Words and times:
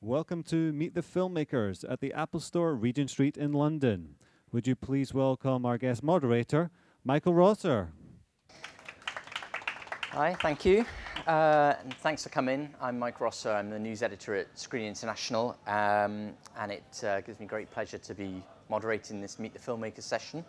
Welcome 0.00 0.44
to 0.44 0.72
Meet 0.72 0.94
the 0.94 1.02
Filmmakers 1.02 1.84
at 1.90 2.00
the 2.00 2.12
Apple 2.12 2.38
Store, 2.38 2.76
Regent 2.76 3.10
Street 3.10 3.36
in 3.36 3.52
London. 3.52 4.14
Would 4.52 4.68
you 4.68 4.76
please 4.76 5.12
welcome 5.12 5.66
our 5.66 5.76
guest 5.76 6.04
moderator, 6.04 6.70
Michael 7.02 7.34
Rosser? 7.34 7.88
Hi, 10.10 10.34
thank 10.34 10.64
you. 10.64 10.84
Uh, 11.26 11.74
and 11.82 11.92
thanks 11.94 12.22
for 12.22 12.28
coming. 12.28 12.72
I'm 12.80 12.96
Mike 12.96 13.20
Rosser. 13.20 13.50
I'm 13.50 13.70
the 13.70 13.78
news 13.80 14.04
editor 14.04 14.36
at 14.36 14.56
Screen 14.56 14.86
International, 14.86 15.58
um, 15.66 16.32
and 16.56 16.70
it 16.70 17.02
uh, 17.02 17.20
gives 17.22 17.40
me 17.40 17.46
great 17.46 17.68
pleasure 17.68 17.98
to 17.98 18.14
be 18.14 18.40
moderating 18.68 19.20
this 19.20 19.40
Meet 19.40 19.52
the 19.52 19.58
Filmmakers 19.58 20.04
session. 20.04 20.44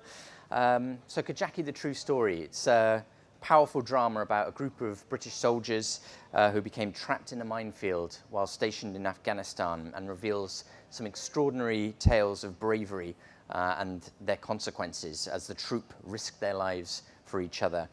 Um, 0.51 0.99
so, 1.07 1.23
Kajaki, 1.23 1.65
the 1.65 1.71
true 1.71 1.95
story. 1.95 2.41
It's 2.41 2.67
a 2.67 3.03
powerful 3.41 3.81
drama 3.81 4.21
about 4.21 4.47
a 4.47 4.51
group 4.51 4.81
of 4.81 5.07
British 5.09 5.33
soldiers 5.33 6.01
uh, 6.33 6.51
who 6.51 6.61
became 6.61 6.91
trapped 6.91 7.31
in 7.31 7.41
a 7.41 7.45
minefield 7.45 8.17
while 8.29 8.47
stationed 8.47 8.95
in 8.95 9.05
Afghanistan, 9.05 9.91
and 9.95 10.09
reveals 10.09 10.65
some 10.89 11.05
extraordinary 11.05 11.93
tales 11.99 12.43
of 12.43 12.59
bravery 12.59 13.15
uh, 13.51 13.75
and 13.79 14.11
their 14.21 14.37
consequences 14.37 15.27
as 15.27 15.47
the 15.47 15.53
troop 15.53 15.93
risked 16.03 16.39
their 16.39 16.53
lives 16.53 17.03
for 17.25 17.41
each 17.41 17.61
other. 17.61 17.87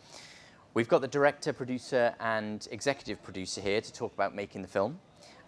We've 0.74 0.88
got 0.88 1.00
the 1.00 1.08
director, 1.08 1.52
producer, 1.52 2.14
and 2.20 2.66
executive 2.70 3.22
producer 3.22 3.60
here 3.60 3.80
to 3.80 3.92
talk 3.92 4.12
about 4.12 4.34
making 4.34 4.62
the 4.62 4.68
film. 4.68 4.98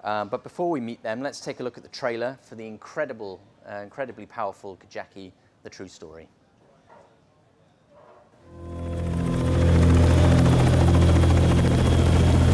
Um, 0.05 0.29
but 0.29 0.43
before 0.43 0.71
we 0.71 0.81
meet 0.81 1.03
them, 1.03 1.21
let's 1.21 1.41
take 1.41 1.61
a 1.61 1.63
look 1.63 1.77
at 1.77 1.83
the 1.83 1.91
trailer 1.91 2.39
for 2.43 2.55
the 2.55 2.67
incredible, 2.67 3.41
uh, 3.71 3.77
incredibly 3.77 4.27
powerful 4.27 4.79
Kajaki, 4.79 5.33
The 5.65 5.71
True 5.71 5.89
Story. 5.89 6.29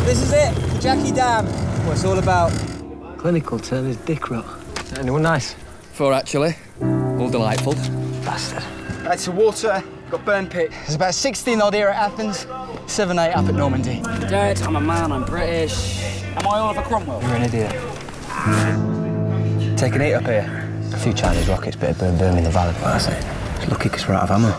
This 0.04 0.20
is 0.20 0.32
it, 0.34 0.80
Jackie 0.82 1.12
Dam. 1.12 1.46
What 1.86 1.94
it's 1.94 2.04
all 2.04 2.18
about. 2.18 2.52
Clinical 3.16 3.58
term 3.58 3.88
is 3.88 3.96
dick 3.96 4.30
rot. 4.30 4.44
Anyone 4.98 5.22
nice? 5.22 5.56
Four, 5.92 6.12
actually. 6.12 6.56
All 6.82 7.30
delightful. 7.30 7.72
Bastard. 8.22 8.62
That's 9.02 9.24
the 9.24 9.32
water. 9.32 9.82
Got 10.10 10.24
burn 10.26 10.46
pit. 10.46 10.70
There's 10.70 10.94
about 10.94 11.14
16 11.14 11.62
odd 11.62 11.72
here 11.72 11.88
at 11.88 11.96
Athens, 11.96 12.46
7, 12.86 13.18
8 13.18 13.32
up 13.32 13.46
at 13.46 13.54
Normandy. 13.54 14.02
Dad, 14.02 14.60
I'm 14.60 14.76
a 14.76 14.80
man, 14.80 15.10
I'm 15.10 15.24
British. 15.24 16.02
Am 16.36 16.46
I 16.46 16.58
Oliver 16.58 16.82
Cromwell? 16.82 17.22
You're 17.22 17.36
an 17.36 17.42
idiot. 17.42 17.72
Taking 19.78 20.02
eight 20.02 20.14
up 20.14 20.24
here. 20.24 20.70
A 20.92 20.98
few 20.98 21.14
Chinese 21.14 21.48
rockets, 21.48 21.76
bit 21.76 21.90
of 21.90 21.98
burn 21.98 22.18
burn 22.18 22.36
in 22.36 22.44
the 22.44 22.50
valley, 22.50 22.74
but 22.74 22.98
that's 22.98 23.06
it. 23.06 23.24
It's 23.62 23.70
lucky 23.70 23.88
because 23.88 24.06
we're 24.06 24.14
out 24.14 24.28
of 24.28 24.32
ammo. 24.32 24.52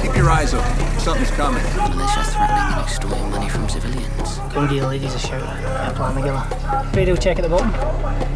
Keep 0.00 0.16
your 0.16 0.30
eyes 0.30 0.54
open. 0.54 0.85
Something's 1.06 1.30
coming. 1.30 1.62
Militia 1.62 2.24
threatening 2.24 2.74
and 2.74 2.80
extorting 2.82 3.30
money 3.30 3.48
from 3.48 3.68
civilians. 3.68 4.38
Go 4.52 4.62
and 4.62 4.68
give 4.68 4.80
the 4.80 4.88
ladies 4.88 5.14
a 5.14 5.20
shout. 5.20 5.40
Yeah, 5.40 5.92
plan 5.92 6.16
McGilla. 6.16 6.96
Radio 6.96 7.14
check 7.14 7.38
at 7.38 7.42
the 7.42 7.48
bottom. 7.48 7.72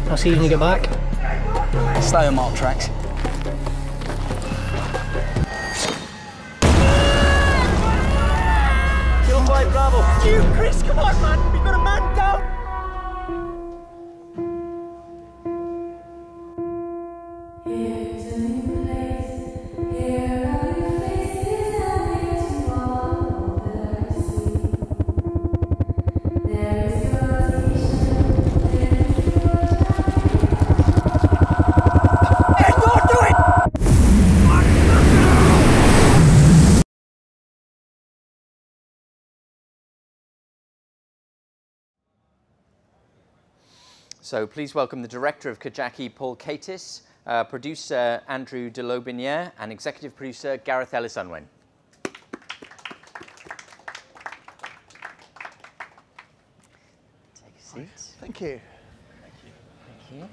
I'll 0.09 0.15
see 0.15 0.29
you 0.29 0.35
when 0.35 0.43
you 0.45 0.49
get 0.51 0.61
back. 0.61 0.85
Stay 2.01 2.27
on 2.27 2.35
mark 2.35 2.55
tracks. 2.55 2.85
Kilo 9.27 9.43
five 9.45 9.69
Bravo. 9.73 9.99
You, 10.25 10.41
Chris, 10.55 10.81
come 10.81 10.99
on, 10.99 11.21
man. 11.21 11.39
We've 11.51 11.60
got 11.60 11.60
a 11.60 11.60
man 11.60 11.60
So 44.31 44.47
please 44.47 44.73
welcome 44.73 45.01
the 45.01 45.09
director 45.09 45.49
of 45.49 45.59
Kajaki, 45.59 46.15
Paul 46.15 46.37
Katis, 46.37 47.01
uh, 47.27 47.43
producer 47.43 48.21
Andrew 48.29 48.69
de 48.69 48.81
Lotbiniere, 48.81 49.51
and 49.59 49.73
executive 49.73 50.15
producer 50.15 50.55
Gareth 50.55 50.93
Ellis 50.93 51.17
Unwin. 51.17 51.45
Take 52.05 52.13
a 57.43 57.61
seat. 57.61 57.89
Thank 58.21 58.39
you. 58.39 58.61
Thank 59.21 60.21
you. 60.21 60.29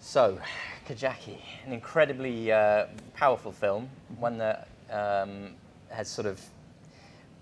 So, 0.00 0.40
Kajaki, 0.88 1.38
an 1.64 1.72
incredibly 1.72 2.50
uh, 2.50 2.86
powerful 3.14 3.52
film, 3.52 3.88
one 4.18 4.36
that 4.38 4.66
um, 4.90 5.54
has 5.90 6.08
sort 6.08 6.26
of 6.26 6.40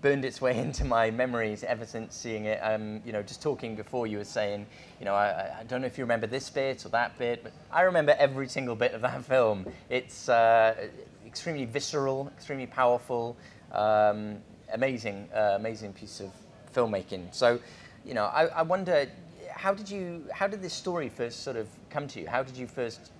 burned 0.05 0.23
its 0.23 0.39
way 0.39 0.55
into 0.65 0.85
my 0.85 1.09
memories 1.09 1.63
ever 1.63 1.83
since 1.83 2.15
seeing 2.15 2.45
it. 2.45 2.59
Um, 2.61 3.01
you 3.03 3.11
know, 3.11 3.23
just 3.23 3.41
talking 3.41 3.75
before, 3.75 4.05
you 4.05 4.19
were 4.19 4.23
saying, 4.23 4.67
you 4.99 5.05
know, 5.05 5.15
I, 5.15 5.61
I 5.61 5.63
don't 5.63 5.81
know 5.81 5.87
if 5.87 5.97
you 5.97 6.03
remember 6.03 6.27
this 6.27 6.47
bit 6.47 6.85
or 6.85 6.89
that 6.89 7.17
bit, 7.17 7.41
but 7.41 7.53
I 7.71 7.81
remember 7.81 8.15
every 8.19 8.47
single 8.47 8.75
bit 8.75 8.93
of 8.93 9.01
that 9.01 9.25
film. 9.31 9.65
It's 9.89 10.29
uh, 10.29 10.75
extremely 11.25 11.65
visceral, 11.65 12.31
extremely 12.37 12.67
powerful, 12.67 13.35
um, 13.71 14.37
amazing, 14.73 15.27
uh, 15.33 15.55
amazing 15.55 15.93
piece 15.93 16.19
of 16.19 16.29
filmmaking. 16.71 17.33
So, 17.33 17.59
you 18.05 18.13
know, 18.13 18.25
I, 18.25 18.45
I 18.45 18.61
wonder, 18.61 19.07
how 19.49 19.73
did 19.73 19.89
you, 19.89 20.23
how 20.31 20.45
did 20.45 20.61
this 20.61 20.73
story 20.73 21.09
first 21.09 21.41
sort 21.43 21.57
of 21.57 21.67
come 21.89 22.07
to 22.09 22.21
you? 22.21 22.27
How 22.27 22.43
did 22.43 22.55
you 22.55 22.67
first 22.67 23.11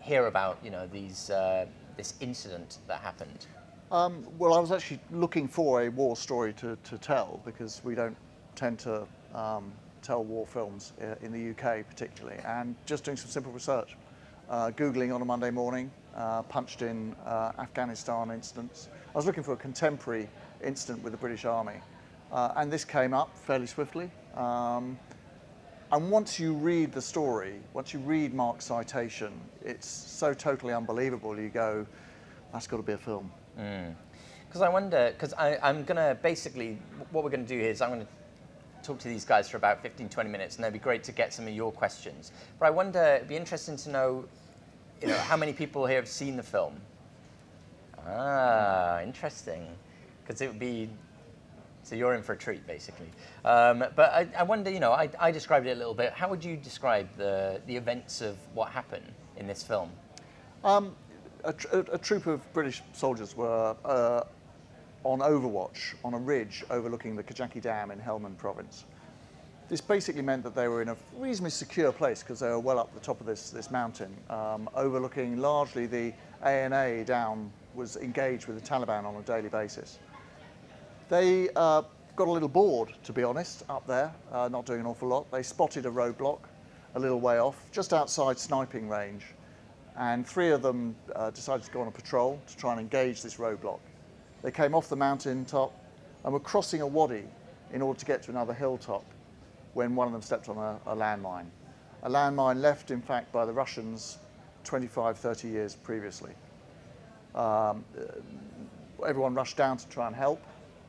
hear 0.00 0.26
about, 0.26 0.58
you 0.64 0.72
know, 0.72 0.88
these, 0.88 1.30
uh, 1.30 1.66
this 1.96 2.14
incident 2.20 2.78
that 2.88 2.98
happened? 2.98 3.46
Um, 3.92 4.26
well, 4.38 4.54
I 4.54 4.58
was 4.58 4.72
actually 4.72 5.00
looking 5.10 5.46
for 5.46 5.82
a 5.82 5.90
war 5.90 6.16
story 6.16 6.54
to, 6.54 6.78
to 6.82 6.96
tell 6.96 7.42
because 7.44 7.82
we 7.84 7.94
don't 7.94 8.16
tend 8.54 8.78
to 8.78 9.06
um, 9.34 9.70
tell 10.00 10.24
war 10.24 10.46
films 10.46 10.94
uh, 11.02 11.14
in 11.20 11.30
the 11.30 11.50
UK 11.50 11.86
particularly, 11.86 12.38
and 12.46 12.74
just 12.86 13.04
doing 13.04 13.18
some 13.18 13.28
simple 13.28 13.52
research. 13.52 13.98
Uh, 14.48 14.70
Googling 14.70 15.14
on 15.14 15.20
a 15.20 15.26
Monday 15.26 15.50
morning, 15.50 15.90
uh, 16.16 16.40
punched 16.40 16.80
in 16.80 17.14
uh, 17.26 17.52
Afghanistan 17.58 18.30
incidents. 18.30 18.88
I 19.14 19.18
was 19.18 19.26
looking 19.26 19.42
for 19.42 19.52
a 19.52 19.56
contemporary 19.58 20.26
incident 20.64 21.04
with 21.04 21.12
the 21.12 21.18
British 21.18 21.44
Army, 21.44 21.76
uh, 22.32 22.54
and 22.56 22.72
this 22.72 22.86
came 22.86 23.12
up 23.12 23.36
fairly 23.36 23.66
swiftly. 23.66 24.10
Um, 24.36 24.98
and 25.92 26.10
once 26.10 26.40
you 26.40 26.54
read 26.54 26.92
the 26.92 27.02
story, 27.02 27.56
once 27.74 27.92
you 27.92 27.98
read 27.98 28.32
Mark's 28.32 28.64
citation, 28.64 29.38
it's 29.62 29.86
so 29.86 30.32
totally 30.32 30.72
unbelievable. 30.72 31.38
You 31.38 31.50
go, 31.50 31.86
that's 32.54 32.66
got 32.66 32.78
to 32.78 32.82
be 32.82 32.94
a 32.94 32.98
film. 32.98 33.30
Because 33.56 34.62
I 34.62 34.68
wonder, 34.68 35.12
because 35.12 35.34
I'm 35.38 35.84
going 35.84 35.96
to 35.96 36.16
basically, 36.22 36.78
what 37.10 37.24
we're 37.24 37.30
going 37.30 37.46
to 37.46 37.54
do 37.54 37.60
is 37.60 37.80
I'm 37.80 37.90
going 37.90 38.00
to 38.00 38.06
talk 38.82 38.98
to 38.98 39.08
these 39.08 39.24
guys 39.24 39.48
for 39.48 39.56
about 39.56 39.82
15, 39.82 40.08
20 40.08 40.30
minutes, 40.30 40.56
and 40.56 40.64
it'd 40.64 40.72
be 40.72 40.78
great 40.78 41.04
to 41.04 41.12
get 41.12 41.32
some 41.32 41.46
of 41.46 41.54
your 41.54 41.72
questions. 41.72 42.32
But 42.58 42.66
I 42.66 42.70
wonder, 42.70 43.02
it'd 43.16 43.28
be 43.28 43.36
interesting 43.36 43.76
to 43.78 43.90
know, 43.90 44.24
you 45.00 45.08
know, 45.08 45.16
how 45.18 45.36
many 45.36 45.52
people 45.52 45.86
here 45.86 45.96
have 45.96 46.08
seen 46.08 46.36
the 46.36 46.42
film? 46.42 46.74
Ah, 48.06 49.00
interesting. 49.02 49.66
Because 50.22 50.40
it 50.40 50.48
would 50.48 50.58
be, 50.58 50.88
so 51.82 51.94
you're 51.94 52.14
in 52.14 52.22
for 52.22 52.32
a 52.32 52.36
treat, 52.36 52.66
basically. 52.66 53.08
Um, 53.44 53.84
but 53.96 54.12
I, 54.12 54.28
I 54.38 54.42
wonder, 54.42 54.70
you 54.70 54.80
know, 54.80 54.92
I, 54.92 55.08
I 55.18 55.30
described 55.30 55.66
it 55.66 55.72
a 55.72 55.78
little 55.78 55.94
bit. 55.94 56.12
How 56.12 56.28
would 56.28 56.44
you 56.44 56.56
describe 56.56 57.08
the, 57.16 57.60
the 57.66 57.76
events 57.76 58.20
of 58.20 58.36
what 58.54 58.70
happened 58.70 59.12
in 59.36 59.46
this 59.46 59.62
film? 59.62 59.90
Um, 60.64 60.94
a, 61.44 61.54
a 61.92 61.98
troop 61.98 62.26
of 62.26 62.52
British 62.52 62.82
soldiers 62.92 63.36
were 63.36 63.76
uh, 63.84 64.22
on 65.04 65.18
overwatch 65.20 65.94
on 66.04 66.14
a 66.14 66.18
ridge 66.18 66.64
overlooking 66.70 67.16
the 67.16 67.22
Kajaki 67.22 67.60
Dam 67.60 67.90
in 67.90 67.98
Helmand 67.98 68.38
province. 68.38 68.84
This 69.68 69.80
basically 69.80 70.22
meant 70.22 70.42
that 70.44 70.54
they 70.54 70.68
were 70.68 70.82
in 70.82 70.88
a 70.90 70.96
reasonably 71.16 71.50
secure 71.50 71.92
place 71.92 72.22
because 72.22 72.40
they 72.40 72.48
were 72.48 72.60
well 72.60 72.78
up 72.78 72.92
the 72.94 73.00
top 73.00 73.20
of 73.20 73.26
this, 73.26 73.50
this 73.50 73.70
mountain, 73.70 74.14
um, 74.28 74.68
overlooking 74.74 75.38
largely 75.38 75.86
the 75.86 76.12
ANA 76.42 77.04
down 77.04 77.50
was 77.74 77.96
engaged 77.96 78.46
with 78.46 78.62
the 78.62 78.68
Taliban 78.68 79.04
on 79.04 79.16
a 79.16 79.22
daily 79.22 79.48
basis. 79.48 79.98
They 81.08 81.48
uh, 81.56 81.82
got 82.16 82.28
a 82.28 82.30
little 82.30 82.48
bored, 82.48 82.92
to 83.04 83.12
be 83.12 83.22
honest, 83.22 83.64
up 83.68 83.86
there, 83.86 84.12
uh, 84.30 84.48
not 84.48 84.66
doing 84.66 84.80
an 84.80 84.86
awful 84.86 85.08
lot. 85.08 85.30
They 85.30 85.42
spotted 85.42 85.86
a 85.86 85.90
roadblock 85.90 86.40
a 86.94 87.00
little 87.00 87.20
way 87.20 87.38
off, 87.38 87.64
just 87.72 87.94
outside 87.94 88.38
sniping 88.38 88.88
range, 88.88 89.24
and 89.96 90.26
three 90.26 90.50
of 90.50 90.62
them 90.62 90.96
uh, 91.14 91.30
decided 91.30 91.64
to 91.64 91.70
go 91.70 91.80
on 91.80 91.88
a 91.88 91.92
patrol 91.92 92.40
to 92.46 92.56
try 92.56 92.72
and 92.72 92.80
engage 92.80 93.22
this 93.22 93.36
roadblock. 93.36 93.80
They 94.42 94.50
came 94.50 94.74
off 94.74 94.88
the 94.88 94.96
mountain 94.96 95.44
top 95.44 95.74
and 96.24 96.32
were 96.32 96.40
crossing 96.40 96.80
a 96.80 96.86
wadi 96.86 97.24
in 97.72 97.82
order 97.82 97.98
to 97.98 98.06
get 98.06 98.22
to 98.24 98.30
another 98.30 98.52
hilltop 98.52 99.04
when 99.74 99.94
one 99.94 100.06
of 100.06 100.12
them 100.12 100.22
stepped 100.22 100.48
on 100.48 100.56
a, 100.56 100.78
a 100.86 100.96
landmine. 100.96 101.46
A 102.02 102.10
landmine 102.10 102.60
left, 102.60 102.90
in 102.90 103.00
fact, 103.00 103.32
by 103.32 103.44
the 103.44 103.52
Russians 103.52 104.18
25, 104.64 105.18
30 105.18 105.48
years 105.48 105.76
previously. 105.76 106.32
Um, 107.34 107.84
uh, 107.96 109.06
everyone 109.06 109.34
rushed 109.34 109.56
down 109.56 109.76
to 109.76 109.88
try 109.88 110.06
and 110.06 110.16
help, 110.16 110.42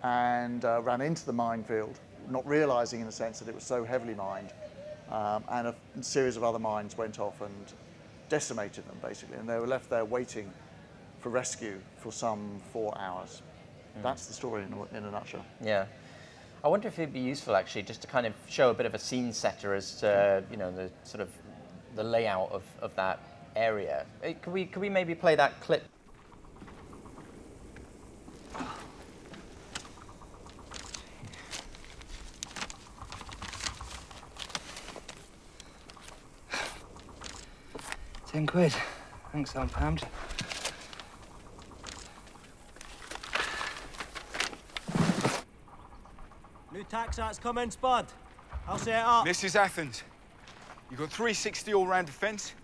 and 0.04 0.66
uh, 0.66 0.82
ran 0.82 1.02
into 1.02 1.26
the 1.26 1.34
minefield, 1.34 2.00
not 2.30 2.46
realizing 2.46 3.02
in 3.02 3.08
a 3.08 3.12
sense 3.12 3.40
that 3.40 3.48
it 3.48 3.56
was 3.56 3.64
so 3.64 3.84
heavily 3.84 4.14
mined. 4.14 4.52
Um, 5.10 5.44
and 5.50 5.68
a 5.68 5.76
series 6.02 6.38
of 6.38 6.44
other 6.44 6.60
mines 6.60 6.98
went 6.98 7.20
off 7.20 7.42
and 7.42 7.74
decimated 8.38 8.84
them 8.88 8.98
basically, 9.00 9.38
and 9.38 9.48
they 9.48 9.60
were 9.60 9.68
left 9.68 9.92
there 9.92 10.04
waiting 10.04 10.52
for 11.20 11.30
rescue 11.30 11.78
for 11.98 12.12
some 12.12 12.60
four 12.72 12.92
hours. 12.98 13.44
That's 14.02 14.26
the 14.26 14.34
story 14.34 14.64
in 14.64 14.74
a, 14.74 14.98
in 14.98 15.06
a 15.06 15.12
nutshell. 15.12 15.46
Yeah. 15.62 15.86
I 16.64 16.68
wonder 16.68 16.88
if 16.88 16.98
it'd 16.98 17.14
be 17.14 17.20
useful 17.20 17.56
actually 17.56 17.84
just 17.84 18.02
to 18.02 18.08
kind 18.08 18.26
of 18.26 18.34
show 18.50 18.72
a 18.72 18.74
bit 18.74 18.88
of 18.88 18.96
a 18.96 18.98
scene 18.98 19.34
setter 19.34 19.76
as 19.76 20.00
to, 20.00 20.44
you 20.50 20.58
know, 20.58 20.72
the 20.72 20.90
sort 21.04 21.22
of 21.22 21.30
the 21.96 22.04
layout 22.04 22.52
of, 22.52 22.64
of 22.82 22.96
that 22.96 23.20
area. 23.56 24.08
Eh, 24.24 24.34
Could 24.42 24.54
we, 24.54 24.66
could 24.66 24.82
we 24.82 24.90
maybe 24.90 25.14
play 25.14 25.36
that 25.36 25.60
clip? 25.62 25.84
Ten 38.34 38.48
quid. 38.48 38.74
Thanks, 39.32 39.56
I'm 39.56 39.70
pumped. 39.70 40.06
New 46.74 46.84
tax 46.86 47.20
act's 47.20 47.38
come 47.38 47.60
in, 47.60 47.70
Spud. 47.70 48.08
I'll 48.68 48.80
set 48.80 49.02
it 49.02 49.06
up. 49.06 49.24
This 49.24 49.44
is 49.44 49.56
Athens. 49.56 50.02
You've 50.90 51.00
got 51.00 51.12
360 51.12 51.76
all-round 51.76 52.08
defence. 52.08 52.56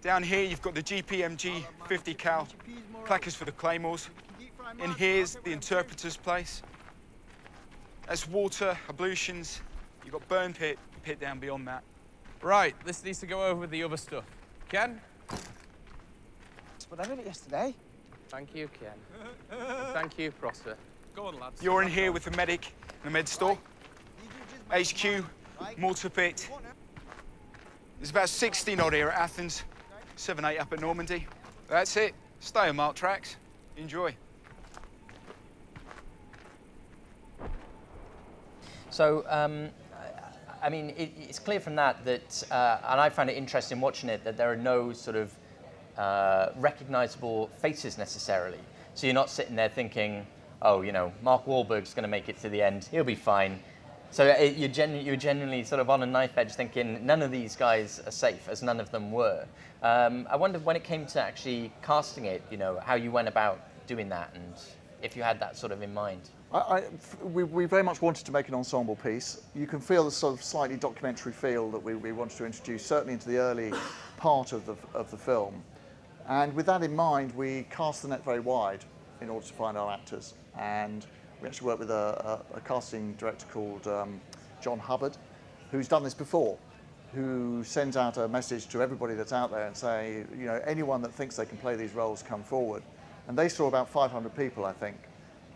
Down 0.00 0.22
here, 0.22 0.44
you've 0.44 0.62
got 0.62 0.74
the 0.74 0.82
GPMG 0.82 1.62
50 1.86 2.14
cal, 2.14 2.48
clackers 3.04 3.36
for 3.36 3.44
the 3.44 3.52
claymores. 3.52 4.08
In 4.82 4.92
here's 4.92 5.34
the 5.44 5.52
interpreter's 5.52 6.16
place. 6.16 6.62
That's 8.06 8.26
water, 8.26 8.78
ablutions. 8.88 9.60
You've 10.04 10.14
got 10.14 10.26
burn 10.28 10.54
pit, 10.54 10.78
pit 11.02 11.20
down 11.20 11.38
beyond 11.38 11.68
that. 11.68 11.82
Right, 12.40 12.74
this 12.86 13.04
needs 13.04 13.20
to 13.20 13.26
go 13.26 13.44
over 13.44 13.60
with 13.60 13.70
the 13.70 13.82
other 13.82 13.98
stuff. 13.98 14.24
Ken? 14.70 14.98
But 16.90 17.00
I 17.00 17.04
did 17.04 17.18
it 17.18 17.26
yesterday. 17.26 17.74
Thank 18.28 18.54
you, 18.54 18.68
Ken. 18.68 19.58
Thank 19.92 20.18
you, 20.18 20.30
Prosser. 20.30 20.76
Go 21.14 21.26
on, 21.26 21.38
lads. 21.38 21.62
You're 21.62 21.82
in 21.82 21.88
here 21.88 22.12
with 22.12 22.24
the 22.24 22.30
medic 22.32 22.72
and 23.02 23.04
the 23.04 23.10
med 23.10 23.28
store. 23.28 23.58
HQ, 24.70 25.24
mortar 25.76 26.10
pit. 26.10 26.48
There's 27.98 28.10
about 28.10 28.28
16 28.28 28.78
odd 28.80 28.92
here 28.92 29.08
at 29.08 29.18
Athens, 29.18 29.64
7, 30.16 30.44
8 30.44 30.58
up 30.58 30.72
at 30.72 30.80
Normandy. 30.80 31.26
That's 31.68 31.96
it. 31.96 32.14
Stay 32.40 32.68
on 32.68 32.76
mark 32.76 32.94
tracks. 32.94 33.36
Enjoy. 33.76 34.14
So, 38.90 39.24
um, 39.28 39.68
I 40.62 40.66
I 40.66 40.68
mean, 40.70 40.90
it, 40.96 41.12
it's 41.18 41.38
clear 41.38 41.60
from 41.60 41.76
that 41.76 42.04
that, 42.04 42.44
uh, 42.50 42.78
and 42.88 43.00
I 43.00 43.08
find 43.10 43.30
it 43.30 43.36
interesting 43.36 43.80
watching 43.80 44.08
it, 44.08 44.24
that 44.24 44.36
there 44.36 44.50
are 44.50 44.56
no 44.56 44.92
sort 44.92 45.16
of 45.16 45.37
uh, 45.98 46.50
recognizable 46.56 47.48
faces 47.60 47.98
necessarily. 47.98 48.58
So 48.94 49.06
you're 49.06 49.14
not 49.14 49.30
sitting 49.30 49.56
there 49.56 49.68
thinking, 49.68 50.26
oh, 50.62 50.82
you 50.82 50.92
know, 50.92 51.12
Mark 51.22 51.44
Wahlberg's 51.44 51.92
going 51.92 52.04
to 52.04 52.08
make 52.08 52.28
it 52.28 52.38
to 52.38 52.48
the 52.48 52.62
end, 52.62 52.88
he'll 52.90 53.04
be 53.04 53.14
fine. 53.14 53.60
So 54.10 54.24
it, 54.24 54.56
you're, 54.56 54.70
genu- 54.70 55.02
you're 55.02 55.16
genuinely 55.16 55.64
sort 55.64 55.80
of 55.80 55.90
on 55.90 56.02
a 56.02 56.06
knife 56.06 56.38
edge 56.38 56.52
thinking 56.52 57.04
none 57.04 57.20
of 57.20 57.30
these 57.30 57.54
guys 57.54 58.00
are 58.06 58.10
safe, 58.10 58.48
as 58.48 58.62
none 58.62 58.80
of 58.80 58.90
them 58.90 59.12
were. 59.12 59.44
Um, 59.82 60.26
I 60.30 60.36
wondered 60.36 60.64
when 60.64 60.76
it 60.76 60.84
came 60.84 61.04
to 61.06 61.22
actually 61.22 61.72
casting 61.82 62.24
it, 62.24 62.42
you 62.50 62.56
know, 62.56 62.80
how 62.82 62.94
you 62.94 63.10
went 63.10 63.28
about 63.28 63.60
doing 63.86 64.08
that 64.08 64.30
and 64.34 64.54
if 65.02 65.16
you 65.16 65.22
had 65.22 65.38
that 65.40 65.56
sort 65.56 65.72
of 65.72 65.82
in 65.82 65.92
mind. 65.92 66.30
I, 66.52 66.58
I, 66.58 66.82
we, 67.22 67.44
we 67.44 67.66
very 67.66 67.82
much 67.82 68.00
wanted 68.00 68.24
to 68.24 68.32
make 68.32 68.48
an 68.48 68.54
ensemble 68.54 68.96
piece. 68.96 69.42
You 69.54 69.66
can 69.66 69.80
feel 69.80 70.04
the 70.04 70.10
sort 70.10 70.34
of 70.34 70.42
slightly 70.42 70.76
documentary 70.76 71.32
feel 71.32 71.70
that 71.70 71.82
we, 71.82 71.94
we 71.94 72.12
wanted 72.12 72.36
to 72.38 72.46
introduce, 72.46 72.84
certainly 72.84 73.12
into 73.12 73.28
the 73.28 73.36
early 73.36 73.72
part 74.16 74.52
of 74.52 74.64
the, 74.64 74.74
of 74.94 75.10
the 75.10 75.18
film. 75.18 75.62
And 76.28 76.52
with 76.52 76.66
that 76.66 76.82
in 76.82 76.94
mind, 76.94 77.34
we 77.34 77.66
cast 77.70 78.02
the 78.02 78.08
net 78.08 78.22
very 78.22 78.40
wide 78.40 78.84
in 79.22 79.30
order 79.30 79.46
to 79.46 79.52
find 79.54 79.78
our 79.78 79.90
actors. 79.90 80.34
And 80.58 81.06
we 81.40 81.48
actually 81.48 81.68
worked 81.68 81.80
with 81.80 81.90
a, 81.90 82.44
a, 82.54 82.58
a 82.58 82.60
casting 82.60 83.14
director 83.14 83.46
called 83.50 83.86
um, 83.86 84.20
John 84.60 84.78
Hubbard, 84.78 85.16
who's 85.70 85.88
done 85.88 86.02
this 86.02 86.12
before, 86.12 86.58
who 87.14 87.64
sends 87.64 87.96
out 87.96 88.18
a 88.18 88.28
message 88.28 88.68
to 88.68 88.82
everybody 88.82 89.14
that's 89.14 89.32
out 89.32 89.50
there 89.50 89.66
and 89.66 89.74
say, 89.74 90.24
you 90.38 90.44
know, 90.44 90.60
anyone 90.66 91.00
that 91.00 91.14
thinks 91.14 91.36
they 91.36 91.46
can 91.46 91.56
play 91.56 91.76
these 91.76 91.94
roles, 91.94 92.22
come 92.22 92.42
forward. 92.42 92.82
And 93.26 93.38
they 93.38 93.48
saw 93.48 93.66
about 93.66 93.88
500 93.88 94.34
people, 94.36 94.66
I 94.66 94.72
think. 94.72 94.96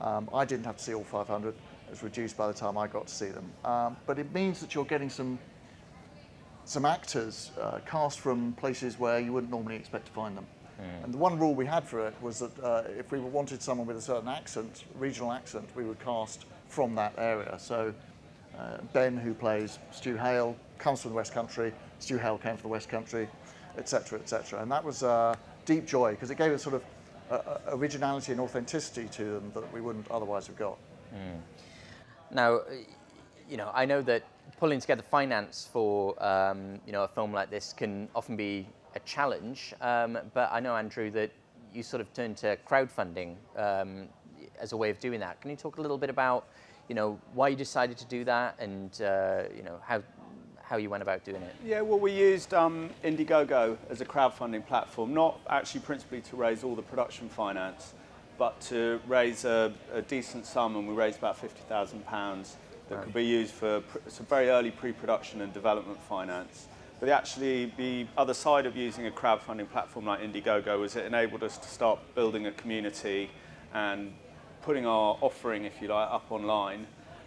Um, 0.00 0.30
I 0.32 0.46
didn't 0.46 0.64
have 0.64 0.78
to 0.78 0.82
see 0.82 0.94
all 0.94 1.04
500. 1.04 1.50
It 1.50 1.54
was 1.90 2.02
reduced 2.02 2.38
by 2.38 2.46
the 2.46 2.54
time 2.54 2.78
I 2.78 2.86
got 2.86 3.08
to 3.08 3.14
see 3.14 3.28
them. 3.28 3.52
Um, 3.66 3.96
but 4.06 4.18
it 4.18 4.32
means 4.32 4.60
that 4.60 4.74
you're 4.74 4.84
getting 4.86 5.10
some 5.10 5.38
some 6.64 6.84
actors 6.84 7.50
uh, 7.60 7.80
cast 7.84 8.20
from 8.20 8.52
places 8.52 8.96
where 8.96 9.18
you 9.18 9.32
wouldn't 9.32 9.50
normally 9.50 9.74
expect 9.74 10.06
to 10.06 10.12
find 10.12 10.36
them. 10.36 10.46
And 11.02 11.12
the 11.12 11.18
one 11.18 11.38
rule 11.38 11.54
we 11.54 11.66
had 11.66 11.84
for 11.84 12.06
it 12.06 12.14
was 12.20 12.38
that 12.40 12.58
uh, 12.62 12.82
if 12.98 13.12
we 13.12 13.18
wanted 13.18 13.62
someone 13.62 13.86
with 13.86 13.96
a 13.96 14.02
certain 14.02 14.28
accent, 14.28 14.84
regional 14.98 15.32
accent, 15.32 15.68
we 15.74 15.84
would 15.84 15.98
cast 16.00 16.46
from 16.68 16.94
that 16.94 17.12
area. 17.18 17.56
So 17.58 17.92
uh, 18.58 18.78
Ben, 18.92 19.16
who 19.16 19.34
plays 19.34 19.78
Stu 19.90 20.16
Hale, 20.16 20.56
comes 20.78 21.02
from 21.02 21.10
the 21.10 21.16
West 21.16 21.32
Country. 21.32 21.72
Stu 21.98 22.18
Hale 22.18 22.38
came 22.38 22.56
from 22.56 22.62
the 22.62 22.72
West 22.72 22.88
Country, 22.88 23.28
etc., 23.78 24.18
etc. 24.18 24.60
And 24.62 24.70
that 24.70 24.82
was 24.84 25.02
uh, 25.02 25.34
deep 25.64 25.86
joy 25.86 26.12
because 26.12 26.30
it 26.30 26.38
gave 26.38 26.52
us 26.52 26.62
sort 26.62 26.76
of 26.76 26.84
uh, 27.30 27.34
uh, 27.34 27.58
originality 27.68 28.32
and 28.32 28.40
authenticity 28.40 29.08
to 29.08 29.24
them 29.24 29.52
that 29.54 29.72
we 29.72 29.80
wouldn't 29.80 30.10
otherwise 30.10 30.46
have 30.46 30.56
got. 30.56 30.76
Now, 32.30 32.56
uh, 32.56 32.62
you 33.48 33.56
know, 33.56 33.70
I 33.74 33.84
know 33.84 34.02
that 34.02 34.24
pulling 34.58 34.80
together 34.80 35.02
finance 35.02 35.68
for 35.72 36.22
um, 36.22 36.80
you 36.86 36.92
know 36.92 37.04
a 37.04 37.08
film 37.08 37.32
like 37.32 37.50
this 37.50 37.72
can 37.72 38.08
often 38.14 38.36
be 38.36 38.66
a 38.94 39.00
challenge. 39.00 39.74
Um, 39.80 40.18
but 40.34 40.50
I 40.52 40.60
know 40.60 40.76
Andrew 40.76 41.10
that 41.10 41.30
you 41.72 41.82
sort 41.82 42.00
of 42.00 42.12
turned 42.12 42.36
to 42.38 42.58
crowdfunding 42.68 43.36
um, 43.56 44.08
as 44.60 44.72
a 44.72 44.76
way 44.76 44.90
of 44.90 44.98
doing 45.00 45.20
that. 45.20 45.40
Can 45.40 45.50
you 45.50 45.56
talk 45.56 45.78
a 45.78 45.80
little 45.80 45.98
bit 45.98 46.10
about 46.10 46.46
you 46.88 46.94
know 46.94 47.18
why 47.32 47.48
you 47.48 47.56
decided 47.56 47.96
to 47.98 48.04
do 48.06 48.24
that 48.24 48.56
and 48.58 49.00
uh, 49.02 49.44
you 49.56 49.62
know 49.62 49.78
how 49.82 50.02
how 50.62 50.76
you 50.78 50.88
went 50.88 51.02
about 51.02 51.24
doing 51.24 51.42
it? 51.42 51.54
Yeah, 51.64 51.82
well, 51.82 51.98
we 51.98 52.12
used 52.12 52.54
um, 52.54 52.88
Indiegogo 53.04 53.76
as 53.90 54.00
a 54.00 54.06
crowdfunding 54.06 54.66
platform, 54.66 55.12
not 55.12 55.38
actually 55.50 55.80
principally 55.80 56.22
to 56.22 56.36
raise 56.36 56.64
all 56.64 56.74
the 56.74 56.82
production 56.82 57.28
finance, 57.28 57.92
but 58.38 58.58
to 58.62 58.98
raise 59.06 59.44
a, 59.44 59.72
a 59.92 60.00
decent 60.00 60.46
sum, 60.46 60.76
and 60.76 60.88
we 60.88 60.94
raised 60.94 61.18
about 61.18 61.38
£50,000 61.38 62.54
that 62.88 63.02
could 63.02 63.12
be 63.12 63.24
used 63.24 63.52
for 63.52 63.80
pr- 63.80 63.98
some 64.08 64.24
very 64.26 64.48
early 64.48 64.70
pre-production 64.70 65.42
and 65.42 65.52
development 65.52 66.00
finance. 66.02 66.68
But 67.02 67.08
actually, 67.08 67.64
the 67.76 68.06
other 68.16 68.32
side 68.32 68.64
of 68.64 68.76
using 68.76 69.08
a 69.08 69.10
crowdfunding 69.10 69.68
platform 69.68 70.06
like 70.06 70.20
Indiegogo 70.20 70.78
was 70.78 70.94
it 70.94 71.04
enabled 71.04 71.42
us 71.42 71.58
to 71.58 71.68
start 71.68 71.98
building 72.14 72.46
a 72.46 72.52
community 72.52 73.28
and 73.74 74.12
putting 74.62 74.86
our 74.86 75.18
offering, 75.20 75.64
if 75.64 75.82
you 75.82 75.88
like, 75.88 76.08
up 76.08 76.30
online 76.30 76.86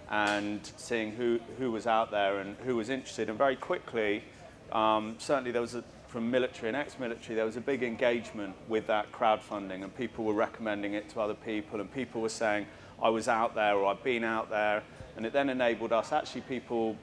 and 0.10 0.72
seeing 0.78 1.12
who, 1.12 1.42
who 1.60 1.74
was 1.74 1.88
out 1.88 2.10
there 2.10 2.40
and 2.40 2.56
who 2.60 2.78
was 2.78 2.88
interested. 2.88 3.28
And 3.28 3.38
very 3.38 3.58
quickly, 3.58 4.24
um, 4.72 5.18
certainly 5.18 5.52
there 5.52 5.62
was 5.62 5.76
a, 5.76 5.84
from 6.08 6.32
military 6.32 6.70
and 6.70 6.78
ex-military, 6.78 7.36
there 7.36 7.44
was 7.44 7.58
a 7.58 7.62
big 7.62 7.84
engagement 7.84 8.56
with 8.70 8.88
that 8.88 9.12
crowdfunding 9.12 9.84
and 9.84 9.94
people 9.98 10.24
were 10.24 10.34
recommending 10.34 10.94
it 10.94 11.10
to 11.10 11.20
other 11.20 11.34
people 11.34 11.82
and 11.82 11.94
people 11.94 12.22
were 12.22 12.30
saying, 12.30 12.66
I 13.04 13.10
was 13.10 13.28
out 13.28 13.56
there 13.56 13.76
or 13.76 13.88
I've 13.88 14.06
been 14.06 14.24
out 14.24 14.50
there. 14.50 14.84
And 15.18 15.26
it 15.26 15.34
then 15.34 15.50
enabled 15.50 15.92
us, 15.92 16.14
actually 16.14 16.42
people 16.44 16.96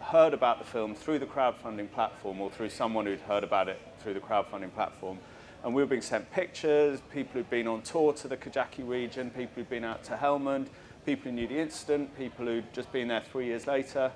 heard 0.00 0.34
about 0.34 0.58
the 0.58 0.64
film 0.64 0.94
through 0.94 1.18
the 1.18 1.26
crowdfunding 1.26 1.90
platform 1.92 2.40
or 2.40 2.50
through 2.50 2.70
someone 2.70 3.06
who'd 3.06 3.20
heard 3.20 3.44
about 3.44 3.68
it 3.68 3.80
through 4.00 4.14
the 4.14 4.20
crowdfunding 4.20 4.72
platform. 4.74 5.18
And 5.64 5.74
we 5.74 5.82
were 5.82 5.86
being 5.86 6.02
sent 6.02 6.30
pictures, 6.30 7.00
people 7.12 7.34
who'd 7.34 7.50
been 7.50 7.66
on 7.66 7.82
tour 7.82 8.12
to 8.14 8.28
the 8.28 8.36
Kajaki 8.36 8.88
region, 8.88 9.30
people 9.30 9.54
who'd 9.56 9.70
been 9.70 9.84
out 9.84 10.04
to 10.04 10.14
Helmand, 10.14 10.68
people 11.04 11.30
who 11.30 11.32
knew 11.32 11.48
the 11.48 11.58
incident, 11.58 12.16
people 12.16 12.46
who'd 12.46 12.72
just 12.72 12.92
been 12.92 13.08
there 13.08 13.22
three 13.32 13.46
years 13.46 13.66
later. 13.66 14.12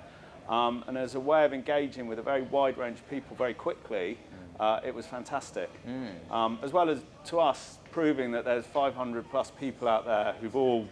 Um, 0.49 0.85
and 0.87 0.97
as 0.97 1.15
a 1.15 1.21
way 1.21 1.45
of 1.45 1.53
engaging 1.53 2.07
with 2.07 2.19
a 2.19 2.23
very 2.23 2.43
wide 2.43 2.79
range 2.79 2.99
of 2.99 3.09
people 3.11 3.37
very 3.37 3.55
quickly, 3.55 4.19
uh, 4.61 4.81
it 4.85 4.95
was 4.95 5.07
fantastic. 5.07 5.71
Um, 6.31 6.59
as 6.62 6.73
well 6.73 6.89
as 6.89 7.01
to 7.27 7.41
us 7.41 7.79
proving 7.91 8.31
that 8.33 8.45
there's 8.45 8.67
500 8.67 9.29
plus 9.31 9.51
people 9.51 9.89
out 9.89 10.05
there 10.05 10.35
who've 10.41 10.55
all 10.55 10.87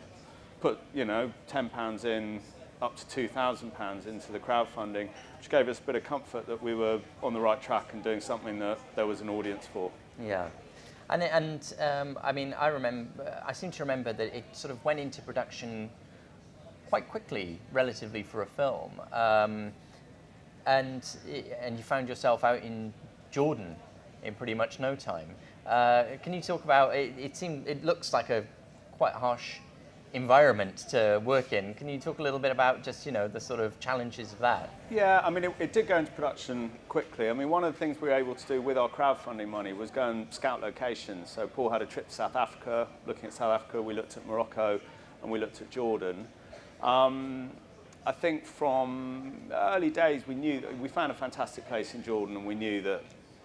put, 0.60 0.78
you 0.94 1.04
know, 1.04 1.32
10 1.46 1.68
pounds 1.68 2.04
in, 2.04 2.40
up 2.82 2.96
to 2.96 3.06
2,000 3.08 3.74
pounds 3.74 4.06
into 4.06 4.32
the 4.32 4.38
crowdfunding, 4.38 5.08
which 5.38 5.48
gave 5.48 5.68
us 5.68 5.78
a 5.78 5.82
bit 5.82 5.96
of 5.96 6.04
comfort 6.04 6.46
that 6.46 6.62
we 6.62 6.74
were 6.74 7.00
on 7.22 7.34
the 7.34 7.40
right 7.40 7.60
track 7.60 7.92
and 7.92 8.02
doing 8.02 8.20
something 8.20 8.58
that 8.58 8.78
there 8.96 9.06
was 9.06 9.20
an 9.20 9.28
audience 9.28 9.66
for. 9.72 9.90
Yeah. 10.20 10.48
And, 11.10 11.22
and 11.22 11.74
um, 11.80 12.18
I 12.22 12.32
mean, 12.32 12.54
I 12.54 12.68
remember, 12.68 13.42
I 13.44 13.52
seem 13.52 13.70
to 13.72 13.82
remember 13.82 14.12
that 14.12 14.34
it 14.34 14.44
sort 14.52 14.70
of 14.70 14.82
went 14.84 15.00
into 15.00 15.20
production 15.22 15.90
quite 16.88 17.08
quickly, 17.08 17.58
relatively, 17.72 18.22
for 18.22 18.42
a 18.42 18.46
film. 18.46 18.92
Um, 19.12 19.72
and, 20.66 21.04
and 21.60 21.76
you 21.76 21.82
found 21.82 22.08
yourself 22.08 22.44
out 22.44 22.62
in 22.62 22.92
Jordan 23.30 23.76
in 24.22 24.34
pretty 24.34 24.54
much 24.54 24.78
no 24.78 24.94
time. 24.94 25.34
Uh, 25.66 26.04
can 26.22 26.32
you 26.32 26.40
talk 26.40 26.64
about, 26.64 26.94
it, 26.94 27.12
it 27.18 27.36
seemed, 27.36 27.66
it 27.66 27.84
looks 27.84 28.12
like 28.12 28.30
a 28.30 28.44
quite 28.92 29.14
harsh 29.14 29.58
environment 30.12 30.78
to 30.90 31.20
work 31.24 31.52
in. 31.52 31.74
Can 31.74 31.88
you 31.88 31.98
talk 31.98 32.18
a 32.18 32.22
little 32.22 32.38
bit 32.38 32.50
about 32.50 32.82
just 32.82 33.06
you 33.06 33.12
know 33.12 33.28
the 33.28 33.40
sort 33.40 33.60
of 33.60 33.78
challenges 33.80 34.32
of 34.32 34.38
that? 34.40 34.70
Yeah, 34.90 35.20
I 35.24 35.30
mean, 35.30 35.44
it, 35.44 35.54
it 35.58 35.72
did 35.72 35.86
go 35.86 35.96
into 35.96 36.10
production 36.12 36.70
quickly. 36.88 37.30
I 37.30 37.32
mean, 37.32 37.48
one 37.48 37.64
of 37.64 37.72
the 37.72 37.78
things 37.78 38.00
we 38.00 38.08
were 38.08 38.14
able 38.14 38.34
to 38.34 38.46
do 38.46 38.60
with 38.60 38.76
our 38.76 38.88
crowdfunding 38.88 39.48
money 39.48 39.72
was 39.72 39.90
go 39.90 40.10
and 40.10 40.32
scout 40.32 40.60
locations. 40.60 41.30
So 41.30 41.46
Paul 41.46 41.70
had 41.70 41.82
a 41.82 41.86
trip 41.86 42.08
to 42.08 42.14
South 42.14 42.36
Africa. 42.36 42.88
Looking 43.06 43.26
at 43.26 43.32
South 43.32 43.60
Africa, 43.60 43.80
we 43.80 43.94
looked 43.94 44.16
at 44.16 44.26
Morocco, 44.26 44.80
and 45.22 45.30
we 45.30 45.38
looked 45.38 45.60
at 45.60 45.70
Jordan. 45.70 46.26
Um, 46.82 47.50
I 48.06 48.12
think 48.12 48.46
from 48.46 49.34
early 49.52 49.90
days 49.90 50.26
we 50.26 50.34
knew 50.34 50.62
we 50.80 50.88
found 50.88 51.12
a 51.12 51.14
fantastic 51.14 51.68
place 51.68 51.94
in 51.94 52.02
Jordan, 52.02 52.36
and 52.36 52.46
we 52.46 52.54
knew 52.54 52.80
that 52.82 53.04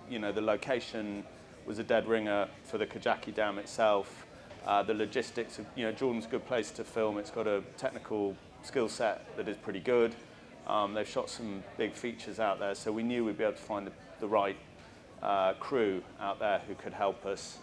you 0.09 0.19
know 0.19 0.31
the 0.31 0.41
location 0.41 1.23
was 1.65 1.79
a 1.79 1.83
dead 1.83 2.07
ringer 2.07 2.47
for 2.63 2.77
the 2.77 2.85
Kajaki 2.85 3.33
Dam 3.33 3.57
itself. 3.57 4.24
Uh, 4.65 4.81
the 4.81 4.93
logistics, 4.93 5.59
of, 5.59 5.65
you 5.75 5.85
know, 5.85 5.91
Jordan's 5.91 6.25
a 6.25 6.29
good 6.29 6.45
place 6.45 6.71
to 6.71 6.83
film. 6.83 7.17
It's 7.19 7.29
got 7.29 7.45
a 7.47 7.61
technical 7.77 8.35
skill 8.63 8.89
set 8.89 9.25
that 9.37 9.47
is 9.47 9.57
pretty 9.57 9.79
good. 9.79 10.15
Um, 10.67 10.95
they've 10.95 11.07
shot 11.07 11.29
some 11.29 11.63
big 11.77 11.93
features 11.93 12.39
out 12.39 12.59
there, 12.59 12.73
so 12.73 12.91
we 12.91 13.03
knew 13.03 13.23
we'd 13.23 13.37
be 13.37 13.43
able 13.43 13.53
to 13.53 13.61
find 13.61 13.85
the, 13.85 13.91
the 14.19 14.27
right 14.27 14.57
uh, 15.21 15.53
crew 15.53 16.01
out 16.19 16.39
there 16.39 16.61
who 16.67 16.73
could 16.73 16.93
help 16.93 17.25
us. 17.25 17.59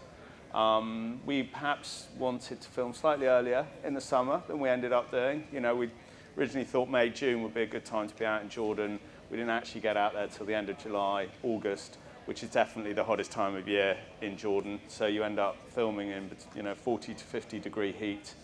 Um, 0.54 1.20
we 1.26 1.42
perhaps 1.42 2.08
wanted 2.18 2.60
to 2.60 2.68
film 2.68 2.92
slightly 2.92 3.26
earlier 3.26 3.66
in 3.84 3.94
the 3.94 4.00
summer 4.00 4.42
than 4.46 4.60
we 4.60 4.68
ended 4.68 4.92
up 4.92 5.10
doing. 5.10 5.44
You 5.52 5.60
know, 5.60 5.74
we 5.74 5.90
originally 6.38 6.64
thought 6.64 6.88
May, 6.88 7.10
June 7.10 7.42
would 7.42 7.54
be 7.54 7.62
a 7.62 7.66
good 7.66 7.84
time 7.84 8.08
to 8.08 8.14
be 8.14 8.24
out 8.24 8.42
in 8.42 8.48
Jordan. 8.48 9.00
We 9.30 9.38
didn't 9.38 9.50
actually 9.50 9.80
get 9.80 9.96
out 9.96 10.12
there 10.12 10.28
till 10.28 10.46
the 10.46 10.54
end 10.54 10.68
of 10.68 10.78
July, 10.78 11.28
August, 11.42 11.98
which 12.26 12.42
is 12.42 12.50
definitely 12.50 12.92
the 12.92 13.04
hottest 13.04 13.30
time 13.30 13.54
of 13.54 13.68
year 13.68 13.96
in 14.20 14.36
Jordan. 14.36 14.80
So 14.88 15.06
you 15.06 15.22
end 15.22 15.38
up 15.38 15.56
filming 15.70 16.10
in 16.10 16.30
you 16.54 16.62
know 16.62 16.74
40 16.74 17.14
to 17.14 17.24
50 17.24 17.58
degree 17.58 17.92
heat. 17.92 18.34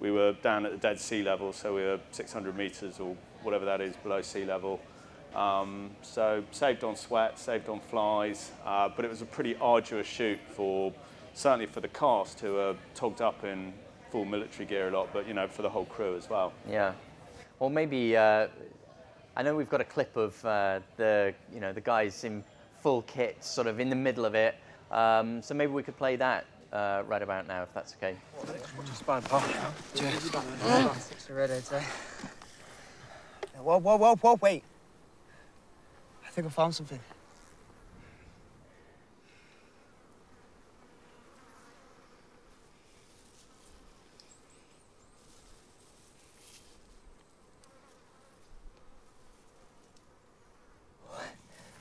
We 0.00 0.10
were 0.10 0.32
down 0.32 0.64
at 0.64 0.72
the 0.72 0.78
dead 0.78 1.00
sea 1.00 1.22
level, 1.22 1.52
so 1.52 1.74
we 1.74 1.82
were 1.82 1.98
600 2.12 2.56
meters 2.56 3.00
or 3.00 3.16
whatever 3.42 3.64
that 3.64 3.80
is 3.80 3.96
below 3.96 4.22
sea 4.22 4.44
level. 4.44 4.80
Um, 5.34 5.90
so 6.02 6.42
saved 6.52 6.84
on 6.84 6.96
sweat, 6.96 7.38
saved 7.38 7.68
on 7.68 7.80
flies, 7.80 8.52
uh, 8.64 8.88
but 8.94 9.04
it 9.04 9.08
was 9.08 9.22
a 9.22 9.26
pretty 9.26 9.56
arduous 9.56 10.06
shoot 10.06 10.38
for 10.50 10.92
certainly 11.34 11.66
for 11.66 11.80
the 11.80 11.88
cast 11.88 12.40
who 12.40 12.58
are 12.58 12.74
togged 12.94 13.20
up 13.20 13.44
in 13.44 13.72
full 14.10 14.24
military 14.24 14.66
gear 14.66 14.88
a 14.88 14.90
lot, 14.90 15.08
but 15.12 15.26
you 15.28 15.34
know 15.34 15.46
for 15.46 15.62
the 15.62 15.68
whole 15.68 15.84
crew 15.84 16.16
as 16.16 16.30
well. 16.30 16.52
Yeah. 16.68 16.92
Well, 17.58 17.70
maybe 17.70 18.16
uh, 18.16 18.48
I 19.36 19.42
know 19.42 19.54
we've 19.54 19.70
got 19.70 19.80
a 19.80 19.84
clip 19.84 20.16
of 20.16 20.44
uh, 20.44 20.80
the 20.96 21.34
you 21.52 21.60
know 21.60 21.72
the 21.72 21.80
guys 21.80 22.24
in 22.24 22.42
full 22.80 23.02
kit, 23.02 23.42
sort 23.44 23.66
of 23.66 23.80
in 23.80 23.90
the 23.90 23.96
middle 23.96 24.24
of 24.24 24.34
it. 24.34 24.54
Um, 24.90 25.42
so 25.42 25.54
maybe 25.54 25.72
we 25.72 25.82
could 25.82 25.96
play 25.96 26.16
that 26.16 26.46
uh, 26.72 27.02
right 27.06 27.22
about 27.22 27.46
now, 27.46 27.62
if 27.62 27.74
that's 27.74 27.94
okay. 27.94 28.16
Whoa, 33.56 33.78
whoa, 33.78 33.96
whoa, 33.96 34.16
whoa, 34.16 34.38
wait. 34.40 34.62
I 36.24 36.30
think 36.30 36.46
I 36.46 36.50
found 36.50 36.74
something. 36.74 37.00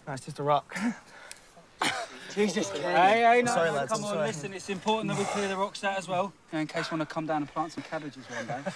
No, 0.08 0.14
it's 0.14 0.24
just 0.24 0.40
a 0.40 0.44
rock. 0.44 0.74
Jesus, 2.34 2.70
Hey, 2.70 2.82
Hey, 2.82 3.22
hey, 3.22 3.42
no, 3.42 3.52
Sorry, 3.52 3.70
no, 3.72 3.76
lads, 3.76 3.92
come 3.92 4.02
I'm 4.02 4.06
on, 4.06 4.14
sorry. 4.16 4.28
listen, 4.28 4.54
it's 4.54 4.70
important 4.70 5.10
that 5.10 5.18
we 5.20 5.26
clear 5.26 5.50
the 5.50 5.58
rocks 5.58 5.84
out 5.84 5.98
as 5.98 6.08
well, 6.08 6.32
in 6.54 6.66
case 6.66 6.90
you 6.90 6.98
want 6.98 7.08
to 7.08 7.14
come 7.14 7.26
down 7.26 7.42
and 7.42 7.54
plant 7.54 7.74
some 7.74 7.84
cabbages 7.84 8.24
one 8.30 8.46
day. 8.48 8.72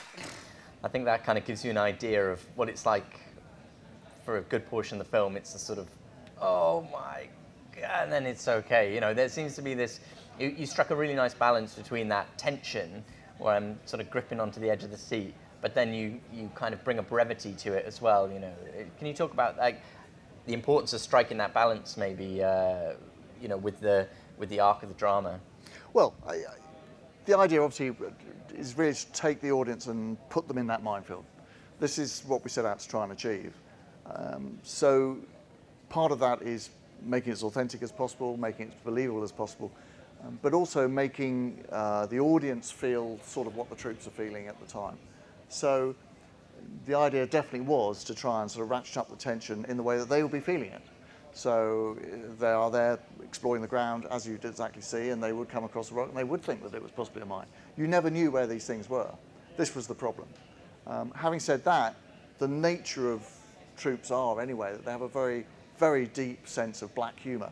I 0.83 0.87
think 0.89 1.05
that 1.05 1.23
kind 1.23 1.37
of 1.37 1.45
gives 1.45 1.63
you 1.63 1.71
an 1.71 1.77
idea 1.77 2.29
of 2.29 2.41
what 2.55 2.67
it's 2.67 2.85
like 2.85 3.21
for 4.25 4.39
a 4.39 4.41
good 4.41 4.67
portion 4.67 4.99
of 4.99 5.05
the 5.05 5.11
film. 5.11 5.37
It's 5.37 5.55
a 5.55 5.59
sort 5.59 5.79
of, 5.79 5.87
oh 6.41 6.85
my 6.91 7.27
god, 7.79 8.03
and 8.03 8.11
then 8.11 8.25
it's 8.25 8.47
okay. 8.49 8.93
You 8.93 8.99
know, 8.99 9.13
there 9.13 9.29
seems 9.29 9.55
to 9.55 9.61
be 9.61 9.73
this. 9.73 10.01
You, 10.37 10.49
you 10.49 10.65
struck 10.65 10.89
a 10.89 10.95
really 10.95 11.15
nice 11.15 11.33
balance 11.33 11.75
between 11.75 12.09
that 12.09 12.37
tension, 12.37 13.05
where 13.37 13.55
I'm 13.55 13.79
sort 13.85 14.01
of 14.01 14.09
gripping 14.09 14.41
onto 14.41 14.59
the 14.59 14.69
edge 14.69 14.83
of 14.83 14.91
the 14.91 14.97
seat, 14.97 15.33
but 15.61 15.75
then 15.75 15.93
you 15.93 16.19
you 16.33 16.49
kind 16.55 16.73
of 16.73 16.83
bring 16.83 16.97
a 16.99 17.03
brevity 17.03 17.53
to 17.59 17.73
it 17.73 17.85
as 17.85 18.01
well. 18.01 18.29
You 18.29 18.39
know, 18.39 18.53
can 18.97 19.07
you 19.07 19.13
talk 19.13 19.31
about 19.33 19.57
like 19.57 19.81
the 20.45 20.53
importance 20.53 20.93
of 20.93 21.01
striking 21.01 21.37
that 21.37 21.53
balance, 21.53 21.97
maybe, 21.97 22.43
uh, 22.43 22.93
you 23.41 23.47
know, 23.47 23.57
with 23.57 23.79
the 23.79 24.07
with 24.37 24.49
the 24.49 24.59
arc 24.59 24.83
of 24.83 24.89
the 24.89 24.95
drama? 24.95 25.39
Well, 25.93 26.13
I, 26.25 26.33
I, 26.33 26.55
the 27.25 27.37
idea 27.37 27.61
obviously 27.61 27.95
is 28.55 28.77
really 28.77 28.93
to 28.93 29.11
take 29.11 29.39
the 29.41 29.51
audience 29.51 29.87
and 29.87 30.17
put 30.29 30.47
them 30.47 30.57
in 30.57 30.67
that 30.67 30.83
minefield. 30.83 31.25
This 31.79 31.97
is 31.97 32.23
what 32.27 32.43
we 32.43 32.49
set 32.49 32.65
out 32.65 32.79
to 32.79 32.89
try 32.89 33.03
and 33.03 33.11
achieve. 33.11 33.53
Um, 34.05 34.57
so 34.63 35.17
part 35.89 36.11
of 36.11 36.19
that 36.19 36.41
is 36.41 36.69
making 37.03 37.31
it 37.31 37.33
as 37.33 37.43
authentic 37.43 37.81
as 37.81 37.91
possible, 37.91 38.37
making 38.37 38.67
it 38.67 38.73
as 38.73 38.83
believable 38.83 39.23
as 39.23 39.31
possible, 39.31 39.71
um, 40.25 40.37
but 40.41 40.53
also 40.53 40.87
making 40.87 41.63
uh, 41.71 42.05
the 42.07 42.19
audience 42.19 42.71
feel 42.71 43.19
sort 43.23 43.47
of 43.47 43.55
what 43.55 43.69
the 43.69 43.75
troops 43.75 44.07
are 44.07 44.11
feeling 44.11 44.47
at 44.47 44.59
the 44.59 44.65
time. 44.65 44.97
So 45.49 45.95
the 46.85 46.95
idea 46.95 47.25
definitely 47.25 47.61
was 47.61 48.03
to 48.05 48.15
try 48.15 48.41
and 48.41 48.49
sort 48.49 48.63
of 48.63 48.71
ratchet 48.71 48.97
up 48.97 49.09
the 49.09 49.15
tension 49.15 49.65
in 49.67 49.77
the 49.77 49.83
way 49.83 49.97
that 49.97 50.09
they 50.09 50.23
would 50.23 50.31
be 50.31 50.39
feeling 50.39 50.71
it. 50.71 50.81
So 51.33 51.97
uh, 52.01 52.35
they 52.39 52.47
are 52.51 52.69
there 52.69 52.99
exploring 53.23 53.61
the 53.61 53.67
ground, 53.67 54.05
as 54.11 54.27
you'd 54.27 54.43
exactly 54.43 54.81
see, 54.81 55.09
and 55.09 55.23
they 55.23 55.33
would 55.33 55.49
come 55.49 55.63
across 55.63 55.91
a 55.91 55.93
rock 55.93 56.09
and 56.09 56.17
they 56.17 56.23
would 56.23 56.41
think 56.41 56.63
that 56.63 56.73
it 56.73 56.81
was 56.81 56.91
possibly 56.91 57.21
a 57.21 57.25
mine. 57.25 57.47
You 57.77 57.87
never 57.87 58.09
knew 58.09 58.31
where 58.31 58.47
these 58.47 58.65
things 58.65 58.89
were. 58.89 59.09
This 59.57 59.75
was 59.75 59.87
the 59.87 59.95
problem. 59.95 60.27
Um, 60.87 61.11
having 61.15 61.39
said 61.39 61.63
that, 61.65 61.95
the 62.39 62.47
nature 62.47 63.11
of 63.11 63.25
troops 63.77 64.11
are 64.11 64.41
anyway 64.41 64.71
that 64.71 64.83
they 64.83 64.91
have 64.91 65.01
a 65.01 65.07
very, 65.07 65.45
very 65.77 66.07
deep 66.07 66.47
sense 66.47 66.81
of 66.81 66.93
black 66.95 67.19
humour. 67.19 67.51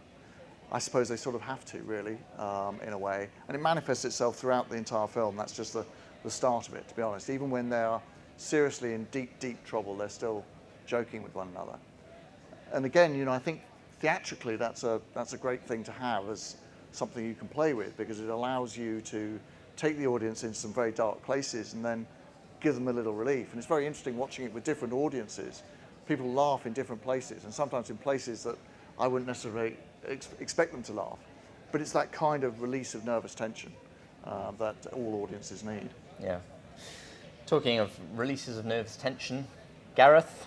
I 0.71 0.79
suppose 0.79 1.09
they 1.09 1.15
sort 1.15 1.35
of 1.35 1.41
have 1.41 1.65
to, 1.65 1.79
really, 1.83 2.17
um, 2.37 2.79
in 2.85 2.93
a 2.93 2.97
way. 2.97 3.29
And 3.47 3.55
it 3.55 3.61
manifests 3.61 4.05
itself 4.05 4.37
throughout 4.37 4.69
the 4.69 4.75
entire 4.75 5.07
film. 5.07 5.35
That's 5.35 5.55
just 5.55 5.73
the, 5.73 5.85
the 6.23 6.29
start 6.29 6.67
of 6.67 6.75
it, 6.75 6.87
to 6.87 6.95
be 6.95 7.01
honest. 7.01 7.29
Even 7.29 7.49
when 7.49 7.69
they 7.69 7.81
are 7.81 8.01
seriously 8.39 8.93
in 8.93 9.05
deep, 9.05 9.39
deep 9.39 9.63
trouble, 9.65 9.95
they're 9.95 10.09
still 10.09 10.45
joking 10.85 11.21
with 11.23 11.35
one 11.35 11.49
another. 11.49 11.77
And 12.71 12.85
again, 12.85 13.15
you 13.15 13.25
know, 13.25 13.31
I 13.31 13.39
think 13.39 13.61
theatrically 13.99 14.55
that's 14.55 14.83
a, 14.83 15.01
that's 15.13 15.33
a 15.33 15.37
great 15.37 15.63
thing 15.65 15.83
to 15.83 15.91
have 15.91 16.29
as 16.29 16.57
something 16.91 17.25
you 17.25 17.35
can 17.35 17.47
play 17.47 17.73
with 17.73 17.95
because 17.97 18.19
it 18.19 18.29
allows 18.29 18.77
you 18.77 19.01
to 19.01 19.39
take 19.75 19.97
the 19.97 20.07
audience 20.07 20.43
into 20.43 20.55
some 20.55 20.73
very 20.73 20.91
dark 20.91 21.21
places 21.23 21.73
and 21.73 21.83
then 21.83 22.05
give 22.59 22.75
them 22.75 22.87
a 22.87 22.93
little 22.93 23.13
relief. 23.13 23.49
And 23.51 23.57
it's 23.57 23.67
very 23.67 23.85
interesting 23.85 24.17
watching 24.17 24.45
it 24.45 24.53
with 24.53 24.63
different 24.63 24.93
audiences. 24.93 25.63
People 26.07 26.31
laugh 26.31 26.65
in 26.65 26.73
different 26.73 27.01
places 27.01 27.43
and 27.43 27.53
sometimes 27.53 27.89
in 27.89 27.97
places 27.97 28.43
that 28.43 28.57
I 28.99 29.07
wouldn't 29.07 29.27
necessarily 29.27 29.77
ex- 30.07 30.29
expect 30.39 30.71
them 30.71 30.83
to 30.83 30.93
laugh. 30.93 31.19
But 31.71 31.81
it's 31.81 31.91
that 31.91 32.11
kind 32.11 32.43
of 32.43 32.61
release 32.61 32.95
of 32.95 33.05
nervous 33.05 33.35
tension 33.35 33.71
uh, 34.25 34.51
that 34.59 34.75
all 34.93 35.21
audiences 35.23 35.63
need. 35.63 35.89
Yeah. 36.21 36.39
Talking 37.49 37.79
of 37.79 37.89
releases 38.15 38.59
of 38.59 38.65
nervous 38.65 38.95
tension, 38.95 39.47
Gareth. 39.95 40.45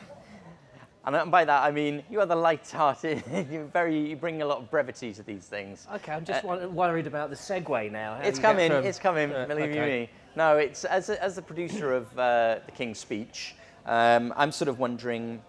And 1.05 1.33
by 1.33 1.45
that 1.45 1.65
I 1.65 1.73
mean 1.73 2.05
you 2.09 2.21
are 2.21 2.27
the 2.27 2.37
light-hearted. 2.37 3.25
you 3.51 3.69
very 3.73 3.99
you 4.11 4.15
bring 4.15 4.41
a 4.41 4.47
lot 4.47 4.59
of 4.59 4.71
brevity 4.71 5.13
to 5.15 5.25
these 5.25 5.47
things. 5.47 5.89
Okay, 5.97 6.13
I'm 6.13 6.25
just 6.25 6.45
Uh, 6.45 6.69
worried 6.69 7.09
about 7.09 7.31
the 7.31 7.35
segue 7.35 7.91
now. 7.91 8.21
It's 8.23 8.39
coming. 8.39 8.71
from- 8.71 8.85
It's 8.85 9.01
coming. 9.01 9.33
Uh, 9.33 9.47
believe 9.47 9.71
okay. 9.71 9.85
me. 10.03 10.11
No, 10.37 10.59
it's 10.59 10.85
as 10.85 11.11
a, 11.11 11.21
as 11.21 11.35
the 11.35 11.43
producer 11.43 11.93
of 11.93 12.17
uh, 12.17 12.61
the 12.67 12.71
King's 12.71 13.01
Speech. 13.01 13.57
Um, 13.85 14.33
I'm 14.37 14.53
sort 14.53 14.69
of 14.69 14.79
wondering, 14.79 15.43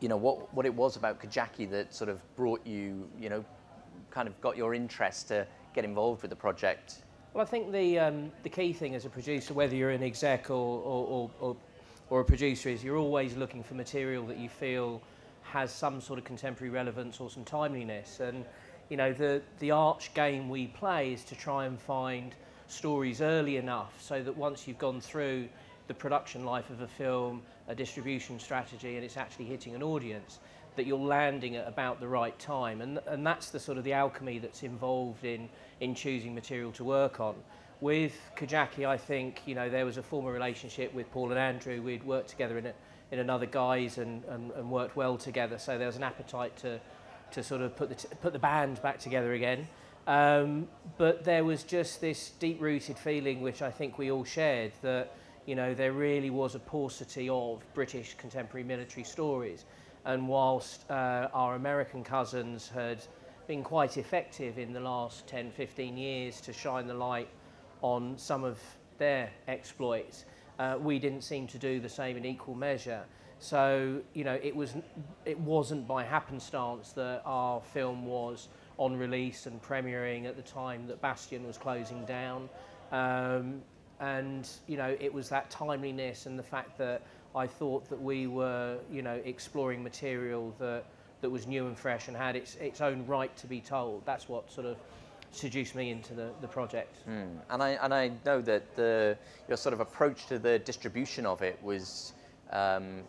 you 0.00 0.08
know, 0.08 0.16
what 0.16 0.52
what 0.52 0.66
it 0.66 0.74
was 0.74 0.96
about 0.96 1.20
Kajaki 1.20 1.70
that 1.70 1.94
sort 1.94 2.10
of 2.10 2.18
brought 2.34 2.66
you, 2.66 3.08
you 3.16 3.28
know, 3.28 3.44
kind 4.10 4.26
of 4.26 4.40
got 4.40 4.56
your 4.56 4.74
interest 4.74 5.28
to 5.28 5.46
get 5.72 5.84
involved 5.84 6.20
with 6.22 6.30
the 6.30 6.36
project. 6.36 7.04
Well, 7.34 7.40
I 7.40 7.46
think 7.48 7.72
the 7.72 7.98
um, 7.98 8.30
the 8.42 8.50
key 8.50 8.74
thing 8.74 8.94
as 8.94 9.06
a 9.06 9.08
producer, 9.08 9.54
whether 9.54 9.74
you're 9.74 9.90
an 9.90 10.02
exec 10.02 10.50
or 10.50 10.54
or, 10.54 11.30
or, 11.40 11.56
or 12.10 12.20
a 12.20 12.24
producer, 12.24 12.68
is 12.68 12.84
you're 12.84 12.98
always 12.98 13.34
looking 13.38 13.62
for 13.62 13.72
material 13.72 14.26
that 14.26 14.36
you 14.36 14.50
feel 14.50 15.00
has 15.42 15.72
some 15.72 16.02
sort 16.02 16.18
of 16.18 16.26
contemporary 16.26 16.70
relevance 16.70 17.20
or 17.20 17.30
some 17.30 17.42
timeliness. 17.44 18.20
And 18.20 18.44
you 18.90 18.98
know, 18.98 19.14
the 19.14 19.40
the 19.60 19.70
arch 19.70 20.12
game 20.12 20.50
we 20.50 20.66
play 20.66 21.14
is 21.14 21.24
to 21.24 21.34
try 21.34 21.64
and 21.64 21.80
find 21.80 22.34
stories 22.68 23.22
early 23.22 23.56
enough 23.56 23.94
so 23.98 24.22
that 24.22 24.36
once 24.36 24.68
you've 24.68 24.78
gone 24.78 25.00
through 25.00 25.48
the 25.88 25.94
production 25.94 26.44
life 26.44 26.68
of 26.68 26.82
a 26.82 26.86
film, 26.86 27.40
a 27.66 27.74
distribution 27.74 28.38
strategy, 28.38 28.96
and 28.96 29.04
it's 29.06 29.16
actually 29.16 29.46
hitting 29.46 29.74
an 29.74 29.82
audience, 29.82 30.38
that 30.76 30.86
you're 30.86 30.98
landing 30.98 31.56
at 31.56 31.66
about 31.66 32.00
the 32.00 32.08
right 32.08 32.38
time. 32.38 32.80
And, 32.80 32.98
and 33.06 33.26
that's 33.26 33.50
the 33.50 33.60
sort 33.60 33.78
of 33.78 33.84
the 33.84 33.92
alchemy 33.92 34.38
that's 34.38 34.62
involved 34.62 35.24
in, 35.24 35.48
in 35.82 35.96
choosing 35.96 36.32
material 36.32 36.70
to 36.72 36.84
work 36.84 37.18
on. 37.18 37.34
With 37.80 38.14
Kajaki, 38.36 38.86
I 38.86 38.96
think, 38.96 39.42
you 39.44 39.56
know, 39.56 39.68
there 39.68 39.84
was 39.84 39.96
a 39.96 40.02
former 40.02 40.32
relationship 40.32 40.94
with 40.94 41.10
Paul 41.10 41.30
and 41.30 41.38
Andrew. 41.38 41.82
We'd 41.82 42.04
worked 42.04 42.28
together 42.28 42.56
in, 42.56 42.66
a, 42.66 42.72
in 43.10 43.18
another 43.18 43.46
guise 43.46 43.98
and, 43.98 44.24
and, 44.26 44.52
and 44.52 44.70
worked 44.70 44.94
well 44.94 45.16
together. 45.16 45.58
So 45.58 45.78
there 45.78 45.88
was 45.88 45.96
an 45.96 46.04
appetite 46.04 46.56
to, 46.58 46.80
to 47.32 47.42
sort 47.42 47.62
of 47.62 47.74
put 47.74 47.88
the, 47.88 48.16
put 48.16 48.32
the 48.32 48.38
band 48.38 48.80
back 48.80 49.00
together 49.00 49.32
again. 49.32 49.66
Um, 50.06 50.68
but 50.98 51.24
there 51.24 51.44
was 51.44 51.64
just 51.64 52.00
this 52.00 52.30
deep-rooted 52.38 52.96
feeling, 52.96 53.40
which 53.40 53.60
I 53.60 53.70
think 53.72 53.98
we 53.98 54.12
all 54.12 54.24
shared, 54.24 54.72
that 54.82 55.16
you 55.46 55.56
know 55.56 55.74
there 55.74 55.92
really 55.92 56.30
was 56.30 56.54
a 56.54 56.60
paucity 56.60 57.28
of 57.28 57.62
British 57.74 58.14
contemporary 58.14 58.64
military 58.64 59.04
stories. 59.04 59.64
And 60.04 60.28
whilst 60.28 60.88
uh, 60.90 61.28
our 61.32 61.54
American 61.54 62.02
cousins 62.04 62.68
had 62.68 62.98
been 63.52 63.62
quite 63.62 63.98
effective 63.98 64.58
in 64.58 64.72
the 64.72 64.80
last 64.80 65.26
10, 65.26 65.50
15 65.50 65.98
years 65.98 66.40
to 66.40 66.54
shine 66.54 66.86
the 66.86 66.94
light 66.94 67.28
on 67.82 68.16
some 68.16 68.44
of 68.44 68.58
their 68.96 69.28
exploits, 69.46 70.24
uh, 70.58 70.78
we 70.80 70.98
didn't 70.98 71.20
seem 71.20 71.46
to 71.46 71.58
do 71.58 71.78
the 71.78 71.88
same 71.88 72.16
in 72.16 72.24
equal 72.24 72.54
measure. 72.54 73.02
So, 73.40 74.00
you 74.14 74.24
know, 74.24 74.38
it, 74.42 74.56
was, 74.56 74.72
it 75.26 75.38
wasn't 75.38 75.86
by 75.86 76.02
happenstance 76.02 76.92
that 76.92 77.20
our 77.26 77.60
film 77.60 78.06
was 78.06 78.48
on 78.78 78.96
release 78.96 79.44
and 79.44 79.60
premiering 79.60 80.24
at 80.24 80.36
the 80.36 80.42
time 80.50 80.86
that 80.86 81.02
Bastion 81.02 81.46
was 81.46 81.58
closing 81.58 82.06
down. 82.06 82.48
Um, 82.90 83.60
and, 84.00 84.48
you 84.66 84.78
know, 84.78 84.96
it 84.98 85.12
was 85.12 85.28
that 85.28 85.50
timeliness 85.50 86.24
and 86.24 86.38
the 86.38 86.42
fact 86.42 86.78
that 86.78 87.02
I 87.36 87.46
thought 87.46 87.86
that 87.90 88.00
we 88.00 88.28
were, 88.28 88.78
you 88.90 89.02
know, 89.02 89.20
exploring 89.26 89.82
material 89.82 90.54
that, 90.58 90.86
that 91.22 91.30
was 91.30 91.46
new 91.46 91.66
and 91.66 91.78
fresh 91.78 92.08
and 92.08 92.16
had 92.16 92.36
its, 92.36 92.56
its 92.56 92.80
own 92.80 93.06
right 93.06 93.34
to 93.38 93.46
be 93.46 93.60
told. 93.60 94.04
That's 94.04 94.28
what 94.28 94.52
sort 94.52 94.66
of 94.66 94.76
seduced 95.30 95.74
me 95.74 95.90
into 95.90 96.12
the, 96.12 96.30
the 96.42 96.48
project. 96.48 96.96
Mm. 97.08 97.38
And, 97.48 97.62
I, 97.62 97.70
and 97.82 97.94
I 97.94 98.10
know 98.26 98.42
that 98.42 98.76
the, 98.76 99.16
your 99.48 99.56
sort 99.56 99.72
of 99.72 99.80
approach 99.80 100.26
to 100.26 100.38
the 100.38 100.58
distribution 100.58 101.24
of 101.24 101.40
it 101.40 101.58
was 101.62 102.12
um, 102.50 103.02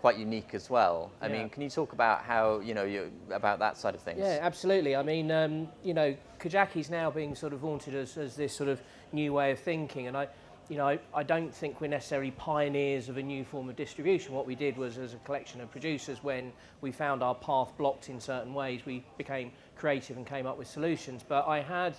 quite 0.00 0.18
unique 0.18 0.52
as 0.52 0.68
well. 0.68 1.10
I 1.22 1.28
Yeah. 1.28 1.38
mean, 1.38 1.48
can 1.48 1.62
you 1.62 1.70
talk 1.70 1.92
about 1.92 2.22
how, 2.22 2.60
you 2.60 2.74
know, 2.74 2.84
you, 2.84 3.10
about 3.30 3.60
that 3.60 3.78
side 3.78 3.94
of 3.94 4.02
things? 4.02 4.18
Yeah, 4.18 4.38
absolutely. 4.42 4.94
I 4.96 5.02
mean, 5.02 5.30
um, 5.30 5.68
you 5.82 5.94
know, 5.94 6.14
Kajaki's 6.38 6.90
now 6.90 7.10
being 7.10 7.34
sort 7.34 7.52
of 7.52 7.60
vaunted 7.60 7.94
as, 7.94 8.18
as 8.18 8.36
this 8.36 8.54
sort 8.54 8.68
of 8.68 8.82
new 9.12 9.32
way 9.32 9.52
of 9.52 9.58
thinking, 9.58 10.06
and 10.06 10.16
I, 10.16 10.28
you 10.70 10.76
know, 10.76 10.96
I, 11.12 11.24
don't 11.24 11.52
think 11.52 11.80
we're 11.80 11.88
necessarily 11.88 12.30
pioneers 12.30 13.08
of 13.08 13.16
a 13.16 13.22
new 13.22 13.44
form 13.44 13.68
of 13.68 13.74
distribution. 13.74 14.32
What 14.32 14.46
we 14.46 14.54
did 14.54 14.76
was, 14.76 14.98
as 14.98 15.14
a 15.14 15.16
collection 15.16 15.60
of 15.60 15.68
producers, 15.68 16.22
when 16.22 16.52
we 16.80 16.92
found 16.92 17.24
our 17.24 17.34
path 17.34 17.72
blocked 17.76 18.08
in 18.08 18.20
certain 18.20 18.54
ways, 18.54 18.86
we 18.86 19.04
became 19.18 19.50
creative 19.74 20.16
and 20.16 20.24
came 20.24 20.46
up 20.46 20.56
with 20.56 20.68
solutions. 20.68 21.24
But 21.26 21.48
I 21.48 21.60
had 21.60 21.96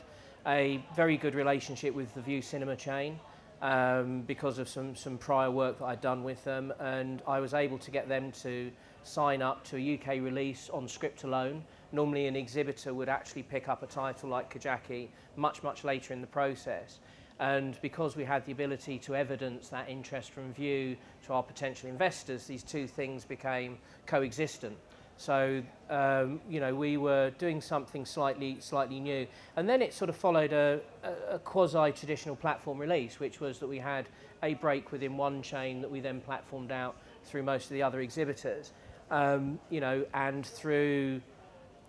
a 0.48 0.82
very 0.96 1.18
good 1.18 1.36
relationship 1.36 1.94
with 1.94 2.14
the 2.14 2.22
Vue 2.22 2.42
Cinema 2.42 2.78
chain 2.78 3.20
um, 3.62 4.22
because 4.22 4.58
of 4.58 4.70
some, 4.70 4.96
some 4.96 5.18
prior 5.18 5.52
work 5.52 5.80
that 5.80 5.86
I'd 5.86 6.02
done 6.02 6.24
with 6.24 6.42
them, 6.46 6.74
and 6.80 7.22
I 7.28 7.42
was 7.42 7.54
able 7.54 7.78
to 7.78 7.92
get 7.92 8.08
them 8.08 8.32
to 8.44 8.72
sign 9.04 9.42
up 9.42 9.66
to 9.66 9.76
a 9.76 10.00
UK 10.00 10.24
release 10.24 10.70
on 10.72 10.88
script 10.88 11.26
alone. 11.26 11.62
Normally, 11.92 12.28
an 12.28 12.38
exhibitor 12.38 12.94
would 12.94 13.10
actually 13.10 13.44
pick 13.44 13.68
up 13.68 13.84
a 13.84 13.88
title 13.88 14.30
like 14.30 14.50
Kajaki 14.50 15.10
much, 15.36 15.62
much 15.62 15.84
later 15.84 16.14
in 16.14 16.22
the 16.22 16.28
process. 16.28 17.00
And 17.42 17.76
because 17.82 18.16
we 18.16 18.24
had 18.24 18.46
the 18.46 18.52
ability 18.52 19.00
to 19.00 19.16
evidence 19.16 19.70
that 19.70 19.90
interest 19.90 20.30
from 20.30 20.54
Vue 20.54 20.96
to 21.26 21.34
our 21.34 21.42
potential 21.42 21.90
investors, 21.90 22.46
these 22.46 22.62
two 22.62 22.86
things 22.86 23.26
became 23.26 23.80
coexistent. 24.06 24.78
So, 25.18 25.64
um, 25.90 26.40
you 26.48 26.60
know, 26.60 26.76
we 26.76 26.98
were 26.98 27.32
doing 27.40 27.60
something 27.60 28.06
slightly, 28.06 28.58
slightly 28.60 29.00
new. 29.00 29.26
And 29.56 29.68
then 29.68 29.82
it 29.82 29.92
sort 29.92 30.10
of 30.10 30.16
followed 30.16 30.54
a, 30.54 30.82
a, 31.04 31.36
a 31.36 31.40
quasi-traditional 31.40 32.36
platform 32.36 32.78
release, 32.78 33.20
which 33.20 33.40
was 33.40 33.58
that 33.58 33.68
we 33.68 33.80
had 33.80 34.08
a 34.44 34.54
break 34.54 34.92
within 34.92 35.18
one 35.18 35.42
chain 35.42 35.82
that 35.82 35.90
we 35.90 36.00
then 36.00 36.22
platformed 36.22 36.72
out 36.72 36.96
through 37.24 37.42
most 37.42 37.66
of 37.66 37.72
the 37.72 37.82
other 37.82 38.02
exhibitors. 38.02 38.72
Um, 39.10 39.60
you 39.72 39.80
know, 39.80 40.06
and 40.14 40.46
through 40.46 41.22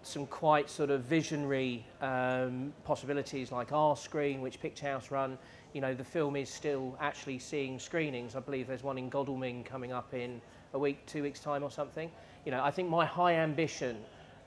some 0.03 0.27
quite 0.27 0.69
sort 0.69 0.91
of 0.91 1.03
visionary 1.03 1.85
um, 2.01 2.73
possibilities 2.85 3.53
like 3.53 3.73
our 3.73 3.97
screen, 3.97 4.41
which 4.41 4.61
Picture 4.61 4.87
House 4.87 5.11
run. 5.11 5.39
You 5.73 5.81
know, 5.81 5.95
the 5.95 6.05
film 6.05 6.37
is 6.37 6.51
still 6.51 6.97
actually 7.01 7.39
seeing 7.39 7.79
screenings. 7.79 8.37
I 8.37 8.41
believe 8.41 8.67
there's 8.67 8.83
one 8.83 8.99
in 8.99 9.09
Godalming 9.09 9.65
coming 9.65 9.93
up 9.93 10.13
in 10.13 10.41
a 10.75 10.79
week, 10.79 11.05
two 11.07 11.23
weeks' 11.23 11.41
time 11.41 11.63
or 11.63 11.71
something. 11.71 12.11
You 12.45 12.51
know, 12.51 12.63
I 12.63 12.71
think 12.71 12.89
my 12.89 13.07
high 13.07 13.35
ambition, 13.35 13.97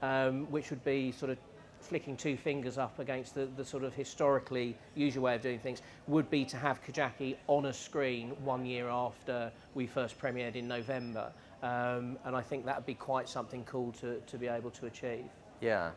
um, 0.01 0.45
which 0.51 0.69
would 0.69 0.83
be 0.83 1.11
sort 1.11 1.31
of 1.31 1.37
flicking 1.79 2.17
two 2.17 2.35
fingers 2.35 2.77
up 2.77 2.99
against 2.99 3.35
the, 3.35 3.45
the 3.57 3.63
sort 3.63 3.83
of 3.83 3.93
historically 3.93 4.75
usual 4.95 5.23
way 5.23 5.35
of 5.35 5.41
doing 5.41 5.59
things, 5.59 5.81
would 6.07 6.29
be 6.29 6.43
to 6.45 6.57
have 6.57 6.83
Kajaki 6.83 7.37
on 7.47 7.65
a 7.65 7.73
screen 7.73 8.31
one 8.43 8.65
year 8.65 8.89
after 8.89 9.51
we 9.73 9.87
first 9.87 10.19
premiered 10.19 10.55
in 10.55 10.67
November. 10.67 11.31
Um, 11.63 12.17
and 12.25 12.35
I 12.35 12.41
think 12.41 12.65
that 12.65 12.75
would 12.75 12.85
be 12.85 12.93
quite 12.95 13.29
something 13.29 13.63
cool 13.63 13.91
to, 13.93 14.19
to 14.19 14.37
be 14.37 14.47
able 14.47 14.71
to 14.71 14.87
achieve. 14.87 15.29
Yeah, 15.61 15.91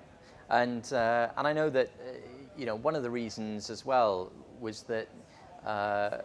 and 0.50 0.90
uh, 0.92 1.28
and 1.36 1.46
I 1.46 1.52
know 1.52 1.70
that 1.70 1.88
uh, 1.88 2.12
you 2.56 2.66
know 2.66 2.76
one 2.76 2.94
of 2.94 3.02
the 3.02 3.10
reasons 3.10 3.70
as 3.70 3.84
well 3.84 4.32
was 4.60 4.82
that 4.84 5.08
uh, 5.66 6.18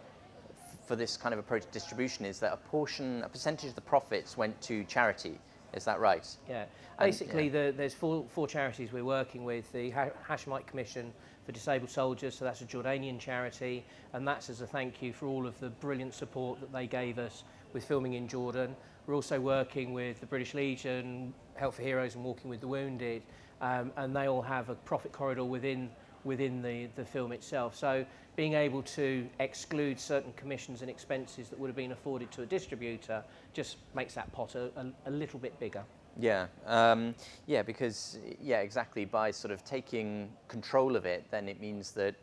for 0.86 0.96
this 0.96 1.16
kind 1.16 1.32
of 1.32 1.38
approach 1.38 1.62
to 1.62 1.68
distribution 1.72 2.24
is 2.24 2.38
that 2.40 2.52
a 2.52 2.56
portion, 2.56 3.22
a 3.22 3.28
percentage 3.28 3.70
of 3.70 3.74
the 3.74 3.80
profits 3.80 4.36
went 4.36 4.60
to 4.62 4.84
charity. 4.84 5.38
Is 5.72 5.84
that 5.86 5.98
right? 5.98 6.26
Yeah. 6.48 6.62
And- 6.98 7.08
Basically, 7.08 7.48
the, 7.48 7.74
there's 7.76 7.94
four, 7.94 8.24
four 8.28 8.46
charities 8.46 8.92
we're 8.92 9.04
working 9.04 9.44
with. 9.44 9.70
The 9.72 9.90
ha- 9.90 10.10
Hashemite 10.28 10.66
Commission 10.66 11.12
for 11.44 11.52
Disabled 11.52 11.90
Soldiers, 11.90 12.34
so 12.34 12.44
that's 12.44 12.62
a 12.62 12.64
Jordanian 12.64 13.18
charity, 13.18 13.84
and 14.12 14.26
that's 14.26 14.48
as 14.50 14.60
a 14.60 14.66
thank 14.66 15.02
you 15.02 15.12
for 15.12 15.26
all 15.26 15.46
of 15.46 15.58
the 15.60 15.68
brilliant 15.68 16.14
support 16.14 16.60
that 16.60 16.72
they 16.72 16.86
gave 16.86 17.18
us 17.18 17.44
with 17.72 17.84
filming 17.84 18.14
in 18.14 18.26
Jordan. 18.26 18.74
We're 19.06 19.14
also 19.14 19.38
working 19.40 19.92
with 19.92 20.20
the 20.20 20.26
British 20.26 20.54
Legion, 20.54 21.34
Help 21.54 21.74
for 21.74 21.82
Heroes, 21.82 22.14
and 22.14 22.24
Walking 22.24 22.48
with 22.48 22.60
the 22.60 22.68
Wounded, 22.68 23.22
um, 23.60 23.92
and 23.96 24.16
they 24.16 24.28
all 24.28 24.42
have 24.42 24.70
a 24.70 24.74
profit 24.74 25.12
corridor 25.12 25.44
within 25.44 25.90
within 26.24 26.62
the, 26.62 26.88
the 26.96 27.04
film 27.04 27.32
itself. 27.32 27.76
So 27.76 28.04
being 28.34 28.54
able 28.54 28.82
to 28.82 29.28
exclude 29.40 30.00
certain 30.00 30.32
commissions 30.32 30.80
and 30.80 30.90
expenses 30.90 31.48
that 31.50 31.58
would 31.58 31.68
have 31.68 31.76
been 31.76 31.92
afforded 31.92 32.32
to 32.32 32.42
a 32.42 32.46
distributor 32.46 33.22
just 33.52 33.76
makes 33.94 34.14
that 34.14 34.32
pot 34.32 34.54
a, 34.54 34.70
a, 34.76 34.86
a 35.06 35.10
little 35.10 35.38
bit 35.38 35.58
bigger. 35.60 35.84
Yeah, 36.18 36.46
um, 36.66 37.14
yeah, 37.46 37.62
because 37.62 38.18
yeah, 38.40 38.60
exactly. 38.60 39.04
By 39.04 39.30
sort 39.30 39.52
of 39.52 39.64
taking 39.64 40.30
control 40.48 40.94
of 40.96 41.06
it, 41.06 41.24
then 41.30 41.48
it 41.48 41.60
means 41.60 41.90
that 41.92 42.14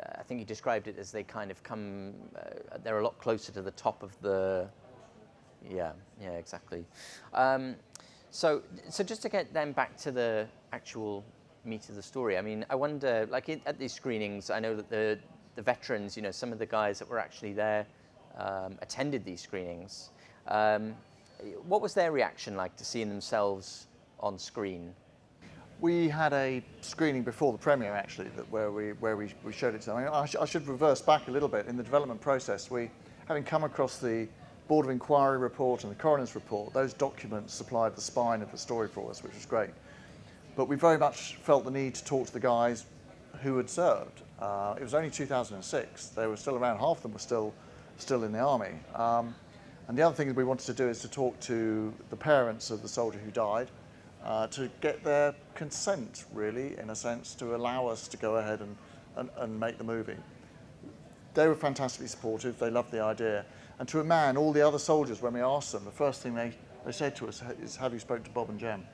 uh, 0.00 0.18
I 0.18 0.22
think 0.22 0.40
you 0.40 0.46
described 0.46 0.88
it 0.88 0.98
as 0.98 1.12
they 1.12 1.22
kind 1.22 1.50
of 1.50 1.62
come. 1.62 2.14
Uh, 2.34 2.78
they're 2.82 2.98
a 2.98 3.04
lot 3.04 3.18
closer 3.18 3.52
to 3.52 3.62
the 3.62 3.72
top 3.72 4.02
of 4.02 4.18
the. 4.22 4.68
Yeah, 5.68 5.92
yeah, 6.20 6.30
exactly. 6.30 6.86
Um, 7.34 7.76
so, 8.30 8.62
so 8.88 9.04
just 9.04 9.20
to 9.22 9.28
get 9.28 9.52
then 9.52 9.72
back 9.72 9.96
to 9.98 10.10
the 10.10 10.46
actual 10.72 11.24
meat 11.64 11.88
of 11.90 11.96
the 11.96 12.02
story. 12.02 12.38
I 12.38 12.42
mean, 12.42 12.64
I 12.70 12.74
wonder, 12.74 13.26
like 13.30 13.50
at 13.66 13.78
these 13.78 13.92
screenings, 13.92 14.48
I 14.48 14.60
know 14.60 14.74
that 14.74 14.88
the 14.88 15.18
the 15.56 15.62
veterans, 15.62 16.16
you 16.16 16.22
know, 16.22 16.30
some 16.30 16.52
of 16.52 16.58
the 16.58 16.66
guys 16.66 16.98
that 17.00 17.08
were 17.10 17.18
actually 17.18 17.52
there 17.52 17.86
um, 18.38 18.78
attended 18.80 19.24
these 19.24 19.42
screenings. 19.42 20.10
Um, 20.46 20.94
what 21.66 21.80
was 21.80 21.94
their 21.94 22.12
reaction 22.12 22.56
like 22.56 22.76
to 22.76 22.84
seeing 22.84 23.08
themselves 23.08 23.86
on 24.18 24.38
screen? 24.38 24.94
We 25.80 26.08
had 26.08 26.32
a 26.32 26.62
screening 26.82 27.22
before 27.22 27.52
the 27.52 27.58
premiere, 27.58 27.94
actually, 27.94 28.28
that 28.36 28.50
where 28.50 28.70
we 28.70 28.90
where 28.92 29.16
we, 29.16 29.32
we 29.44 29.52
showed 29.52 29.74
it 29.74 29.80
to 29.82 29.86
them. 29.90 30.08
I, 30.12 30.26
sh- 30.26 30.36
I 30.38 30.44
should 30.44 30.66
reverse 30.68 31.00
back 31.00 31.28
a 31.28 31.30
little 31.30 31.48
bit 31.48 31.66
in 31.66 31.76
the 31.76 31.82
development 31.82 32.20
process. 32.20 32.70
We, 32.70 32.90
having 33.26 33.44
come 33.44 33.64
across 33.64 33.98
the 33.98 34.28
Board 34.68 34.84
of 34.84 34.90
Inquiry 34.90 35.38
report 35.38 35.84
and 35.84 35.90
the 35.90 35.96
coroner's 35.96 36.34
report, 36.34 36.74
those 36.74 36.92
documents 36.92 37.54
supplied 37.54 37.96
the 37.96 38.00
spine 38.02 38.42
of 38.42 38.52
the 38.52 38.58
story 38.58 38.88
for 38.88 39.10
us, 39.10 39.22
which 39.22 39.34
was 39.34 39.46
great. 39.46 39.70
But 40.54 40.66
we 40.66 40.76
very 40.76 40.98
much 40.98 41.36
felt 41.36 41.64
the 41.64 41.70
need 41.70 41.94
to 41.94 42.04
talk 42.04 42.26
to 42.26 42.32
the 42.32 42.40
guys 42.40 42.84
who 43.42 43.56
had 43.56 43.70
served. 43.70 44.20
Uh, 44.38 44.74
it 44.78 44.82
was 44.82 44.92
only 44.92 45.10
2006; 45.10 46.08
they 46.08 46.26
were 46.26 46.36
still 46.36 46.56
around. 46.56 46.78
Half 46.78 46.98
of 46.98 47.02
them 47.04 47.12
were 47.14 47.18
still 47.18 47.54
still 47.96 48.24
in 48.24 48.32
the 48.32 48.38
army. 48.38 48.72
Um, 48.94 49.34
and 49.90 49.98
the 49.98 50.04
other 50.04 50.14
thing 50.14 50.32
we 50.36 50.44
wanted 50.44 50.66
to 50.66 50.72
do 50.72 50.88
is 50.88 51.00
to 51.00 51.08
talk 51.08 51.40
to 51.40 51.92
the 52.10 52.16
parents 52.16 52.70
of 52.70 52.80
the 52.80 52.86
soldier 52.86 53.18
who 53.18 53.32
died, 53.32 53.72
uh, 54.24 54.46
to 54.46 54.70
get 54.80 55.02
their 55.02 55.34
consent, 55.56 56.26
really, 56.32 56.78
in 56.78 56.90
a 56.90 56.94
sense, 56.94 57.34
to 57.34 57.56
allow 57.56 57.88
us 57.88 58.06
to 58.06 58.16
go 58.16 58.36
ahead 58.36 58.60
and, 58.60 58.76
and, 59.16 59.30
and 59.38 59.58
make 59.58 59.78
the 59.78 59.84
movie. 59.84 60.14
They 61.34 61.48
were 61.48 61.56
fantastically 61.56 62.06
supportive, 62.06 62.56
they 62.60 62.70
loved 62.70 62.92
the 62.92 63.02
idea. 63.02 63.44
And 63.80 63.88
to 63.88 63.98
a 63.98 64.04
man, 64.04 64.36
all 64.36 64.52
the 64.52 64.64
other 64.64 64.78
soldiers, 64.78 65.20
when 65.20 65.32
we 65.32 65.40
asked 65.40 65.72
them, 65.72 65.84
the 65.84 65.90
first 65.90 66.22
thing 66.22 66.36
they, 66.36 66.52
they 66.86 66.92
said 66.92 67.16
to 67.16 67.26
us 67.26 67.42
is, 67.60 67.74
Have 67.74 67.92
you 67.92 67.98
spoken 67.98 68.22
to 68.22 68.30
Bob 68.30 68.48
and 68.48 68.60
Jem? 68.60 68.86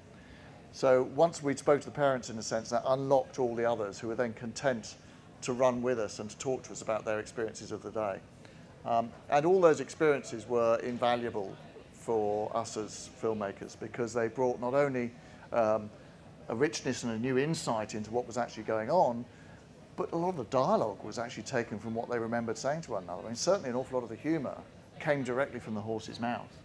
So 0.72 1.10
once 1.14 1.42
we 1.42 1.54
spoke 1.56 1.82
to 1.82 1.88
the 1.88 1.92
parents, 1.92 2.30
in 2.30 2.38
a 2.38 2.42
sense, 2.42 2.70
that 2.70 2.84
unlocked 2.86 3.38
all 3.38 3.54
the 3.54 3.70
others 3.70 3.98
who 3.98 4.08
were 4.08 4.14
then 4.14 4.32
content 4.32 4.94
to 5.42 5.52
run 5.52 5.82
with 5.82 6.00
us 6.00 6.20
and 6.20 6.30
to 6.30 6.38
talk 6.38 6.62
to 6.62 6.72
us 6.72 6.80
about 6.80 7.04
their 7.04 7.20
experiences 7.20 7.70
of 7.70 7.82
the 7.82 7.90
day. 7.90 8.18
Um, 8.86 9.10
and 9.30 9.44
all 9.44 9.60
those 9.60 9.80
experiences 9.80 10.48
were 10.48 10.76
invaluable 10.76 11.54
for 11.92 12.56
us 12.56 12.76
as 12.76 13.10
filmmakers 13.20 13.78
because 13.78 14.14
they 14.14 14.28
brought 14.28 14.60
not 14.60 14.74
only 14.74 15.10
um, 15.52 15.90
a 16.48 16.54
richness 16.54 17.02
and 17.02 17.12
a 17.12 17.18
new 17.18 17.36
insight 17.36 17.94
into 17.94 18.12
what 18.12 18.26
was 18.26 18.38
actually 18.38 18.62
going 18.62 18.90
on, 18.90 19.24
but 19.96 20.12
a 20.12 20.16
lot 20.16 20.28
of 20.30 20.36
the 20.36 20.44
dialogue 20.44 21.02
was 21.02 21.18
actually 21.18 21.42
taken 21.42 21.78
from 21.78 21.94
what 21.94 22.08
they 22.08 22.18
remembered 22.18 22.56
saying 22.56 22.82
to 22.82 22.92
one 22.92 23.02
another. 23.04 23.22
I 23.22 23.26
mean, 23.26 23.34
certainly 23.34 23.70
an 23.70 23.76
awful 23.76 23.98
lot 23.98 24.04
of 24.04 24.10
the 24.10 24.16
humour 24.16 24.56
came 25.00 25.24
directly 25.24 25.58
from 25.58 25.74
the 25.74 25.80
horse's 25.80 26.20
mouth. 26.20 26.56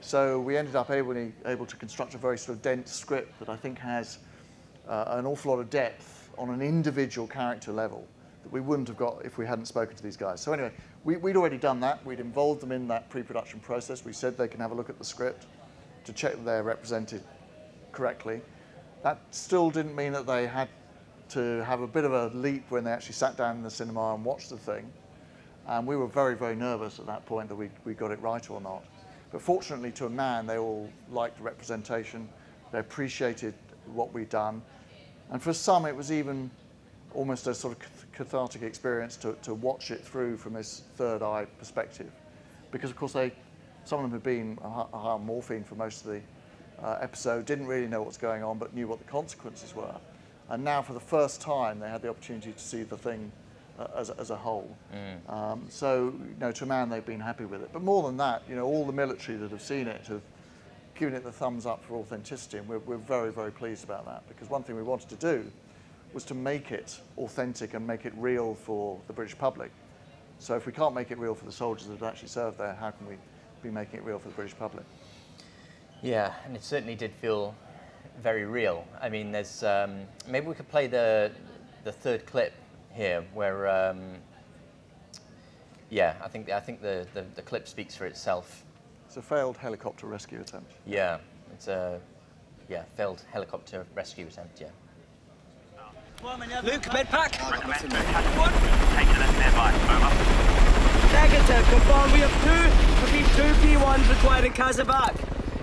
So 0.00 0.40
we 0.40 0.56
ended 0.56 0.74
up 0.74 0.90
able, 0.90 1.30
able 1.44 1.66
to 1.66 1.76
construct 1.76 2.14
a 2.14 2.18
very 2.18 2.38
sort 2.38 2.56
of 2.56 2.62
dense 2.62 2.92
script 2.92 3.38
that 3.40 3.48
I 3.48 3.56
think 3.56 3.78
has 3.78 4.18
uh, 4.88 5.04
an 5.08 5.26
awful 5.26 5.52
lot 5.52 5.60
of 5.60 5.70
depth 5.70 6.30
on 6.38 6.50
an 6.50 6.62
individual 6.62 7.26
character 7.26 7.72
level 7.72 8.06
that 8.42 8.52
we 8.52 8.60
wouldn't 8.60 8.88
have 8.88 8.96
got 8.96 9.24
if 9.24 9.38
we 9.38 9.46
hadn't 9.46 9.66
spoken 9.66 9.96
to 9.96 10.02
these 10.02 10.16
guys. 10.16 10.40
So 10.40 10.52
anyway, 10.52 10.72
we, 11.04 11.16
we'd 11.16 11.36
already 11.36 11.58
done 11.58 11.80
that. 11.80 12.04
We'd 12.04 12.20
involved 12.20 12.60
them 12.60 12.72
in 12.72 12.88
that 12.88 13.08
pre-production 13.10 13.60
process. 13.60 14.04
We 14.04 14.12
said 14.12 14.36
they 14.36 14.48
can 14.48 14.60
have 14.60 14.72
a 14.72 14.74
look 14.74 14.90
at 14.90 14.98
the 14.98 15.04
script 15.04 15.46
to 16.04 16.12
check 16.12 16.32
that 16.34 16.44
they're 16.44 16.62
represented 16.62 17.22
correctly. 17.92 18.40
That 19.02 19.20
still 19.30 19.70
didn't 19.70 19.94
mean 19.94 20.12
that 20.12 20.26
they 20.26 20.46
had 20.46 20.68
to 21.30 21.62
have 21.64 21.82
a 21.82 21.86
bit 21.86 22.04
of 22.04 22.12
a 22.12 22.28
leap 22.36 22.64
when 22.70 22.84
they 22.84 22.90
actually 22.90 23.14
sat 23.14 23.36
down 23.36 23.56
in 23.56 23.62
the 23.62 23.70
cinema 23.70 24.14
and 24.14 24.24
watched 24.24 24.50
the 24.50 24.56
thing. 24.56 24.90
And 25.66 25.86
we 25.86 25.96
were 25.96 26.06
very, 26.06 26.34
very 26.34 26.56
nervous 26.56 26.98
at 26.98 27.06
that 27.06 27.26
point 27.26 27.48
that 27.48 27.54
we, 27.54 27.70
we 27.84 27.94
got 27.94 28.10
it 28.10 28.20
right 28.20 28.48
or 28.50 28.60
not. 28.60 28.84
But 29.30 29.42
fortunately, 29.42 29.92
to 29.92 30.06
a 30.06 30.10
man, 30.10 30.46
they 30.46 30.56
all 30.56 30.90
liked 31.10 31.36
the 31.36 31.42
representation. 31.42 32.28
They 32.72 32.78
appreciated 32.78 33.54
what 33.86 34.12
we'd 34.14 34.30
done. 34.30 34.62
And 35.30 35.42
for 35.42 35.52
some, 35.52 35.84
it 35.84 35.94
was 35.94 36.10
even 36.10 36.50
almost 37.18 37.48
a 37.48 37.54
sort 37.54 37.76
of 37.76 38.12
cathartic 38.12 38.62
experience 38.62 39.16
to, 39.16 39.32
to 39.42 39.52
watch 39.52 39.90
it 39.90 40.04
through 40.04 40.36
from 40.36 40.52
this 40.52 40.84
third 40.94 41.20
eye 41.20 41.44
perspective. 41.58 42.12
Because, 42.70 42.90
of 42.90 42.96
course, 42.96 43.12
they, 43.12 43.32
some 43.84 43.98
of 43.98 44.04
them 44.04 44.12
had 44.12 44.22
been 44.22 44.56
on 44.62 45.26
morphine 45.26 45.64
for 45.64 45.74
most 45.74 46.04
of 46.04 46.12
the 46.12 46.20
uh, 46.80 46.98
episode, 47.00 47.44
didn't 47.44 47.66
really 47.66 47.88
know 47.88 47.98
what 47.98 48.06
was 48.06 48.16
going 48.16 48.44
on, 48.44 48.56
but 48.56 48.72
knew 48.72 48.86
what 48.86 49.00
the 49.00 49.10
consequences 49.10 49.74
were. 49.74 49.96
And 50.48 50.62
now, 50.62 50.80
for 50.80 50.92
the 50.92 51.00
first 51.00 51.40
time, 51.40 51.80
they 51.80 51.88
had 51.88 52.02
the 52.02 52.08
opportunity 52.08 52.52
to 52.52 52.58
see 52.58 52.84
the 52.84 52.96
thing 52.96 53.32
uh, 53.80 53.88
as, 53.96 54.10
as 54.10 54.30
a 54.30 54.36
whole. 54.36 54.76
Mm. 54.94 55.32
Um, 55.32 55.66
so, 55.68 56.14
you 56.20 56.36
know, 56.38 56.52
to 56.52 56.64
a 56.64 56.66
man, 56.68 56.88
they've 56.88 57.04
been 57.04 57.18
happy 57.18 57.46
with 57.46 57.62
it. 57.62 57.70
But 57.72 57.82
more 57.82 58.04
than 58.04 58.16
that, 58.18 58.44
you 58.48 58.54
know, 58.54 58.64
all 58.64 58.86
the 58.86 58.92
military 58.92 59.36
that 59.38 59.50
have 59.50 59.62
seen 59.62 59.88
it 59.88 60.06
have 60.06 60.22
given 60.94 61.14
it 61.14 61.24
the 61.24 61.32
thumbs 61.32 61.66
up 61.66 61.84
for 61.84 61.96
authenticity, 61.96 62.58
and 62.58 62.68
we're, 62.68 62.78
we're 62.78 62.96
very, 62.96 63.32
very 63.32 63.50
pleased 63.50 63.82
about 63.82 64.06
that. 64.06 64.22
Because 64.28 64.48
one 64.48 64.62
thing 64.62 64.76
we 64.76 64.84
wanted 64.84 65.08
to 65.08 65.16
do 65.16 65.50
was 66.12 66.24
to 66.24 66.34
make 66.34 66.72
it 66.72 67.00
authentic 67.16 67.74
and 67.74 67.86
make 67.86 68.06
it 68.06 68.12
real 68.16 68.54
for 68.54 68.98
the 69.06 69.12
British 69.12 69.36
public. 69.36 69.70
So 70.38 70.54
if 70.54 70.66
we 70.66 70.72
can't 70.72 70.94
make 70.94 71.10
it 71.10 71.18
real 71.18 71.34
for 71.34 71.44
the 71.44 71.52
soldiers 71.52 71.86
that 71.88 71.94
have 71.94 72.02
actually 72.02 72.28
served 72.28 72.58
there, 72.58 72.74
how 72.74 72.90
can 72.90 73.06
we 73.06 73.16
be 73.62 73.70
making 73.70 74.00
it 74.00 74.04
real 74.04 74.18
for 74.18 74.28
the 74.28 74.34
British 74.34 74.56
public? 74.56 74.84
Yeah, 76.02 76.32
and 76.46 76.54
it 76.54 76.62
certainly 76.62 76.94
did 76.94 77.12
feel 77.12 77.54
very 78.22 78.44
real. 78.44 78.84
I 79.00 79.08
mean, 79.08 79.32
there's 79.32 79.62
um, 79.62 80.00
maybe 80.28 80.46
we 80.46 80.54
could 80.54 80.68
play 80.68 80.86
the 80.86 81.32
the 81.84 81.92
third 81.92 82.26
clip 82.26 82.52
here, 82.92 83.24
where 83.34 83.68
um, 83.68 84.16
yeah, 85.90 86.14
I 86.22 86.28
think 86.28 86.50
I 86.50 86.60
think 86.60 86.82
the, 86.82 87.06
the, 87.14 87.24
the 87.34 87.42
clip 87.42 87.66
speaks 87.66 87.96
for 87.96 88.06
itself. 88.06 88.64
It's 89.06 89.16
a 89.16 89.22
failed 89.22 89.56
helicopter 89.56 90.06
rescue 90.06 90.40
attempt. 90.40 90.72
Yeah, 90.86 91.18
it's 91.52 91.68
a 91.68 92.00
yeah 92.68 92.84
failed 92.96 93.22
helicopter 93.32 93.86
rescue 93.94 94.26
attempt. 94.26 94.60
Yeah. 94.60 94.68
Luke, 96.22 96.92
med 96.92 97.06
pack. 97.08 97.32
Taking 97.32 97.62
a 97.62 97.74
standby. 99.28 99.70
Over. 99.94 100.10
Negative. 101.12 101.64
Confirm 101.70 102.12
we 102.12 102.18
have 102.20 102.34
two, 102.42 102.62
repeat 103.04 103.26
two 103.36 103.52
P1s 103.62 104.08
required 104.08 104.44
in 104.44 104.52
Kazabak. 104.52 105.14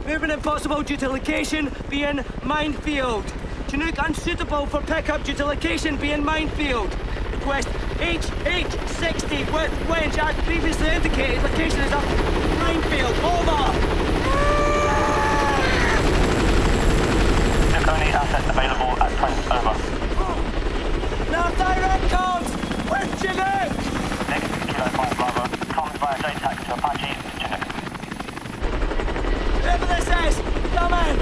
Movement 0.07 0.31
impossible 0.31 0.81
due 0.81 0.97
to 0.97 1.09
location 1.09 1.69
being 1.89 2.23
minefield. 2.43 3.25
Chinook 3.67 3.95
unsuitable 3.97 4.65
for 4.67 4.81
pickup 4.81 5.23
due 5.23 5.33
to 5.33 5.45
location 5.45 5.97
being 5.97 6.23
minefield. 6.23 6.95
Request 7.33 7.67
HH60 7.99 9.51
with 9.53 9.71
winch 9.89 10.17
as 10.17 10.35
previously 10.45 10.87
indicated. 10.87 11.43
Location 11.43 11.81
is 11.81 11.91
a 11.91 12.01
minefield. 12.59 13.15
Over. 13.17 13.73
Look, 17.73 17.87
only 17.89 18.07
assets 18.13 18.49
available 18.49 19.03
at 19.03 19.11
Trent. 19.17 19.51
Over. 19.51 19.75
Now 21.31 21.49
direct 21.49 22.03
comms 22.13 22.49
with 22.89 23.09
Chinook. 23.21 23.71
Negative 24.29 24.61
Kilo 24.67 24.87
5 24.89 25.17
Bravo. 25.17 25.43
Comms 25.73 25.97
via 25.97 26.17
JTAC 26.17 26.57
to 26.65 26.73
Apache 26.73 27.13
Chinook. 27.39 27.63
Whoever 29.61 29.85
this 29.87 30.07
is, 30.07 30.35
come 30.75 30.93
in. 30.93 31.15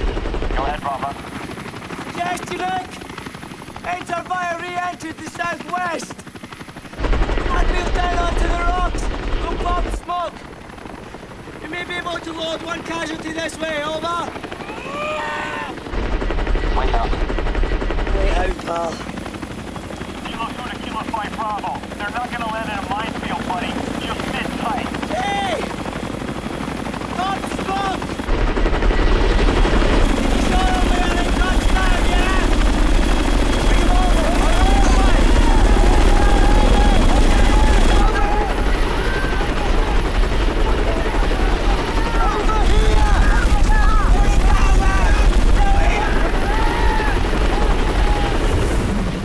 Go 0.56 0.62
ahead, 0.64 0.82
Bravo. 0.82 1.10
Yes, 2.16 2.38
Chinook. 2.48 2.88
Enter 3.88 4.22
via 4.28 4.54
re-entry 4.62 5.14
to 5.14 5.30
southwest. 5.30 6.16
And 7.00 7.68
move 7.72 7.92
down 7.96 8.18
onto 8.20 8.48
the 8.48 8.62
rocks. 8.70 9.04
Go 9.42 9.50
pop 9.64 9.86
smoke. 9.96 10.38
You 11.64 11.70
may 11.70 11.84
be 11.86 11.94
able 11.96 12.20
to 12.20 12.32
load 12.34 12.62
one 12.62 12.84
casualty 12.84 13.32
this 13.34 13.58
way, 13.58 13.84
over. 13.84 14.30
Wait 16.78 16.94
out. 16.94 17.12
Wait 18.16 18.34
out, 18.38 18.58
pal. 18.66 18.94
Kilo 20.26 20.48
2 20.48 20.54
to 20.70 20.76
Kilo 20.84 21.02
5 21.04 21.36
Bravo. 21.36 21.80
They're 21.98 22.10
not 22.10 22.28
going 22.30 22.42
to 22.42 22.48
land 22.48 22.70
in 22.72 22.78
a 22.80 22.82
minefield, 22.90 23.44
buddy. 23.48 23.72
Just 24.06 24.22
sit 24.32 24.48
tight. 24.60 24.88
Hey! 25.14 25.62
Pop 27.16 27.40
smoke! 27.62 28.02
Show 30.50 30.64
them 30.72 30.86
where 30.90 31.12
they 31.14 31.28
touchdown, 31.38 32.02
yeah? 32.10 32.42
Bring 33.68 33.82
'em 33.84 33.92
over. 33.92 34.28
Over, 34.84 35.10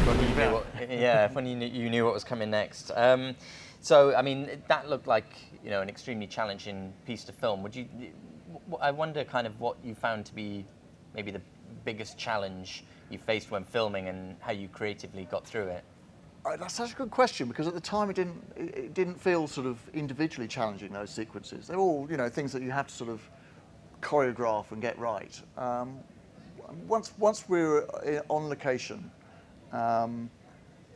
When 0.07 0.19
you 0.21 0.29
knew 0.35 0.53
what, 0.53 0.65
yeah, 0.91 1.29
when 1.33 1.47
you 1.47 1.57
knew, 1.57 1.67
you 1.67 1.91
knew 1.91 2.05
what 2.05 2.15
was 2.15 2.25
coming 2.25 2.51
next. 2.51 2.88
Um, 2.99 3.37
so, 3.81 4.15
I 4.15 4.23
mean, 4.23 4.51
that 4.67 4.89
looked 4.89 5.07
like 5.07 5.31
you 5.63 5.71
know 5.71 5.81
an 5.81 5.89
extremely 5.89 6.27
challenging 6.27 6.93
piece 7.07 7.25
to 7.25 7.33
film. 7.33 7.63
Would 7.63 7.77
you? 7.77 7.87
I 8.81 8.91
wonder, 8.91 9.25
kind 9.25 9.47
of, 9.47 9.59
what 9.61 9.77
you 9.85 9.95
found 9.95 10.27
to 10.27 10.35
be 10.35 10.65
maybe 11.15 11.31
the 11.31 11.41
biggest 11.85 12.19
challenge 12.19 12.85
you 13.09 13.19
faced 13.19 13.51
when 13.51 13.65
filming, 13.65 14.09
and 14.09 14.37
how 14.41 14.53
you 14.53 14.69
creatively 14.69 15.25
got 15.31 15.47
through 15.47 15.69
it. 15.69 15.85
Uh, 16.45 16.57
that's 16.57 16.75
such 16.75 16.93
a 16.93 16.97
good 16.97 17.11
question 17.11 17.47
because 17.47 17.67
at 17.67 17.75
the 17.75 17.81
time 17.81 18.11
it 18.11 18.17
didn't 18.17 18.43
it, 18.57 18.77
it 18.77 18.95
didn't 18.95 19.21
feel 19.21 19.47
sort 19.47 19.67
of 19.67 19.79
individually 19.95 20.49
challenging 20.49 20.93
those 20.93 21.11
sequences. 21.11 21.69
They're 21.69 21.79
all 21.79 22.09
you 22.11 22.17
know 22.17 22.29
things 22.29 22.53
that 22.53 22.63
you 22.63 22.73
have 22.73 22.89
to 22.89 22.95
sort 22.95 23.11
of 23.11 23.21
choreograph 24.03 24.73
and 24.73 24.83
get 24.83 24.99
right. 24.99 25.41
Um, 25.57 25.99
once 26.89 27.13
once 27.19 27.49
we 27.49 27.61
were 27.61 27.87
on 28.29 28.49
location, 28.49 29.11
um, 29.73 30.31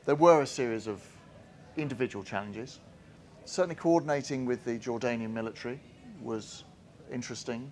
there 0.04 0.16
were 0.16 0.42
a 0.42 0.46
series 0.46 0.88
of 0.88 1.00
individual 1.76 2.24
challenges. 2.24 2.80
Certainly 3.44 3.76
coordinating 3.76 4.46
with 4.46 4.64
the 4.64 4.78
Jordanian 4.78 5.30
military 5.30 5.80
was 6.22 6.64
interesting. 7.12 7.70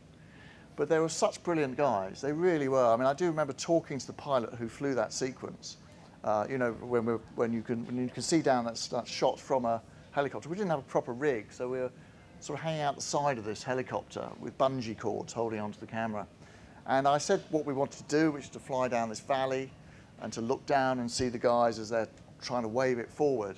But 0.77 0.89
they 0.89 0.99
were 0.99 1.09
such 1.09 1.43
brilliant 1.43 1.77
guys. 1.77 2.21
They 2.21 2.33
really 2.33 2.69
were. 2.69 2.87
I 2.87 2.97
mean, 2.97 3.07
I 3.07 3.15
do 3.15 3.27
remember 3.27 3.53
talking 3.53 3.99
to 3.99 4.07
the 4.07 4.13
pilot 4.13 4.55
who 4.55 4.69
flew 4.69 4.95
that 4.95 5.13
sequence. 5.13 5.77
Uh, 6.25 6.47
you 6.49 6.59
know, 6.59 6.73
when, 6.73 7.05
when, 7.35 7.53
you 7.53 7.63
can, 7.63 7.87
when 7.87 7.97
you 7.97 8.09
can 8.09 8.23
see 8.23 8.43
down 8.43 8.65
that, 8.65 8.77
that 8.91 9.07
shot 9.07 9.39
from 9.39 9.65
a 9.65 9.83
helicopter. 10.13 10.49
We 10.49 10.57
didn't 10.57 10.71
have 10.71 10.81
a 10.81 10.83
proper 10.83 11.13
rig, 11.13 11.53
so 11.53 11.69
we 11.69 11.79
were 11.79 11.91
sort 12.41 12.59
of 12.59 12.65
hanging 12.65 12.83
out 12.83 12.97
the 12.97 13.03
side 13.03 13.39
of 13.39 13.45
this 13.45 13.63
helicopter 13.63 14.29
with 14.41 14.57
bungee 14.59 14.99
cords 14.99 15.33
holding 15.33 15.61
onto 15.61 15.79
the 15.79 15.87
camera. 15.87 16.27
And 16.87 17.07
I 17.07 17.19
said 17.19 17.43
what 17.51 17.67
we 17.67 17.73
wanted 17.73 18.09
to 18.09 18.17
do, 18.17 18.31
which 18.33 18.45
is 18.45 18.51
to 18.51 18.59
fly 18.59 18.89
down 18.89 19.09
this 19.09 19.21
valley 19.21 19.71
and 20.21 20.33
to 20.33 20.41
look 20.41 20.65
down 20.67 20.99
and 20.99 21.11
see 21.11 21.29
the 21.29 21.39
guys 21.39 21.79
as 21.79 21.91
they're 21.91 22.09
trying 22.41 22.63
to 22.63 22.69
wave 22.69 22.99
it 22.99 23.11
forward. 23.11 23.57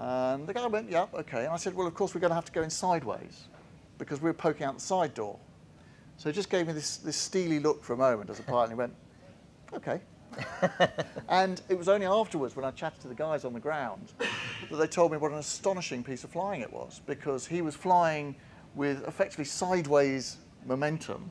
And 0.00 0.46
the 0.46 0.54
guy 0.54 0.66
went, 0.66 0.90
yeah, 0.90 1.06
okay. 1.12 1.44
And 1.44 1.52
I 1.52 1.58
said, 1.58 1.74
well, 1.74 1.86
of 1.86 1.92
course, 1.92 2.14
we're 2.14 2.22
going 2.22 2.30
to 2.30 2.34
have 2.34 2.46
to 2.46 2.52
go 2.52 2.62
in 2.62 2.70
sideways 2.70 3.44
because 3.98 4.22
we're 4.22 4.32
poking 4.32 4.64
out 4.64 4.74
the 4.74 4.80
side 4.80 5.12
door. 5.12 5.38
So 6.16 6.30
he 6.30 6.34
just 6.34 6.48
gave 6.48 6.66
me 6.66 6.72
this, 6.72 6.96
this 6.96 7.16
steely 7.16 7.60
look 7.60 7.84
for 7.84 7.92
a 7.92 7.98
moment 7.98 8.30
as 8.30 8.40
a 8.40 8.42
pilot, 8.42 8.64
and 8.64 8.72
he 8.72 8.76
went, 8.76 8.94
okay. 9.74 10.00
and 11.28 11.60
it 11.68 11.76
was 11.76 11.88
only 11.90 12.06
afterwards 12.06 12.56
when 12.56 12.64
I 12.64 12.70
chatted 12.70 13.00
to 13.02 13.08
the 13.08 13.14
guys 13.14 13.44
on 13.44 13.52
the 13.52 13.60
ground 13.60 14.12
that 14.70 14.76
they 14.76 14.86
told 14.86 15.12
me 15.12 15.18
what 15.18 15.32
an 15.32 15.38
astonishing 15.38 16.02
piece 16.02 16.24
of 16.24 16.30
flying 16.30 16.62
it 16.62 16.72
was 16.72 17.02
because 17.06 17.46
he 17.46 17.60
was 17.60 17.74
flying 17.74 18.36
with 18.76 19.06
effectively 19.06 19.44
sideways 19.44 20.38
momentum 20.64 21.28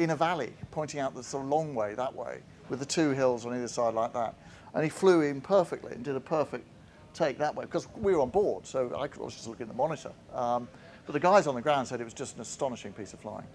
in 0.00 0.10
a 0.10 0.16
valley, 0.16 0.52
pointing 0.72 0.98
out 0.98 1.14
the 1.14 1.22
sort 1.22 1.44
of 1.44 1.50
long 1.50 1.72
way 1.72 1.94
that 1.94 2.12
way 2.12 2.40
with 2.68 2.80
the 2.80 2.86
two 2.86 3.10
hills 3.10 3.46
on 3.46 3.54
either 3.54 3.68
side 3.68 3.94
like 3.94 4.12
that. 4.12 4.34
And 4.74 4.82
he 4.82 4.90
flew 4.90 5.22
in 5.22 5.40
perfectly 5.40 5.92
and 5.92 6.04
did 6.04 6.16
a 6.16 6.20
perfect 6.20 6.66
take 7.14 7.38
that 7.38 7.54
way 7.54 7.64
because 7.64 7.88
we 7.96 8.12
were 8.14 8.20
on 8.20 8.30
board, 8.30 8.66
so 8.66 8.94
I 8.98 9.08
could- 9.08 9.22
was 9.22 9.34
just 9.34 9.46
looking 9.48 9.62
at 9.62 9.68
the 9.68 9.74
monitor. 9.76 10.12
Um, 10.34 10.68
but 11.06 11.12
the 11.12 11.20
guys 11.20 11.46
on 11.46 11.54
the 11.54 11.62
ground 11.62 11.88
said 11.88 12.00
it 12.00 12.04
was 12.04 12.14
just 12.14 12.36
an 12.36 12.42
astonishing 12.42 12.92
piece 12.92 13.12
of 13.12 13.20
flying. 13.20 13.46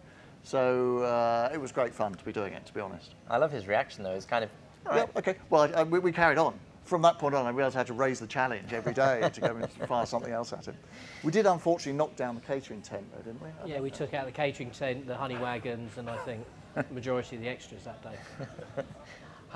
So 0.44 1.00
uh, 1.00 1.50
it 1.54 1.60
was 1.62 1.72
great 1.72 1.94
fun 1.94 2.14
to 2.16 2.26
be 2.26 2.32
doing 2.34 2.54
it, 2.54 2.66
to 2.66 2.74
be 2.74 2.82
honest. 2.82 3.16
I 3.30 3.38
love 3.38 3.52
his 3.52 3.68
reaction 3.68 4.04
though. 4.04 4.12
It's 4.12 4.26
kind 4.26 4.44
of 4.44 4.50
Yeah, 4.94 5.06
okay. 5.16 5.36
Well, 5.50 5.62
I, 5.64 5.82
I, 5.82 5.84
we, 5.84 6.00
we 6.00 6.12
carried 6.12 6.38
on. 6.38 6.54
From 6.84 7.02
that 7.04 7.18
point 7.18 7.34
on, 7.34 7.46
I 7.46 7.50
realised 7.52 7.78
I 7.78 7.80
had 7.80 7.88
to 7.88 7.94
raise 7.94 8.20
the 8.20 8.28
challenge 8.28 8.74
every 8.74 8.94
day 8.94 9.30
to 9.34 9.40
go 9.42 9.56
and 9.56 9.70
fire 9.88 10.06
something 10.06 10.34
else 10.34 10.52
at 10.52 10.66
him. 10.66 10.76
We 11.24 11.32
did 11.32 11.46
unfortunately 11.46 11.98
knock 11.98 12.18
down 12.18 12.36
the 12.36 12.42
catering 12.42 12.82
tent, 12.82 13.06
though, 13.16 13.22
didn't 13.22 13.42
we? 13.42 13.72
Yeah, 13.72 13.80
we 13.80 13.90
took 13.90 14.14
out 14.14 14.26
the 14.26 14.34
catering 14.34 14.70
tent, 14.72 15.08
the 15.08 15.16
honey 15.16 15.38
wagons, 15.38 15.98
and 15.98 16.10
I 16.10 16.18
think 16.18 16.46
the 16.76 16.84
majority 16.94 17.38
of 17.38 17.42
the 17.42 17.48
extras 17.48 17.86
that 17.86 18.04
day. 18.04 18.84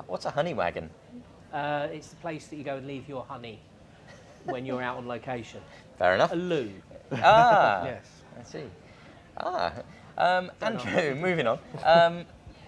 What's 0.07 0.25
a 0.25 0.31
honey 0.31 0.53
wagon? 0.53 0.89
Uh, 1.51 1.87
it's 1.91 2.07
the 2.09 2.15
place 2.17 2.47
that 2.47 2.55
you 2.55 2.63
go 2.63 2.77
and 2.77 2.87
leave 2.87 3.09
your 3.09 3.25
honey 3.27 3.59
when 4.47 4.65
you're 4.65 4.81
out 4.81 4.97
on 4.97 5.07
location. 5.07 5.61
Fair 5.97 6.15
enough. 6.15 6.31
A 6.31 6.35
loo. 6.35 6.71
Ah, 7.11 7.83
Yes. 7.85 8.05
I 8.39 8.43
see. 8.43 8.63
Ah, 9.39 9.73
um, 10.17 10.51
Don't. 10.59 10.85
Andrew, 10.85 11.15
moving 11.21 11.47
on. 11.47 11.59
Um, 11.83 12.25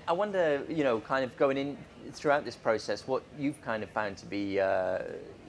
I 0.08 0.14
wonder, 0.14 0.64
you 0.68 0.84
know, 0.84 1.00
kind 1.00 1.24
of 1.24 1.36
going 1.38 1.58
in 1.58 1.78
throughout 2.12 2.44
this 2.46 2.56
process, 2.56 3.08
what 3.08 3.22
you've 3.38 3.62
kind 3.62 3.84
of 3.84 3.90
found 3.92 4.18
to 4.18 4.26
be, 4.26 4.60
uh, 4.60 5.00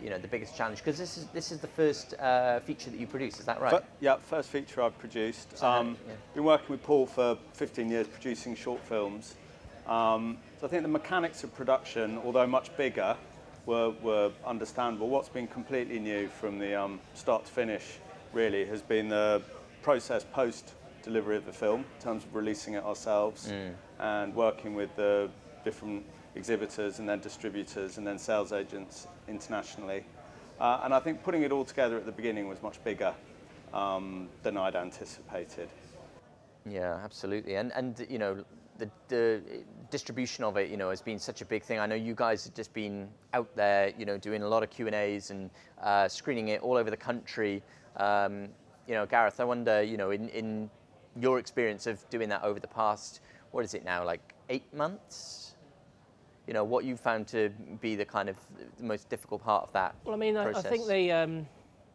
you 0.03 0.11
know, 0.11 0.19
the 0.19 0.29
biggest 0.29 0.55
challenge 0.57 0.79
because 0.79 0.99
this 0.99 1.16
is 1.16 1.27
this 1.33 1.51
is 1.53 1.59
the 1.61 1.66
first 1.66 2.14
uh, 2.21 2.61
feature 2.61 2.90
that 2.90 3.01
you 3.01 3.07
produced. 3.07 3.38
Is 3.40 3.47
that 3.47 3.61
right? 3.61 3.71
Fir- 3.71 3.85
yeah, 4.01 4.16
first 4.16 4.51
feature 4.51 4.83
I've 4.83 4.99
produced. 4.99 5.57
So 5.57 5.66
how- 5.66 5.81
Um, 5.81 5.97
yeah. 6.07 6.14
Been 6.35 6.45
working 6.45 6.69
with 6.69 6.83
Paul 6.83 7.07
for 7.07 7.38
15 7.55 7.90
years 7.90 8.07
producing 8.07 8.55
short 8.55 8.81
films. 8.83 9.35
Um, 9.87 10.37
so 10.61 10.66
I 10.66 10.71
think 10.71 10.83
the 10.83 10.88
mechanics 10.88 11.43
of 11.43 11.55
production, 11.55 12.19
although 12.25 12.47
much 12.47 12.75
bigger, 12.77 13.16
were, 13.66 13.90
were 14.03 14.31
understandable. 14.46 15.09
What's 15.09 15.29
been 15.29 15.46
completely 15.46 15.99
new 15.99 16.29
from 16.29 16.59
the 16.59 16.75
um, 16.81 17.01
start 17.14 17.44
to 17.46 17.53
finish, 17.53 17.99
really, 18.33 18.64
has 18.66 18.83
been 18.83 19.09
the 19.09 19.42
process 19.83 20.25
post 20.33 20.75
delivery 21.03 21.37
of 21.37 21.46
the 21.46 21.53
film 21.53 21.81
in 21.96 22.03
terms 22.03 22.25
of 22.25 22.35
releasing 22.35 22.75
it 22.75 22.85
ourselves 22.85 23.51
Mm. 23.51 23.75
and 24.01 24.35
working 24.35 24.75
with 24.75 24.94
the 24.96 25.31
different 25.64 26.05
exhibitors 26.35 26.99
and 26.99 27.09
then 27.09 27.20
distributors 27.20 27.99
and 27.99 28.07
then 28.07 28.18
sales 28.18 28.53
agents 28.53 29.07
internationally. 29.29 30.05
Uh, 30.61 30.81
and 30.85 30.92
I 30.92 31.01
think 31.01 31.23
putting 31.23 31.42
it 31.42 31.53
all 31.53 31.64
together 31.64 31.96
at 31.96 32.05
the 32.05 32.12
beginning 32.12 32.49
was 32.49 32.62
much 32.62 32.83
bigger 32.85 33.14
um, 33.73 34.29
than 34.42 34.57
I'd 34.59 34.77
anticipated. 34.77 35.68
Yeah, 36.66 37.01
absolutely. 37.03 37.57
And 37.57 37.73
and 37.73 38.07
you 38.11 38.18
know, 38.18 38.44
the 38.79 38.90
the 39.09 39.40
distribution 39.90 40.44
of 40.44 40.57
it, 40.57 40.70
you 40.70 40.76
know, 40.76 40.90
has 40.90 41.03
been 41.03 41.18
such 41.18 41.42
a 41.42 41.44
big 41.44 41.62
thing. 41.62 41.79
I 41.79 41.87
know 41.87 41.94
you 41.94 42.14
guys 42.14 42.44
have 42.44 42.55
just 42.55 42.72
been 42.72 43.09
out 43.35 43.55
there, 43.57 43.92
you 43.98 44.07
know, 44.07 44.16
doing 44.16 44.42
a 44.42 44.48
lot 44.48 44.62
of 44.62 44.70
Q 44.70 44.87
and 44.87 44.94
A's 44.94 45.31
and 45.31 45.50
uh, 45.83 46.09
screening 46.09 46.48
it 46.48 46.62
all 46.62 46.76
over 46.76 46.90
the 46.90 46.96
country. 46.96 47.62
Um, 47.96 48.48
you 48.87 48.94
know, 48.94 49.07
Gareth, 49.07 49.40
I 49.40 49.44
wonder, 49.44 49.83
you 49.83 49.96
know, 49.96 50.11
in 50.11 50.29
in 50.31 50.70
your 51.20 51.38
experience 51.38 51.87
of 51.87 52.09
doing 52.11 52.29
that 52.29 52.42
over 52.42 52.61
the 52.61 52.68
past, 52.68 53.20
what 53.50 53.64
is 53.64 53.74
it 53.74 53.85
now, 53.85 54.05
like 54.05 54.35
eight 54.48 54.72
months? 54.74 55.55
You 56.46 56.55
know, 56.55 56.64
what 56.64 56.85
you 56.85 56.96
found 56.96 57.29
to 57.29 57.50
be 57.81 57.96
the 57.96 58.05
kind 58.05 58.29
of 58.29 58.37
the 58.79 58.85
most 58.85 59.09
difficult 59.09 59.42
part 59.42 59.64
of 59.64 59.72
that 59.72 59.94
Well, 60.05 60.14
I 60.14 60.18
mean, 60.18 60.37
I, 60.37 60.50
I 60.50 60.62
think 60.62 60.87
the 60.87 61.12
um, 61.12 61.46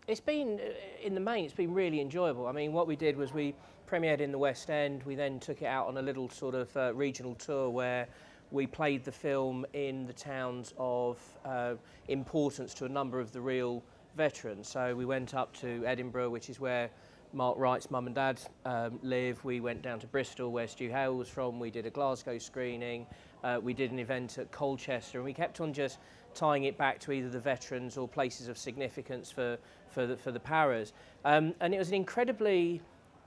it's 0.07 0.19
been 0.21 0.59
uh, 0.59 1.05
in 1.05 1.13
the 1.13 1.19
main, 1.19 1.45
it's 1.45 1.53
been 1.53 1.73
really 1.73 1.99
enjoyable. 1.99 2.47
I 2.47 2.51
mean, 2.51 2.71
what 2.71 2.87
we 2.87 2.95
did 2.95 3.17
was 3.17 3.33
we 3.33 3.55
premiered 3.87 4.19
in 4.19 4.31
the 4.31 4.37
West 4.37 4.69
End. 4.69 5.03
We 5.03 5.15
then 5.15 5.39
took 5.39 5.61
it 5.61 5.65
out 5.65 5.87
on 5.87 5.97
a 5.97 6.01
little 6.01 6.29
sort 6.29 6.55
of 6.55 6.75
uh, 6.75 6.93
regional 6.93 7.35
tour 7.35 7.69
where 7.69 8.07
we 8.51 8.67
played 8.67 9.03
the 9.03 9.11
film 9.11 9.65
in 9.73 10.05
the 10.05 10.13
towns 10.13 10.73
of 10.77 11.19
uh, 11.43 11.75
importance 12.07 12.73
to 12.75 12.85
a 12.85 12.89
number 12.89 13.19
of 13.19 13.31
the 13.31 13.41
real 13.41 13.83
veterans. 14.15 14.67
So 14.67 14.95
we 14.95 15.05
went 15.05 15.33
up 15.33 15.55
to 15.57 15.83
Edinburgh, 15.85 16.29
which 16.29 16.49
is 16.49 16.59
where 16.59 16.89
Mark 17.33 17.57
Wright's 17.57 17.91
mum 17.91 18.05
and 18.05 18.15
dad 18.15 18.39
um, 18.65 18.99
live. 19.03 19.43
We 19.43 19.59
went 19.59 19.81
down 19.81 19.99
to 19.99 20.07
Bristol, 20.07 20.51
where 20.51 20.67
Stu 20.67 20.89
Hale 20.89 21.15
was 21.15 21.27
from. 21.27 21.59
We 21.59 21.69
did 21.69 21.85
a 21.85 21.89
Glasgow 21.89 22.37
screening. 22.37 23.05
Uh, 23.43 23.59
we 23.61 23.73
did 23.73 23.91
an 23.91 23.99
event 23.99 24.37
at 24.37 24.51
Colchester, 24.51 25.17
and 25.17 25.25
we 25.25 25.33
kept 25.33 25.59
on 25.59 25.73
just 25.73 25.99
tying 26.33 26.65
it 26.65 26.77
back 26.77 26.99
to 26.99 27.11
either 27.11 27.29
the 27.29 27.39
veterans 27.39 27.97
or 27.97 28.07
places 28.07 28.47
of 28.47 28.57
significance 28.57 29.31
for, 29.31 29.57
for, 29.89 30.05
the, 30.05 30.17
for 30.17 30.31
the 30.31 30.39
paras. 30.39 30.93
Um, 31.23 31.53
and 31.61 31.73
it 31.73 31.77
was 31.77 31.89
an 31.89 31.95
incredibly 31.95 32.81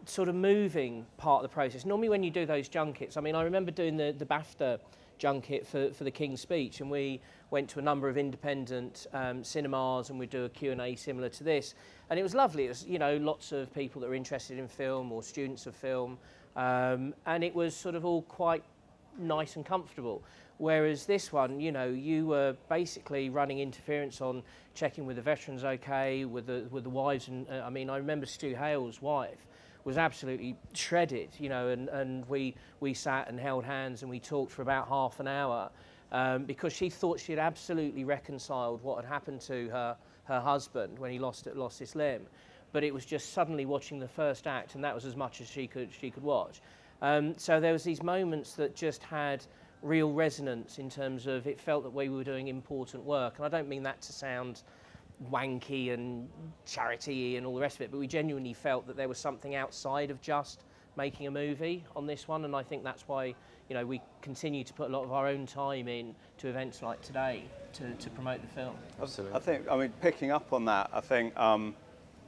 sort 0.06 0.28
of 0.28 0.34
moving 0.34 1.06
part 1.16 1.44
of 1.44 1.50
the 1.50 1.54
process. 1.54 1.84
Normally 1.84 2.08
when 2.08 2.22
you 2.22 2.30
do 2.30 2.46
those 2.46 2.68
junkets, 2.68 3.16
I 3.16 3.20
mean, 3.20 3.34
I 3.34 3.42
remember 3.42 3.70
doing 3.70 3.96
the, 3.96 4.14
the 4.16 4.24
BAFTA 4.24 4.78
junket 5.18 5.66
for, 5.66 5.90
for 5.90 6.04
the 6.04 6.11
King's 6.11 6.40
Speech, 6.40 6.80
and 6.80 6.90
we 6.90 7.20
went 7.50 7.68
to 7.70 7.78
a 7.78 7.82
number 7.82 8.08
of 8.08 8.16
independent 8.16 9.06
um, 9.12 9.42
cinemas, 9.42 10.11
and 10.11 10.18
we 10.18 10.26
do 10.26 10.44
a 10.44 10.48
Q&A 10.48 10.94
similar 10.96 11.28
to 11.28 11.44
this. 11.44 11.74
And 12.11 12.18
it 12.18 12.22
was 12.22 12.34
lovely. 12.34 12.66
It 12.66 12.68
was, 12.68 12.87
you 12.87 12.98
know, 12.98 13.16
lots 13.16 13.52
of 13.52 13.72
people 13.74 14.00
that 14.00 14.08
were 14.08 14.14
interested 14.14 14.58
in 14.58 14.68
film 14.68 15.12
or 15.12 15.22
students 15.22 15.66
of 15.66 15.74
film, 15.74 16.18
um, 16.56 17.14
and 17.26 17.44
it 17.44 17.54
was 17.54 17.74
sort 17.74 17.94
of 17.94 18.04
all 18.04 18.22
quite 18.22 18.62
nice 19.18 19.56
and 19.56 19.64
comfortable. 19.64 20.22
Whereas 20.58 21.06
this 21.06 21.32
one, 21.32 21.61
you 21.61 21.70
know, 21.70 21.88
you 21.88 22.26
were 22.26 22.56
basically 22.68 23.30
running 23.30 23.61
interference 23.61 24.20
on 24.20 24.42
checking 24.74 25.06
with 25.06 25.16
the 25.16 25.22
veterans 25.22 25.62
okay, 25.62 26.24
with 26.24 26.46
the 26.46 26.66
with 26.70 26.82
the 26.82 26.90
wives, 26.90 27.28
and 27.28 27.48
uh, 27.48 27.62
I 27.64 27.70
mean, 27.70 27.88
I 27.88 27.96
remember 27.96 28.26
Stu 28.26 28.56
Hale's 28.56 29.00
wife 29.00 29.46
was 29.88 29.96
absolutely 29.96 30.55
shredded, 30.74 31.31
you 31.38 31.48
know, 31.48 31.68
and, 31.68 31.88
and 31.88 32.29
we 32.29 32.55
we 32.81 32.92
sat 32.92 33.27
and 33.31 33.40
held 33.40 33.64
hands 33.64 34.03
and 34.03 34.11
we 34.11 34.20
talked 34.20 34.53
for 34.53 34.61
about 34.61 34.87
half 34.87 35.18
an 35.18 35.27
hour 35.27 35.70
um, 36.12 36.44
because 36.44 36.74
she 36.74 36.90
thought 36.90 37.18
she 37.18 37.33
had 37.33 37.38
absolutely 37.38 38.05
reconciled 38.05 38.83
what 38.83 39.03
had 39.03 39.11
happened 39.11 39.40
to 39.40 39.70
her 39.70 39.96
her 40.24 40.40
husband 40.40 40.98
when 40.98 41.11
he 41.11 41.18
lost 41.18 41.48
lost 41.55 41.79
his 41.79 41.96
limb, 41.96 42.27
but 42.70 42.85
it 42.85 42.92
was 42.92 43.07
just 43.07 43.33
suddenly 43.33 43.64
watching 43.64 43.98
the 43.98 44.07
first 44.07 44.46
act, 44.46 44.74
and 44.74 44.85
that 44.85 44.94
was 44.94 45.07
as 45.07 45.16
much 45.16 45.40
as 45.40 45.48
she 45.48 45.66
could 45.66 45.88
she 45.90 46.11
could 46.11 46.22
watch. 46.22 46.61
Um, 47.01 47.38
so 47.38 47.59
there 47.59 47.72
was 47.72 47.83
these 47.83 48.03
moments 48.03 48.53
that 48.57 48.77
just 48.77 49.03
had 49.03 49.42
real 49.81 50.12
resonance 50.12 50.79
in 50.79 50.90
terms 50.90 51.27
of 51.27 51.46
it 51.46 51.59
felt 51.59 51.83
that 51.85 51.94
we 51.94 52.11
were 52.11 52.24
doing 52.24 52.48
important 52.48 53.05
work. 53.05 53.37
And 53.37 53.46
I 53.46 53.48
don't 53.48 53.68
mean 53.68 53.85
that 53.85 54.03
to 54.03 54.12
sound 54.12 54.64
wanky 55.33 55.92
and 55.92 56.28
charity 56.66 57.37
and 57.37 57.46
all 57.46 57.54
the 57.54 57.61
rest 57.61 57.76
of 57.76 57.83
it, 57.83 57.90
but 57.90 57.98
we 57.98 58.07
genuinely 58.07 58.52
felt 58.52 58.87
that 58.87 58.96
there 58.96 59.09
was 59.09 59.18
something 59.18 59.54
outside 59.54 60.11
of 60.11 60.20
just 60.20 60.62
making 60.96 61.26
a 61.26 61.31
movie 61.31 61.85
on 61.96 62.07
this 62.07 62.28
one. 62.28 62.44
And 62.44 62.54
I 62.54 62.62
think 62.62 62.85
that's 62.85 63.07
why, 63.07 63.35
you 63.68 63.74
know, 63.74 63.85
we 63.85 64.00
continue 64.22 64.64
to 64.64 64.72
put 64.72 64.88
a 64.88 64.92
lot 64.92 65.04
of 65.04 65.12
our 65.12 65.26
own 65.26 65.46
time 65.46 65.88
in 65.88 66.14
to 66.38 66.48
events 66.48 66.83
like 66.83 67.00
today 67.02 67.42
to, 67.74 67.92
to 67.94 68.11
promote 68.11 68.40
the 68.40 68.48
film. 68.48 68.74
Absolutely. 69.00 69.37
I 69.37 69.40
think, 69.40 69.68
I 69.70 69.76
mean, 69.76 69.92
picking 70.00 70.31
up 70.31 70.52
on 70.52 70.64
that, 70.66 70.90
I 70.92 71.00
think 71.00 71.37
um, 71.38 71.74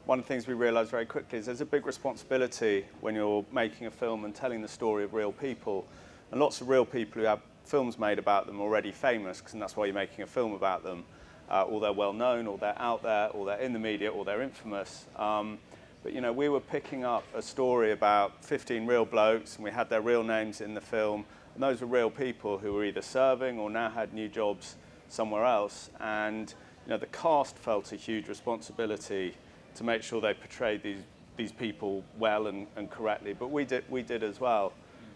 one 0.06 0.18
of 0.18 0.24
the 0.24 0.28
things 0.28 0.46
we 0.46 0.54
realised 0.54 0.90
very 0.90 1.06
quickly 1.06 1.38
is 1.38 1.46
there's 1.46 1.60
a 1.60 1.66
big 1.66 1.86
responsibility 1.86 2.84
when 3.00 3.14
you're 3.14 3.44
making 3.52 3.86
a 3.86 3.90
film 3.90 4.24
and 4.24 4.34
telling 4.34 4.62
the 4.62 4.68
story 4.68 5.04
of 5.04 5.14
real 5.14 5.32
people. 5.32 5.86
And 6.30 6.40
lots 6.40 6.60
of 6.60 6.68
real 6.68 6.84
people 6.84 7.20
who 7.20 7.26
have 7.26 7.40
films 7.64 7.98
made 7.98 8.18
about 8.18 8.46
them 8.46 8.60
already 8.60 8.92
famous, 8.92 9.40
'cause- 9.40 9.52
and 9.52 9.62
that's 9.62 9.76
why 9.76 9.86
you're 9.86 9.94
making 9.94 10.22
a 10.22 10.26
film 10.26 10.54
about 10.54 10.82
them, 10.82 11.04
uh, 11.50 11.62
or 11.64 11.80
they're 11.80 11.92
well 11.92 12.12
known, 12.12 12.46
or 12.46 12.58
they're 12.58 12.78
out 12.78 13.02
there, 13.02 13.28
or 13.30 13.46
they're 13.46 13.60
in 13.60 13.72
the 13.72 13.78
media, 13.78 14.10
or 14.10 14.24
they're 14.24 14.42
infamous. 14.42 15.06
Um, 15.16 15.58
but 16.02 16.12
you 16.12 16.20
know, 16.20 16.32
we 16.32 16.48
were 16.48 16.60
picking 16.60 17.04
up 17.04 17.24
a 17.34 17.42
story 17.42 17.92
about 17.92 18.44
15 18.44 18.86
real 18.86 19.04
blokes, 19.04 19.56
and 19.56 19.64
we 19.64 19.70
had 19.70 19.90
their 19.90 20.00
real 20.00 20.22
names 20.22 20.60
in 20.60 20.74
the 20.74 20.80
film, 20.80 21.24
and 21.54 21.62
those 21.62 21.80
were 21.80 21.86
real 21.86 22.10
people 22.10 22.58
who 22.58 22.72
were 22.72 22.84
either 22.84 23.02
serving 23.02 23.58
or 23.58 23.68
now 23.68 23.90
had 23.90 24.14
new 24.14 24.28
jobs 24.28 24.76
somewhere 25.08 25.44
else. 25.44 25.90
And 26.00 26.54
you 26.86 26.90
know, 26.90 26.96
the 26.96 27.06
cast 27.06 27.56
felt 27.56 27.92
a 27.92 27.96
huge 27.96 28.28
responsibility 28.28 29.34
to 29.74 29.84
make 29.84 30.02
sure 30.02 30.20
they 30.20 30.34
portrayed 30.34 30.82
these 30.82 31.02
these 31.36 31.52
people 31.52 32.04
well 32.18 32.48
and, 32.48 32.66
and 32.76 32.90
correctly. 32.90 33.32
But 33.32 33.50
we 33.50 33.64
did 33.64 33.84
we 33.90 34.02
did 34.02 34.22
as 34.22 34.40
well. 34.40 34.72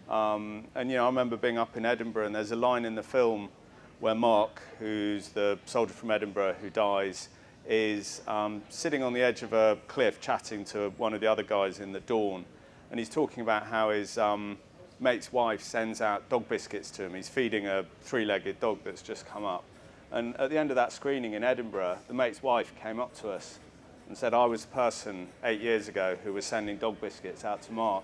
Um, 0.09 0.65
and 0.75 0.89
you 0.89 0.97
know, 0.97 1.03
I 1.03 1.07
remember 1.07 1.37
being 1.37 1.57
up 1.57 1.77
in 1.77 1.85
Edinburgh, 1.85 2.27
and 2.27 2.35
there's 2.35 2.51
a 2.51 2.55
line 2.55 2.85
in 2.85 2.95
the 2.95 3.03
film 3.03 3.49
where 3.99 4.15
Mark, 4.15 4.61
who's 4.79 5.29
the 5.29 5.57
soldier 5.65 5.93
from 5.93 6.11
Edinburgh 6.11 6.55
who 6.61 6.69
dies, 6.69 7.29
is 7.67 8.21
um, 8.27 8.61
sitting 8.69 9.01
on 9.01 9.13
the 9.13 9.21
edge 9.21 9.41
of 9.41 9.53
a 9.53 9.77
cliff 9.87 10.21
chatting 10.21 10.63
to 10.65 10.89
one 10.97 11.13
of 11.13 11.21
the 11.21 11.27
other 11.27 11.43
guys 11.43 11.79
in 11.79 11.91
the 11.91 11.99
dawn, 12.01 12.45
and 12.91 12.99
he's 12.99 13.09
talking 13.09 13.41
about 13.41 13.65
how 13.65 13.89
his 13.89 14.17
um, 14.17 14.57
mate's 14.99 15.33
wife 15.33 15.61
sends 15.61 16.01
out 16.01 16.27
dog 16.29 16.47
biscuits 16.47 16.91
to 16.91 17.03
him. 17.03 17.13
He's 17.13 17.29
feeding 17.29 17.67
a 17.67 17.85
three-legged 18.01 18.59
dog 18.59 18.79
that's 18.83 19.01
just 19.01 19.27
come 19.27 19.43
up. 19.43 19.63
And 20.11 20.35
at 20.37 20.49
the 20.49 20.57
end 20.57 20.69
of 20.69 20.75
that 20.75 20.91
screening 20.91 21.33
in 21.33 21.43
Edinburgh, 21.43 21.97
the 22.07 22.13
mate's 22.13 22.43
wife 22.43 22.73
came 22.81 22.99
up 22.99 23.13
to 23.21 23.29
us 23.29 23.59
and 24.07 24.17
said, 24.17 24.33
I 24.33 24.45
was 24.45 24.65
the 24.65 24.73
person 24.73 25.27
eight 25.43 25.61
years 25.61 25.87
ago 25.87 26.15
who 26.23 26.33
was 26.33 26.45
sending 26.45 26.77
dog 26.77 27.01
biscuits 27.01 27.43
out 27.43 27.61
to 27.63 27.73
Mark. 27.73 28.03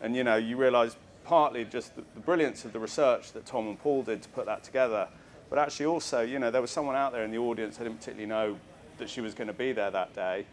And 0.00 0.16
you 0.16 0.24
know, 0.24 0.36
you 0.36 0.56
realise 0.56 0.96
partly 1.24 1.64
just 1.64 1.94
the, 1.94 2.02
the 2.14 2.20
brilliance 2.20 2.64
of 2.64 2.72
the 2.72 2.78
research 2.80 3.32
that 3.32 3.46
Tom 3.46 3.68
and 3.68 3.78
Paul 3.78 4.02
did 4.02 4.22
to 4.22 4.28
put 4.30 4.46
that 4.46 4.64
together, 4.64 5.08
but 5.50 5.58
actually 5.58 5.86
also, 5.86 6.20
you 6.20 6.38
know, 6.38 6.50
there 6.50 6.60
was 6.60 6.70
someone 6.70 6.96
out 6.96 7.12
there 7.12 7.24
in 7.24 7.30
the 7.30 7.38
audience 7.38 7.80
I 7.80 7.84
didn't 7.84 7.98
particularly 7.98 8.26
know 8.26 8.58
that 8.98 9.08
she 9.08 9.20
was 9.20 9.34
going 9.34 9.46
to 9.48 9.54
be 9.54 9.72
there 9.72 9.90
that 9.90 10.14
day. 10.14 10.46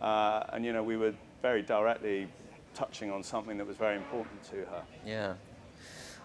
Uh, 0.00 0.44
and 0.52 0.64
you 0.64 0.72
know, 0.72 0.82
we 0.82 0.96
were 0.96 1.14
very 1.42 1.62
directly 1.62 2.28
touching 2.74 3.10
on 3.10 3.22
something 3.22 3.56
that 3.58 3.66
was 3.66 3.76
very 3.76 3.96
important 3.96 4.42
to 4.44 4.56
her. 4.56 4.82
Yeah. 5.04 5.34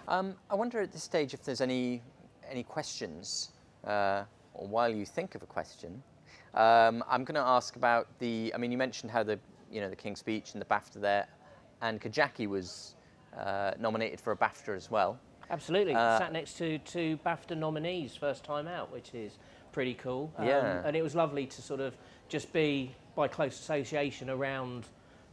Um, 0.07 0.35
I 0.49 0.55
wonder 0.55 0.79
at 0.81 0.91
this 0.91 1.03
stage 1.03 1.33
if 1.33 1.43
there's 1.43 1.61
any 1.61 2.01
any 2.49 2.63
questions, 2.63 3.51
uh, 3.85 4.23
or 4.53 4.67
while 4.67 4.93
you 4.93 5.05
think 5.05 5.33
of 5.33 5.41
a 5.41 5.47
question, 5.47 6.01
um, 6.53 7.03
I'm 7.09 7.23
going 7.23 7.35
to 7.35 7.41
ask 7.41 7.75
about 7.75 8.07
the. 8.19 8.51
I 8.53 8.57
mean, 8.57 8.71
you 8.71 8.77
mentioned 8.77 9.11
how 9.11 9.23
the 9.23 9.39
you 9.71 9.81
know 9.81 9.89
the 9.89 9.95
King's 9.95 10.19
Speech 10.19 10.53
and 10.53 10.61
the 10.61 10.65
BAFTA 10.65 11.01
there, 11.01 11.27
and 11.81 11.99
Kajaki 11.99 12.47
was 12.47 12.95
uh, 13.37 13.71
nominated 13.79 14.21
for 14.21 14.31
a 14.31 14.37
BAFTA 14.37 14.75
as 14.75 14.91
well. 14.91 15.19
Absolutely. 15.49 15.93
Uh, 15.93 16.17
Sat 16.17 16.33
next 16.33 16.57
to 16.57 16.77
two 16.79 17.19
BAFTA 17.25 17.57
nominees 17.57 18.15
first 18.15 18.43
time 18.43 18.67
out, 18.67 18.91
which 18.91 19.13
is 19.13 19.37
pretty 19.71 19.93
cool. 19.93 20.31
Um, 20.37 20.47
Yeah. 20.47 20.81
And 20.85 20.95
it 20.95 21.01
was 21.01 21.15
lovely 21.15 21.45
to 21.47 21.61
sort 21.61 21.79
of 21.79 21.95
just 22.29 22.51
be 22.53 22.95
by 23.15 23.27
close 23.27 23.59
association 23.59 24.29
around 24.29 24.87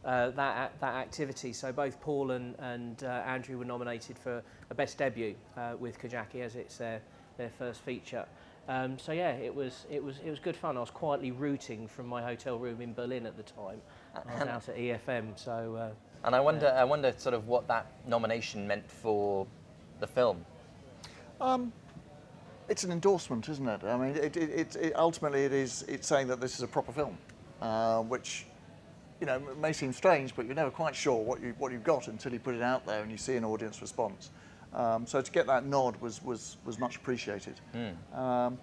uh, 0.05 0.29
that 0.31 0.79
that 0.81 0.95
activity. 0.95 1.53
So 1.53 1.71
both 1.71 1.99
Paul 2.01 2.31
and, 2.31 2.55
and 2.59 3.03
uh, 3.03 3.07
Andrew 3.25 3.57
were 3.57 3.65
nominated 3.65 4.17
for 4.17 4.43
a 4.69 4.75
best 4.75 4.97
debut 4.97 5.35
uh, 5.57 5.75
with 5.79 5.99
Kajaki, 5.99 6.41
as 6.41 6.55
it's 6.55 6.77
their 6.77 7.01
their 7.37 7.49
first 7.49 7.81
feature. 7.81 8.25
Um, 8.67 8.97
so 8.97 9.11
yeah, 9.11 9.31
it 9.31 9.53
was 9.53 9.85
it 9.89 10.03
was 10.03 10.19
it 10.25 10.29
was 10.29 10.39
good 10.39 10.55
fun. 10.55 10.77
I 10.77 10.81
was 10.81 10.89
quietly 10.91 11.31
rooting 11.31 11.87
from 11.87 12.07
my 12.07 12.21
hotel 12.21 12.57
room 12.57 12.81
in 12.81 12.93
Berlin 12.93 13.25
at 13.25 13.35
the 13.35 13.43
time. 13.43 13.81
I 14.15 14.33
was 14.39 14.47
out 14.47 14.69
at 14.69 14.77
EFM, 14.77 15.37
so. 15.37 15.75
Uh, 15.75 15.89
And 16.25 16.33
I 16.35 16.39
wonder, 16.39 16.67
I 16.67 16.85
wonder 16.85 17.13
sort 17.17 17.35
of 17.35 17.47
what 17.47 17.67
that 17.67 17.85
nomination 18.07 18.65
meant 18.65 18.89
for 18.89 19.45
the 20.03 20.07
film. 20.07 20.45
Um, 21.39 21.71
it's 22.69 22.83
an 22.83 22.91
endorsement, 22.91 23.47
isn't 23.49 23.67
it? 23.67 23.83
I 23.83 23.97
mean, 23.97 24.15
it, 24.15 24.35
it, 24.37 24.49
it, 24.49 24.75
it 24.75 24.95
ultimately 24.95 25.45
it 25.45 25.53
is. 25.53 25.83
It's 25.87 26.07
saying 26.07 26.27
that 26.27 26.41
this 26.41 26.55
is 26.55 26.61
a 26.61 26.67
proper 26.67 26.91
film, 26.91 27.17
uh, 27.61 28.01
which 28.01 28.45
you 29.19 29.27
know 29.27 29.39
may 29.61 29.73
seem 29.73 29.93
strange, 29.93 30.35
but 30.35 30.45
you're 30.45 30.55
never 30.55 30.71
quite 30.71 30.95
sure 30.95 31.21
what 31.23 31.41
you 31.41 31.55
what 31.57 31.71
you've 31.71 31.83
got 31.83 32.07
until 32.07 32.33
you 32.33 32.39
put 32.39 32.55
it 32.55 32.61
out 32.61 32.85
there 32.85 33.01
and 33.01 33.11
you 33.11 33.17
see 33.17 33.35
an 33.35 33.45
audience 33.45 33.81
response. 33.81 34.31
Um, 34.73 35.05
so 35.05 35.21
to 35.21 35.31
get 35.31 35.47
that 35.47 35.65
nod 35.65 35.95
was 36.01 36.23
was 36.23 36.57
was 36.65 36.79
much 36.79 36.97
appreciated. 36.97 37.55
Um, 38.13 38.57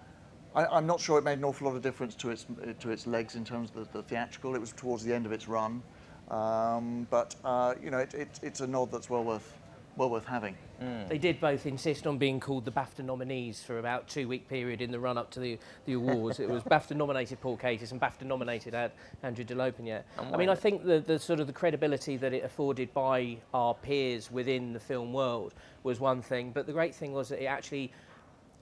I, 0.53 0.65
I'm 0.65 0.85
not 0.85 0.99
sure 0.99 1.17
it 1.17 1.23
made 1.23 1.37
an 1.37 1.45
awful 1.45 1.67
lot 1.67 1.75
of 1.75 1.81
difference 1.81 2.13
to 2.15 2.29
its 2.29 2.45
to 2.79 2.91
its 2.91 3.07
legs 3.07 3.35
in 3.35 3.43
terms 3.45 3.69
of 3.69 3.91
the, 3.91 3.99
the 3.99 4.03
theatrical. 4.03 4.53
It 4.55 4.61
was 4.61 4.73
towards 4.73 5.03
the 5.03 5.13
end 5.13 5.25
of 5.25 5.31
its 5.31 5.47
run, 5.47 5.81
um, 6.29 7.07
but 7.09 7.35
uh, 7.43 7.73
you 7.81 7.89
know 7.89 7.99
it, 7.99 8.13
it, 8.13 8.39
it's 8.43 8.61
a 8.61 8.67
nod 8.67 8.91
that's 8.91 9.09
well 9.09 9.23
worth 9.23 9.60
well 9.97 10.09
worth 10.09 10.25
having. 10.25 10.55
Mm. 10.81 11.09
They 11.09 11.17
did 11.17 11.39
both 11.39 11.65
insist 11.65 12.07
on 12.07 12.17
being 12.17 12.39
called 12.39 12.65
the 12.65 12.71
BAFTA 12.71 13.03
nominees 13.03 13.61
for 13.61 13.79
about 13.79 14.07
two 14.07 14.27
week 14.27 14.47
period 14.47 14.81
in 14.81 14.91
the 14.91 14.99
run 14.99 15.17
up 15.17 15.29
to 15.31 15.39
the, 15.39 15.59
the 15.85 15.93
awards. 15.93 16.39
it 16.39 16.49
was 16.49 16.63
BAFTA 16.71 16.95
nominated 16.95 17.39
Paul 17.41 17.57
Katis 17.57 17.91
and 17.91 18.01
BAFTA 18.01 18.23
nominated 18.23 18.73
Ad- 18.73 18.93
Andrew 19.23 19.43
De 19.43 19.53
Lotbiniere. 19.53 20.03
I 20.17 20.37
mean, 20.37 20.49
I 20.49 20.55
think 20.55 20.85
the, 20.85 20.99
the 20.99 21.19
sort 21.19 21.39
of 21.39 21.47
the 21.47 21.53
credibility 21.53 22.17
that 22.17 22.33
it 22.33 22.43
afforded 22.43 22.93
by 22.93 23.37
our 23.53 23.73
peers 23.73 24.31
within 24.31 24.73
the 24.73 24.79
film 24.79 25.13
world 25.13 25.53
was 25.83 25.99
one 25.99 26.21
thing, 26.21 26.51
but 26.51 26.65
the 26.65 26.73
great 26.73 26.95
thing 26.95 27.13
was 27.13 27.29
that 27.29 27.41
it 27.41 27.47
actually 27.47 27.91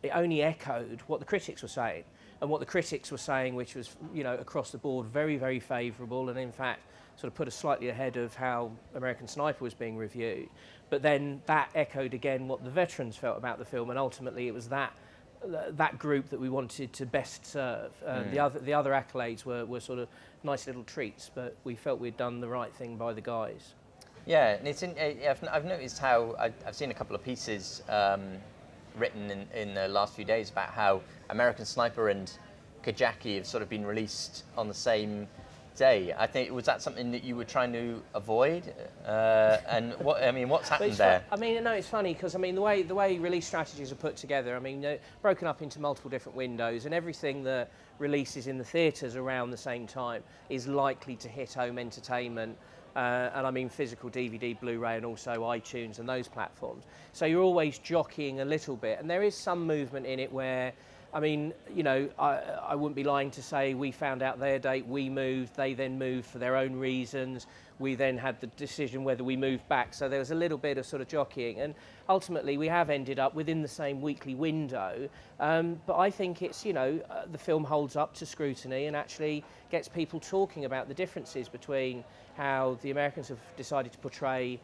it 0.04 0.12
only 0.14 0.42
echoed 0.42 1.02
what 1.08 1.20
the 1.20 1.26
critics 1.26 1.62
were 1.62 1.68
saying. 1.68 2.04
And 2.42 2.50
what 2.50 2.62
the 2.62 2.66
critics 2.66 3.12
were 3.12 3.18
saying, 3.18 3.56
which 3.56 3.76
was, 3.76 3.98
you 4.14 4.24
know, 4.24 4.36
across 4.36 4.72
the 4.72 4.78
board, 4.78 5.08
very, 5.08 5.36
very 5.36 5.60
favourable, 5.60 6.30
and 6.30 6.40
in 6.40 6.54
fact, 6.54 6.80
sort 7.18 7.28
of 7.28 7.36
put 7.36 7.50
us 7.50 7.56
slightly 7.56 7.90
ahead 7.90 8.16
of 8.16 8.34
how 8.34 8.72
American 8.96 9.28
Sniper 9.28 9.62
was 9.62 9.74
being 9.74 9.98
reviewed. 9.98 10.48
But 10.90 11.02
then 11.02 11.42
that 11.46 11.70
echoed 11.76 12.14
again 12.14 12.48
what 12.48 12.64
the 12.64 12.70
veterans 12.70 13.16
felt 13.16 13.38
about 13.38 13.60
the 13.60 13.66
film, 13.66 13.90
and 13.90 14.00
ultimately 14.00 14.48
it 14.48 14.54
was 14.54 14.70
that 14.70 14.94
that 15.70 15.98
group 15.98 16.30
that 16.32 16.40
we 16.40 16.50
wanted 16.50 16.92
to 16.92 17.06
best 17.06 17.46
serve. 17.46 17.98
The 18.02 18.08
Mm. 18.08 18.38
other 18.40 18.60
the 18.60 18.74
other 18.74 18.92
accolades 18.92 19.46
were, 19.46 19.66
were 19.66 19.80
sort 19.80 20.00
of 20.00 20.10
nice 20.44 20.68
little 20.68 20.84
treats, 20.84 21.32
but 21.34 21.56
we 21.64 21.76
felt 21.76 22.00
we'd 22.00 22.18
done 22.18 22.42
the 22.42 22.48
right 22.50 22.74
thing 22.74 22.98
by 22.98 23.14
the 23.14 23.22
guys. 23.22 23.74
Yeah, 24.26 24.50
and 24.56 24.68
it's 24.68 24.84
in, 24.84 24.92
uh, 24.92 25.30
I've, 25.30 25.44
I've 25.50 25.66
noticed 25.66 25.98
how 26.00 26.36
I've 26.38 26.76
seen 26.76 26.92
a 26.92 26.94
couple 26.94 27.16
of 27.16 27.24
pieces 27.24 27.84
um, 27.88 28.38
written 28.98 29.32
in, 29.32 29.48
in 29.56 29.74
the 29.74 29.88
last 29.88 30.14
few 30.14 30.26
days 30.26 30.50
about 30.50 30.72
how 30.72 31.02
American 31.30 31.64
Sniper 31.66 32.10
and 32.10 32.30
Kajaki 32.84 33.38
have 33.38 33.48
sort 33.48 33.64
of 33.64 33.70
been 33.70 33.86
released 33.86 34.44
on 34.58 34.68
the 34.68 34.74
same 34.74 35.28
day. 35.80 36.14
I 36.16 36.28
think 36.28 36.52
was 36.52 36.66
that 36.66 36.82
something 36.82 37.10
that 37.12 37.24
you 37.24 37.36
were 37.36 37.46
trying 37.46 37.72
to 37.74 38.04
avoid? 38.14 38.74
Uh, 39.06 39.58
and 39.68 39.94
what 39.94 40.22
I 40.22 40.32
mean, 40.32 40.50
what's 40.50 40.70
happened 40.70 40.94
there? 40.94 41.24
I 41.32 41.38
mean, 41.38 41.64
no, 41.64 41.72
it's 41.72 41.88
funny 41.88 42.14
because 42.14 42.36
I 42.36 42.38
mean 42.38 42.54
the 42.54 42.62
way 42.62 42.84
the 42.84 42.94
way 42.94 43.18
release 43.18 43.48
strategies 43.48 43.92
are 43.92 43.96
put 43.96 44.16
together. 44.18 44.56
I 44.56 44.60
mean, 44.60 44.82
they're 44.82 45.00
broken 45.22 45.48
up 45.48 45.62
into 45.62 45.80
multiple 45.80 46.12
different 46.12 46.36
windows, 46.36 46.86
and 46.86 46.94
everything 46.94 47.44
that 47.46 47.72
releases 47.98 48.48
in 48.48 48.58
the 48.58 48.64
theatres 48.64 49.16
around 49.16 49.50
the 49.52 49.58
same 49.58 49.88
time 49.88 50.22
is 50.50 50.68
likely 50.68 51.16
to 51.16 51.28
hit 51.30 51.54
home 51.54 51.80
entertainment. 51.80 52.56
Uh, 52.96 53.30
and 53.36 53.48
I 53.48 53.52
mean 53.52 53.70
physical 53.70 54.10
DVD, 54.10 54.60
Blu-ray, 54.60 54.98
and 54.98 55.06
also 55.06 55.32
iTunes 55.44 56.00
and 56.00 56.10
those 56.10 56.28
platforms. 56.28 56.84
So 57.14 57.26
you're 57.26 57.44
always 57.44 57.78
jockeying 57.80 58.42
a 58.42 58.46
little 58.46 58.76
bit, 58.76 59.00
and 59.00 59.10
there 59.10 59.24
is 59.24 59.36
some 59.36 59.66
movement 59.66 60.06
in 60.06 60.20
it 60.20 60.32
where. 60.32 60.74
I 61.12 61.20
mean, 61.20 61.54
you 61.74 61.82
know, 61.82 62.08
I, 62.20 62.38
I 62.70 62.76
wouldn't 62.76 62.96
be 62.96 63.04
lying 63.04 63.32
to 63.32 63.42
say 63.42 63.74
we 63.74 63.92
found 63.92 64.22
out 64.22 64.40
their 64.40 64.60
date, 64.60 64.86
we 64.86 65.10
moved, 65.10 65.56
they 65.56 65.74
then 65.74 65.98
moved 65.98 66.28
for 66.28 66.38
their 66.38 66.56
own 66.56 66.76
reasons. 66.76 67.48
We 67.80 67.96
then 67.96 68.18
had 68.18 68.40
the 68.42 68.48
decision 68.48 69.04
whether 69.04 69.24
we 69.24 69.36
moved 69.36 69.68
back. 69.70 69.94
So 69.94 70.08
there 70.08 70.20
was 70.20 70.32
a 70.32 70.36
little 70.36 70.58
bit 70.58 70.78
of 70.78 70.86
sort 70.86 71.02
of 71.02 71.08
jockeying. 71.08 71.62
And 71.62 71.74
ultimately, 72.10 72.58
we 72.58 72.68
have 72.68 72.90
ended 72.90 73.18
up 73.18 73.34
within 73.34 73.62
the 73.62 73.68
same 73.68 74.02
weekly 74.02 74.36
window. 74.36 75.10
Um, 75.40 75.82
but 75.88 75.98
I 75.98 76.12
think 76.12 76.42
it's, 76.42 76.64
you 76.64 76.74
know, 76.74 77.00
uh, 77.10 77.24
the 77.32 77.38
film 77.38 77.64
holds 77.64 77.96
up 77.96 78.14
to 78.16 78.26
scrutiny 78.26 78.86
and 78.86 78.96
actually 78.96 79.44
gets 79.72 79.88
people 79.88 80.20
talking 80.20 80.66
about 80.66 80.90
the 80.90 80.94
differences 80.94 81.50
between 81.50 82.04
how 82.38 82.78
the 82.82 82.92
Americans 82.92 83.30
have 83.30 83.40
decided 83.56 83.92
to 83.94 83.98
portray 84.00 84.60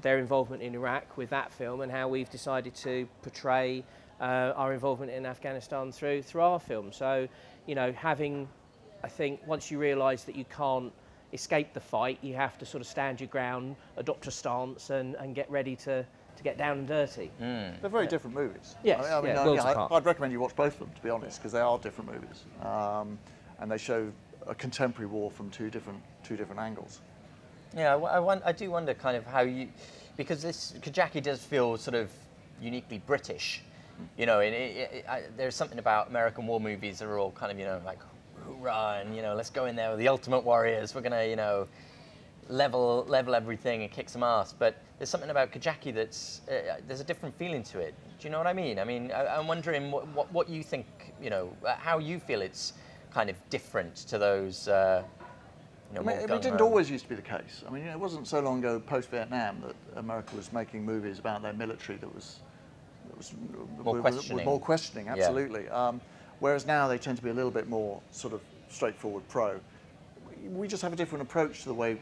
their 0.00 0.18
involvement 0.18 0.62
in 0.62 0.74
Iraq 0.74 1.16
with 1.18 1.28
that 1.30 1.52
film 1.52 1.82
and 1.82 1.92
how 1.92 2.08
we've 2.08 2.30
decided 2.30 2.74
to 2.74 3.06
portray 3.20 3.84
uh, 4.22 4.52
our 4.56 4.72
involvement 4.72 5.10
in 5.10 5.26
Afghanistan 5.26 5.90
through 5.92 6.22
through 6.22 6.42
our 6.42 6.60
film. 6.60 6.92
So, 6.92 7.28
you 7.66 7.74
know, 7.74 7.92
having, 7.92 8.48
I 9.02 9.08
think, 9.08 9.40
once 9.46 9.70
you 9.70 9.78
realise 9.78 10.22
that 10.24 10.36
you 10.36 10.44
can't 10.44 10.92
escape 11.32 11.74
the 11.74 11.80
fight, 11.80 12.18
you 12.22 12.34
have 12.34 12.56
to 12.58 12.64
sort 12.64 12.80
of 12.80 12.86
stand 12.86 13.20
your 13.20 13.28
ground, 13.28 13.74
adopt 13.96 14.26
a 14.28 14.30
stance, 14.30 14.90
and, 14.90 15.16
and 15.16 15.34
get 15.34 15.50
ready 15.50 15.74
to, 15.76 16.06
to 16.36 16.42
get 16.42 16.56
down 16.56 16.78
and 16.78 16.88
dirty. 16.88 17.30
They're 17.38 17.90
very 17.90 18.06
different 18.06 18.36
movies. 18.36 18.76
Yes, 18.84 19.00
I 19.00 19.02
mean, 19.02 19.12
I 19.12 19.20
mean, 19.20 19.30
yeah, 19.34 19.44
worlds 19.44 19.64
yeah, 19.64 19.70
apart. 19.72 19.90
I, 19.90 19.94
would 19.94 20.06
recommend 20.06 20.32
you 20.32 20.40
watch 20.40 20.54
both 20.54 20.74
of 20.74 20.78
them, 20.80 20.90
to 20.94 21.02
be 21.02 21.10
honest, 21.10 21.38
because 21.38 21.52
they 21.52 21.60
are 21.60 21.78
different 21.78 22.12
movies, 22.12 22.44
um, 22.62 23.18
and 23.58 23.70
they 23.70 23.78
show 23.78 24.10
a 24.46 24.54
contemporary 24.54 25.06
war 25.06 25.30
from 25.30 25.50
two 25.50 25.68
different 25.70 26.00
two 26.22 26.36
different 26.36 26.60
angles. 26.60 27.00
Yeah, 27.74 27.90
I, 27.90 27.92
w- 27.92 28.12
I, 28.12 28.18
won- 28.20 28.42
I 28.44 28.52
do 28.52 28.70
wonder 28.70 28.92
kind 28.92 29.16
of 29.16 29.24
how 29.26 29.40
you, 29.40 29.68
because 30.16 30.42
this 30.42 30.74
Kajaki 30.80 31.22
does 31.22 31.42
feel 31.42 31.76
sort 31.78 31.94
of 31.94 32.10
uniquely 32.60 32.98
British, 33.06 33.62
you 34.16 34.26
know. 34.26 34.40
And 34.40 34.54
it, 34.54 34.90
it, 34.92 35.04
I, 35.08 35.22
there's 35.36 35.54
something 35.54 35.78
about 35.78 36.08
American 36.08 36.46
war 36.46 36.60
movies 36.60 36.98
that 36.98 37.06
are 37.06 37.18
all 37.18 37.32
kind 37.32 37.52
of 37.52 37.58
you 37.58 37.64
know 37.64 37.80
like 37.84 37.98
hoorah 38.44 39.02
and 39.04 39.14
you 39.14 39.22
know 39.22 39.34
let's 39.34 39.50
go 39.50 39.66
in 39.66 39.76
there 39.76 39.90
with 39.90 39.98
the 39.98 40.08
ultimate 40.08 40.44
warriors. 40.44 40.94
We're 40.94 41.02
gonna 41.02 41.24
you 41.24 41.36
know 41.36 41.68
level 42.48 43.04
level 43.08 43.34
everything 43.34 43.82
and 43.82 43.90
kick 43.90 44.08
some 44.08 44.22
ass. 44.22 44.52
But 44.52 44.76
there's 44.98 45.10
something 45.10 45.30
about 45.30 45.52
Kajaki 45.52 45.94
that's 45.94 46.42
uh, 46.48 46.80
there's 46.86 47.00
a 47.00 47.04
different 47.04 47.36
feeling 47.36 47.62
to 47.64 47.80
it. 47.80 47.94
Do 48.18 48.26
you 48.26 48.30
know 48.30 48.38
what 48.38 48.46
I 48.46 48.52
mean? 48.52 48.78
I 48.78 48.84
mean, 48.84 49.10
I, 49.10 49.38
I'm 49.38 49.46
wondering 49.46 49.90
what, 49.90 50.06
what 50.08 50.32
what 50.32 50.48
you 50.48 50.62
think. 50.62 50.86
You 51.20 51.30
know, 51.30 51.56
uh, 51.66 51.74
how 51.74 51.98
you 51.98 52.18
feel 52.18 52.42
it's 52.42 52.74
kind 53.12 53.30
of 53.30 53.36
different 53.50 53.94
to 53.96 54.18
those. 54.18 54.68
Uh, 54.68 55.02
you 55.92 55.96
know, 55.96 56.10
I 56.10 56.16
mean, 56.16 56.30
it 56.30 56.42
didn't 56.42 56.62
always 56.62 56.90
used 56.90 57.04
to 57.04 57.10
be 57.10 57.16
the 57.16 57.22
case. 57.22 57.62
I 57.66 57.70
mean, 57.70 57.84
it 57.84 58.00
wasn't 58.00 58.26
so 58.26 58.40
long 58.40 58.60
ago, 58.60 58.80
post-Vietnam, 58.80 59.62
that 59.66 59.98
America 59.98 60.34
was 60.34 60.50
making 60.50 60.86
movies 60.86 61.18
about 61.18 61.42
their 61.42 61.52
military 61.52 61.98
that 61.98 62.14
was 62.14 62.40
More 63.16 63.94
was- 63.94 64.02
was 64.04 64.14
questioning. 64.14 64.44
more 64.44 64.60
questioning, 64.60 65.06
Yeah. 65.06 65.12
absolutely. 65.14 65.68
Um, 65.68 66.00
whereas 66.40 66.66
now 66.66 66.88
they 66.88 66.98
tend 66.98 67.18
to 67.18 67.24
be 67.24 67.30
a 67.30 67.34
little 67.34 67.50
bit 67.50 67.68
more 67.68 68.00
sort 68.10 68.32
of 68.34 68.40
straightforward 68.68 69.26
pro. 69.28 69.60
We- 70.42 70.48
We 70.48 70.68
just 70.68 70.82
have 70.82 70.92
a 70.92 70.96
different 70.96 71.22
approach 71.22 71.62
to 71.62 71.68
the 71.68 71.74
way 71.74 72.00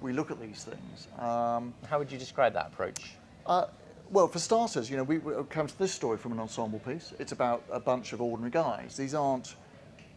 we 0.00 0.12
look 0.12 0.30
at 0.30 0.40
these 0.40 0.64
things. 0.64 1.08
Um, 1.18 1.74
How 1.88 1.98
would 1.98 2.10
you 2.12 2.18
describe 2.18 2.52
that 2.54 2.66
approach? 2.68 3.14
uh, 3.46 3.66
well, 4.10 4.28
for 4.28 4.38
starters, 4.38 4.90
you 4.90 4.96
know, 4.96 5.02
we, 5.04 5.18
we 5.18 5.32
come 5.44 5.66
to 5.66 5.78
this 5.78 5.92
story 5.92 6.18
from 6.18 6.32
an 6.32 6.38
ensemble 6.40 6.78
piece. 6.80 7.12
It's 7.18 7.32
about 7.32 7.62
a 7.70 7.80
bunch 7.80 8.12
of 8.12 8.20
ordinary 8.20 8.50
guys. 8.50 8.96
These 8.96 9.14
aren't 9.14 9.56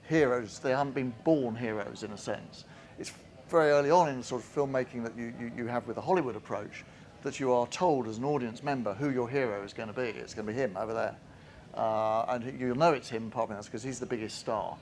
heroes. 0.08 0.60
They 0.60 0.72
haven't 0.72 0.94
been 0.94 1.14
born 1.24 1.56
heroes 1.56 2.04
in 2.04 2.12
a 2.12 2.18
sense. 2.18 2.66
It's 3.00 3.12
very 3.50 3.72
early 3.72 3.90
on 3.92 4.10
in 4.10 4.18
the 4.18 4.24
sort 4.24 4.42
of 4.44 4.54
filmmaking 4.56 5.04
that 5.04 5.16
you, 5.18 5.34
you, 5.40 5.52
you 5.56 5.68
have 5.68 5.88
with 5.88 5.96
the 5.96 6.02
Hollywood 6.02 6.36
approach 6.36 6.84
that 7.26 7.40
you 7.40 7.52
are 7.52 7.66
told 7.68 8.08
as 8.08 8.20
an 8.20 8.24
audience 8.24 8.62
member 8.62 8.94
who 8.94 9.10
your 9.10 9.28
hero 9.28 9.64
is 9.64 9.74
going 9.74 9.92
to 9.92 9.96
be. 9.96 10.04
It's 10.04 10.36
going 10.36 10.46
to 10.46 10.54
be 10.54 10.58
him 10.58 10.78
over 10.78 10.94
there. 10.94 11.16
Uh, 11.74 12.24
and 12.30 12.60
you'll 12.60 12.78
know 12.78 12.94
it's 12.94 13.10
him, 13.10 13.34
that's 13.50 13.66
because 13.66 13.82
he's 13.82 14.00
the 14.00 14.06
biggest 14.06 14.38
star. 14.38 14.78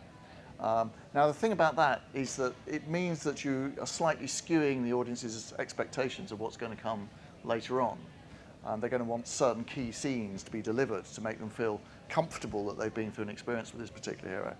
Um, 0.59 0.91
now, 1.13 1.25
the 1.27 1.33
thing 1.33 1.53
about 1.53 1.77
that 1.77 2.01
is 2.13 2.35
that 2.35 2.53
it 2.67 2.89
means 2.89 3.23
that 3.23 3.45
you 3.45 3.71
are 3.79 3.87
slightly 3.87 4.27
skewing 4.27 4.83
the 4.83 4.91
audience's 4.91 5.53
expectations 5.57 6.33
of 6.33 6.41
what's 6.41 6.57
going 6.57 6.75
to 6.75 6.81
come 6.81 7.09
later 7.45 7.81
on. 7.81 7.97
And 8.65 8.83
they're 8.83 8.89
going 8.89 9.01
to 9.01 9.09
want 9.09 9.25
certain 9.25 9.63
key 9.63 9.93
scenes 9.93 10.43
to 10.43 10.51
be 10.51 10.61
delivered 10.61 11.05
to 11.05 11.21
make 11.21 11.39
them 11.39 11.49
feel 11.49 11.79
comfortable 12.09 12.65
that 12.67 12.77
they've 12.77 12.93
been 12.93 13.11
through 13.11 13.23
an 13.23 13.29
experience 13.29 13.71
with 13.71 13.79
this 13.79 13.89
particular 13.89 14.29
hero. 14.29 14.55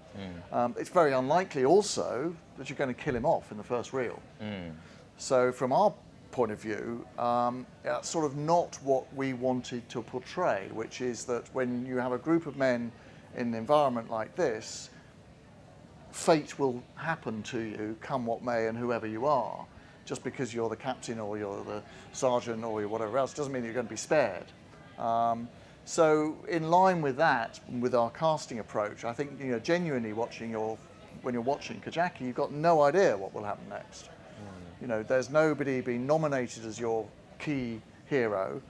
Um, 0.54 0.74
it's 0.80 0.90
very 0.90 1.12
unlikely 1.12 1.66
also 1.66 2.34
that 2.58 2.70
you're 2.70 2.78
going 2.78 2.94
to 2.96 3.02
kill 3.02 3.16
him 3.16 3.26
off 3.26 3.52
in 3.52 3.58
the 3.58 3.64
first 3.64 3.92
reel. 3.92 4.22
So, 5.18 5.52
from 5.52 5.72
our 5.72 5.94
point 6.34 6.52
of 6.52 6.60
view, 6.60 7.06
um, 7.18 7.66
that's 7.84 8.10
sort 8.10 8.26
of 8.26 8.36
not 8.36 8.78
what 8.84 9.06
we 9.16 9.34
wanted 9.34 9.88
to 9.88 10.02
portray, 10.02 10.68
which 10.74 11.00
is 11.00 11.24
that 11.26 11.48
when 11.54 11.86
you 11.86 11.98
have 11.98 12.12
a 12.12 12.18
group 12.18 12.46
of 12.48 12.58
men 12.58 12.92
in 13.38 13.48
an 13.48 13.54
environment 13.54 14.10
like 14.10 14.36
this, 14.36 14.90
fate 16.12 16.60
will 16.60 16.84
happen 16.96 17.42
to 17.44 17.60
you, 17.60 17.96
come 18.02 18.26
what 18.26 18.44
may, 18.44 18.68
and 18.68 18.78
whoever 18.78 19.08
you 19.08 19.26
are. 19.26 19.66
Just 20.06 20.24
because 20.24 20.54
you're 20.54 20.68
the 20.68 20.76
captain 20.76 21.18
or 21.20 21.38
you're 21.38 21.64
the 21.64 21.82
sergeant 22.12 22.66
or 22.66 22.82
you're 22.82 22.90
whatever 22.90 23.18
else 23.18 23.34
doesn't 23.34 23.54
mean 23.54 23.64
you're 23.64 23.74
going 23.74 23.86
to 23.86 23.90
be 23.90 23.96
spared. 23.96 24.46
Um, 25.00 25.48
so, 25.86 26.36
in 26.50 26.70
line 26.70 27.02
with 27.02 27.16
that, 27.18 27.60
with 27.80 27.96
our 27.96 28.10
casting 28.10 28.60
approach, 28.60 29.06
I 29.06 29.14
think 29.14 29.40
you 29.40 29.52
know 29.52 29.60
genuinely 29.60 30.12
watching 30.12 30.52
your 30.52 30.78
when 31.22 31.34
you're 31.34 31.44
watching 31.44 31.80
Kajaki, 31.80 32.22
you've 32.22 32.36
got 32.36 32.52
no 32.52 32.82
idea 32.82 33.16
what 33.16 33.34
will 33.34 33.44
happen 33.44 33.70
next. 33.70 34.10
You 34.84 34.90
know, 34.90 35.02
there's 35.02 35.30
nobody 35.30 35.80
being 35.80 36.06
nominated 36.06 36.66
as 36.66 36.78
your 36.78 37.08
key 37.40 37.82
hero. 38.10 38.62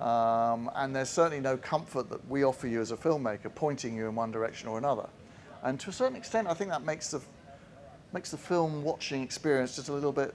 Um, 0.00 0.68
and 0.74 0.96
there's 0.96 1.10
certainly 1.10 1.38
no 1.38 1.56
comfort 1.56 2.10
that 2.10 2.28
we 2.28 2.42
offer 2.42 2.66
you 2.66 2.80
as 2.80 2.90
a 2.90 2.96
filmmaker, 2.96 3.54
pointing 3.54 3.96
you 3.96 4.08
in 4.08 4.16
one 4.16 4.32
direction 4.32 4.68
or 4.68 4.78
another. 4.78 5.08
And 5.62 5.78
to 5.78 5.90
a 5.90 5.92
certain 5.92 6.16
extent, 6.16 6.48
I 6.48 6.54
think 6.54 6.70
that 6.70 6.82
makes 6.82 7.12
the 7.12 7.20
makes 8.12 8.32
the 8.32 8.36
film 8.36 8.82
watching 8.82 9.22
experience 9.22 9.76
just 9.76 9.90
a 9.90 9.92
little 9.92 10.10
bit 10.10 10.34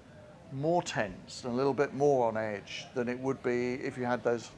more 0.53 0.81
tense 0.81 1.43
and 1.43 1.51
a 1.51 1.55
little 1.55 1.73
bit 1.73 1.93
more 1.93 2.29
on 2.29 2.38
edge 2.38 2.86
than 2.93 3.09
it 3.09 3.19
would 3.19 3.43
be 3.43 3.73
if 3.73 3.97
you 3.97 4.05
had 4.05 4.23
those 4.23 4.51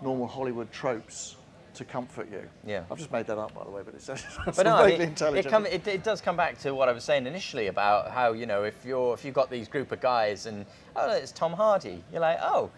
normal 0.00 0.26
Hollywood 0.26 0.72
tropes 0.72 1.36
to 1.74 1.84
comfort 1.84 2.30
you. 2.30 2.42
Yeah. 2.66 2.84
I've 2.90 2.98
just 2.98 3.12
made 3.12 3.26
that 3.26 3.38
up, 3.38 3.54
by 3.54 3.64
the 3.64 3.70
way, 3.70 3.82
but 3.84 3.94
it's, 3.94 4.08
it's 4.08 4.22
but 4.56 4.64
no, 4.64 4.76
I 4.76 4.84
vaguely 4.84 4.98
mean, 4.98 5.08
intelligent. 5.08 5.46
it, 5.46 5.50
come, 5.50 5.66
it, 5.66 5.86
it 5.86 6.04
does 6.04 6.20
come 6.20 6.36
back 6.36 6.58
to 6.58 6.74
what 6.74 6.88
I 6.88 6.92
was 6.92 7.04
saying 7.04 7.26
initially 7.26 7.68
about 7.68 8.10
how 8.10 8.32
you 8.32 8.46
know 8.46 8.64
if 8.64 8.84
you're 8.84 9.14
if 9.14 9.24
you've 9.24 9.34
got 9.34 9.50
these 9.50 9.68
group 9.68 9.92
of 9.92 10.00
guys 10.00 10.46
and 10.46 10.66
oh 10.96 11.10
it's 11.10 11.32
Tom 11.32 11.52
Hardy, 11.52 12.02
you're 12.12 12.20
like 12.20 12.38
oh 12.42 12.70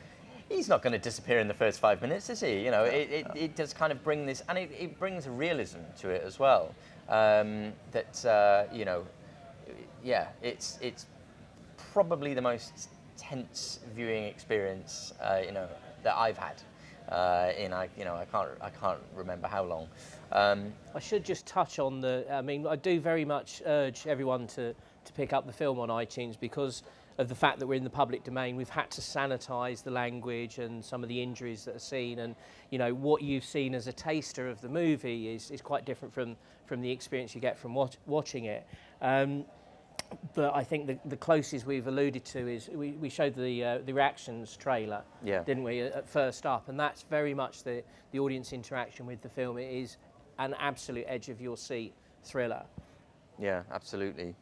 he's 0.49 0.69
not 0.69 0.83
going 0.83 0.93
to 0.93 0.99
disappear 0.99 1.39
in 1.39 1.49
the 1.49 1.55
first 1.55 1.81
five 1.81 2.01
minutes, 2.03 2.31
is 2.31 2.41
he? 2.41 2.65
You 2.65 2.71
know, 2.71 2.85
it, 2.85 3.11
it, 3.11 3.27
it 3.35 3.57
does 3.57 3.73
kind 3.73 3.93
of 3.93 4.03
bring 4.05 4.27
this 4.27 4.43
and 4.49 4.59
it, 4.59 4.71
it 4.79 4.99
brings 4.99 5.27
a 5.27 5.31
realism 5.31 5.79
to 6.01 6.11
it 6.11 6.23
as 6.25 6.39
well. 6.39 6.75
Um, 7.09 7.73
that 7.93 8.25
uh, 8.25 8.65
you 8.73 8.85
know, 8.85 9.07
yeah, 10.03 10.29
it's 10.43 10.79
it's 10.81 11.07
probably 11.93 12.35
the 12.35 12.43
most 12.43 12.89
tense 13.17 13.81
viewing 13.95 14.25
experience 14.25 15.13
uh, 15.21 15.41
you 15.45 15.53
know 15.53 15.69
that 16.03 16.17
I've 16.17 16.39
had. 16.39 16.63
Uh, 17.09 17.53
in 17.59 17.73
I, 17.73 17.89
you 17.99 18.05
know, 18.05 18.15
I 18.15 18.25
can't, 18.25 18.49
I 18.61 18.71
can't 18.71 19.01
remember 19.15 19.47
how 19.47 19.65
long. 19.65 19.89
Um, 20.33 20.73
I 20.95 21.01
should 21.01 21.25
just 21.25 21.47
touch 21.47 21.79
on 21.79 22.01
the. 22.01 22.25
I 22.31 22.41
mean, 22.41 22.67
I 22.67 22.77
do 22.77 22.99
very 22.99 23.25
much 23.25 23.63
urge 23.67 24.07
everyone 24.07 24.47
to 24.49 24.75
to 25.05 25.13
pick 25.13 25.33
up 25.33 25.47
the 25.47 25.53
film 25.53 25.79
on 25.79 25.91
iTunes 25.91 26.39
because 26.41 26.83
of 27.19 27.29
the 27.29 27.35
fact 27.35 27.59
that 27.59 27.67
we're 27.67 27.75
in 27.75 27.85
the 27.85 27.91
public 27.91 28.25
domain. 28.25 28.57
We've 28.57 28.69
had 28.69 28.91
to 28.93 29.01
sanitise 29.01 29.83
the 29.83 29.91
language 29.91 30.59
and 30.59 30.85
some 30.85 31.03
of 31.03 31.09
the 31.09 31.23
injuries 31.23 31.65
that 31.67 31.77
are 31.77 31.81
seen, 31.81 32.21
and 32.21 32.35
you 32.71 32.79
know 32.79 32.95
what 32.95 33.23
you've 33.23 33.45
seen 33.45 33.75
as 33.75 33.87
a 33.87 33.93
taster 33.93 34.49
of 34.49 34.61
the 34.61 34.69
movie 34.69 35.29
is 35.29 35.51
is 35.51 35.61
quite 35.61 35.85
different 35.85 36.13
from 36.15 36.37
from 36.67 36.81
the 36.81 36.91
experience 36.91 37.35
you 37.35 37.41
get 37.41 37.59
from 37.59 37.75
watch, 37.75 37.97
watching 38.07 38.47
it. 38.47 38.67
Um, 39.03 39.45
but 40.35 40.55
I 40.55 40.65
think 40.65 40.87
the, 40.87 40.99
the 41.07 41.17
closest 41.17 41.67
we've 41.67 41.87
alluded 41.87 42.25
to 42.27 42.49
is 42.49 42.69
we, 42.69 42.93
we 42.93 43.09
showed 43.09 43.35
the 43.35 43.65
uh, 43.65 43.79
the 43.85 43.93
reactions 43.93 44.57
trailer, 44.57 45.03
Yeah. 45.23 45.43
didn't 45.45 45.65
we, 45.65 45.81
at 45.83 46.09
first 46.09 46.47
up, 46.47 46.69
and 46.69 46.79
that's 46.79 47.03
very 47.03 47.35
much 47.35 47.63
the 47.63 47.83
the 48.13 48.19
audience 48.19 48.53
interaction 48.53 49.07
with 49.07 49.21
the 49.23 49.29
film. 49.29 49.59
It 49.59 49.71
is 49.73 49.97
an 50.39 50.55
absolute 50.59 51.05
edge 51.09 51.29
of 51.29 51.41
your 51.41 51.57
seat 51.57 51.93
thriller. 52.25 52.65
yeah, 53.39 53.63
absolutely. 53.73 54.35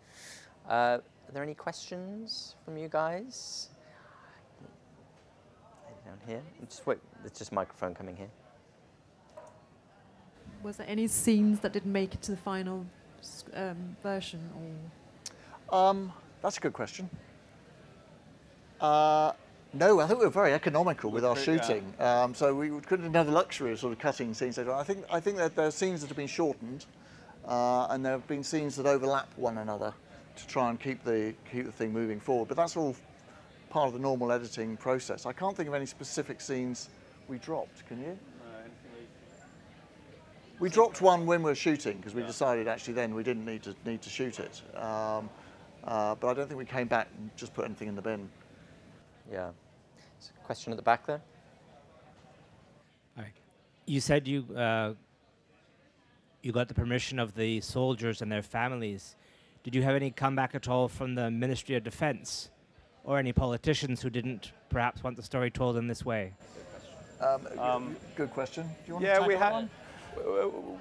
Uh, 0.68 0.98
are 1.28 1.32
there 1.32 1.42
any 1.42 1.54
questions 1.54 2.56
from 2.64 2.76
you 2.76 2.88
guys? 2.88 3.68
Down 6.04 6.18
here. 6.26 6.42
Just 6.68 6.86
wait. 6.86 6.98
There's 7.20 7.32
just 7.38 7.52
a 7.52 7.54
microphone 7.54 7.94
coming 7.94 8.16
here. 8.16 8.28
Was 10.62 10.76
there 10.76 10.86
any 10.88 11.08
scenes 11.08 11.60
that 11.60 11.72
didn't 11.72 11.92
make 11.92 12.14
it 12.14 12.22
to 12.22 12.30
the 12.32 12.36
final 12.36 12.86
um, 13.54 13.96
version, 14.02 14.40
or 14.56 14.70
Um, 15.72 16.12
that's 16.42 16.58
a 16.58 16.60
good 16.60 16.74
question. 16.74 17.08
Uh, 18.78 19.32
no, 19.72 20.00
I 20.00 20.06
think 20.06 20.18
we 20.18 20.26
were 20.26 20.30
very 20.30 20.52
economical 20.52 21.10
with 21.10 21.24
our 21.24 21.36
yeah. 21.36 21.42
shooting, 21.42 21.94
um, 21.98 22.34
so 22.34 22.54
we 22.54 22.68
couldn't 22.80 23.14
have 23.14 23.26
the 23.26 23.32
luxury 23.32 23.72
of 23.72 23.78
sort 23.80 23.94
of 23.94 23.98
cutting 23.98 24.34
scenes. 24.34 24.58
I 24.58 24.82
think 24.82 25.04
I 25.10 25.18
think 25.18 25.38
that 25.38 25.56
there 25.56 25.66
are 25.66 25.70
scenes 25.70 26.02
that 26.02 26.08
have 26.08 26.16
been 26.16 26.26
shortened, 26.26 26.84
uh, 27.46 27.86
and 27.88 28.04
there 28.04 28.12
have 28.12 28.26
been 28.28 28.44
scenes 28.44 28.76
that 28.76 28.86
overlap 28.86 29.28
one 29.36 29.58
another 29.58 29.94
to 30.36 30.46
try 30.46 30.68
and 30.68 30.78
keep 30.78 31.02
the 31.04 31.32
keep 31.50 31.64
the 31.64 31.72
thing 31.72 31.90
moving 31.90 32.20
forward. 32.20 32.48
But 32.48 32.58
that's 32.58 32.76
all 32.76 32.94
part 33.70 33.86
of 33.86 33.94
the 33.94 34.00
normal 34.00 34.30
editing 34.30 34.76
process. 34.76 35.24
I 35.24 35.32
can't 35.32 35.56
think 35.56 35.68
of 35.68 35.74
any 35.74 35.86
specific 35.86 36.42
scenes 36.42 36.90
we 37.28 37.38
dropped. 37.38 37.86
Can 37.88 37.98
you? 38.02 38.18
We 40.58 40.68
dropped 40.68 41.00
one 41.00 41.24
when 41.24 41.42
we 41.42 41.50
were 41.50 41.56
shooting 41.56 41.96
because 41.96 42.14
we 42.14 42.22
decided 42.22 42.68
actually 42.68 42.94
then 42.94 43.14
we 43.14 43.22
didn't 43.22 43.46
need 43.46 43.62
to 43.62 43.74
need 43.86 44.02
to 44.02 44.10
shoot 44.10 44.38
it. 44.38 44.60
Um, 44.76 45.30
uh, 45.84 46.14
but 46.14 46.28
I 46.28 46.34
don't 46.34 46.46
think 46.48 46.58
we 46.58 46.64
came 46.64 46.88
back 46.88 47.08
and 47.18 47.30
just 47.36 47.54
put 47.54 47.64
anything 47.64 47.88
in 47.88 47.96
the 47.96 48.02
bin. 48.02 48.28
Yeah. 49.30 49.50
There's 49.96 50.32
a 50.36 50.46
question 50.46 50.72
at 50.72 50.76
the 50.76 50.82
back 50.82 51.06
there. 51.06 51.20
You 53.84 54.00
said 54.00 54.28
you 54.28 54.46
uh, 54.56 54.94
you 56.42 56.52
got 56.52 56.68
the 56.68 56.74
permission 56.74 57.18
of 57.18 57.34
the 57.34 57.60
soldiers 57.60 58.22
and 58.22 58.30
their 58.30 58.42
families. 58.42 59.16
Did 59.64 59.74
you 59.74 59.82
have 59.82 59.94
any 59.94 60.10
comeback 60.10 60.54
at 60.54 60.68
all 60.68 60.88
from 60.88 61.14
the 61.14 61.30
Ministry 61.30 61.74
of 61.74 61.82
Defense 61.82 62.50
or 63.04 63.18
any 63.18 63.32
politicians 63.32 64.00
who 64.00 64.10
didn't 64.10 64.52
perhaps 64.68 65.02
want 65.02 65.16
the 65.16 65.22
story 65.22 65.50
told 65.50 65.76
in 65.76 65.88
this 65.88 66.04
way? 66.04 66.32
Um, 67.20 67.96
good 68.16 68.30
question. 68.30 68.64
Do 68.64 68.70
you 68.86 68.94
want 68.94 69.04
yeah, 69.04 69.14
to 69.14 69.20
tackle 69.20 69.28
we 69.28 69.34
had. 69.34 69.52
one? 69.52 69.70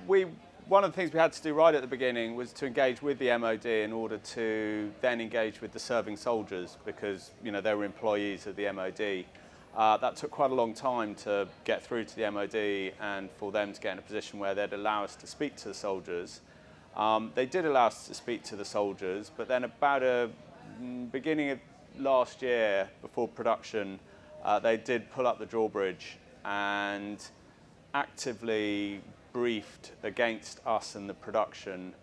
We 0.08 0.26
one 0.72 0.86
of 0.86 0.92
the 0.94 0.96
things 0.96 1.12
we 1.12 1.20
had 1.20 1.34
to 1.34 1.44
do 1.44 1.54
right 1.54 1.76
at 1.76 1.82
the 1.82 1.88
beginning 1.88 2.34
was 2.34 2.54
to 2.54 2.66
engage 2.66 3.02
with 3.02 3.20
the 3.20 3.38
MOD 3.38 3.66
in 3.66 3.92
order 3.92 4.18
to 4.20 4.90
then 5.02 5.20
engage 5.20 5.60
with 5.60 5.74
the 5.74 5.80
serving 5.80 6.16
soldiers 6.16 6.78
because 6.86 7.32
you 7.44 7.52
know 7.52 7.60
they 7.60 7.74
were 7.74 7.84
employees 7.84 8.48
of 8.48 8.56
the 8.56 8.72
MOD. 8.72 9.26
Uh, 9.76 9.98
that 9.98 10.16
took 10.16 10.32
quite 10.32 10.50
a 10.50 10.54
long 10.54 10.74
time 10.74 11.14
to 11.14 11.46
get 11.66 11.84
through 11.84 12.06
to 12.06 12.16
the 12.16 12.32
MOD 12.32 12.56
and 13.02 13.30
for 13.32 13.52
them 13.52 13.74
to 13.74 13.82
get 13.82 13.92
in 13.92 14.00
a 14.00 14.02
position 14.02 14.40
where 14.40 14.56
they'd 14.56 14.72
allow 14.72 15.04
us 15.04 15.18
to 15.18 15.28
speak 15.28 15.58
to 15.58 15.68
the 15.68 15.74
soldiers. 15.74 16.40
Um, 16.96 17.34
they 17.36 17.46
did 17.46 17.66
allow 17.66 17.88
us 17.88 18.08
to 18.08 18.14
speak 18.14 18.42
to 18.44 18.56
the 18.56 18.64
soldiers, 18.64 19.30
but 19.36 19.50
then 19.50 19.66
about 19.66 20.04
a 20.04 20.30
mm, 20.82 21.12
beginning 21.12 21.50
of 21.50 21.60
last 22.00 22.42
year, 22.42 22.88
before 23.02 23.28
production, 23.28 24.00
uh, 24.42 24.58
they 24.58 24.78
did 24.78 25.12
pull 25.12 25.28
up 25.28 25.38
the 25.38 25.46
drawbridge 25.46 26.18
and 26.46 27.22
actively 27.94 29.02
briefed 29.34 29.92
against 30.04 30.60
us 30.66 30.96
and 30.96 31.10
the 31.10 31.14
production. 31.14 31.94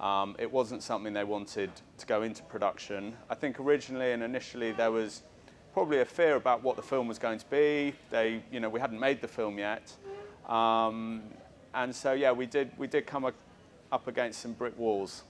Um, 0.00 0.36
it 0.38 0.50
wasn't 0.50 0.82
something 0.82 1.12
they 1.12 1.24
wanted 1.24 1.70
to 1.98 2.06
go 2.06 2.22
into 2.22 2.42
production. 2.42 3.16
I 3.30 3.34
think 3.34 3.58
originally 3.58 4.12
and 4.12 4.22
initially 4.22 4.72
there 4.72 4.90
was 4.90 5.22
probably 5.72 6.00
a 6.00 6.04
fear 6.04 6.36
about 6.36 6.62
what 6.62 6.76
the 6.76 6.82
film 6.82 7.08
was 7.08 7.18
going 7.18 7.38
to 7.38 7.46
be. 7.50 7.94
They, 8.10 8.42
you 8.50 8.60
know, 8.60 8.68
we 8.68 8.80
hadn't 8.80 9.00
made 9.00 9.20
the 9.20 9.28
film 9.28 9.58
yet, 9.58 9.92
um, 10.48 11.22
and 11.74 11.94
so 11.94 12.12
yeah, 12.12 12.32
we 12.32 12.46
did 12.46 12.70
we 12.78 12.86
did 12.86 13.06
come 13.06 13.30
up 13.92 14.06
against 14.06 14.40
some 14.40 14.52
brick 14.52 14.78
walls 14.78 15.22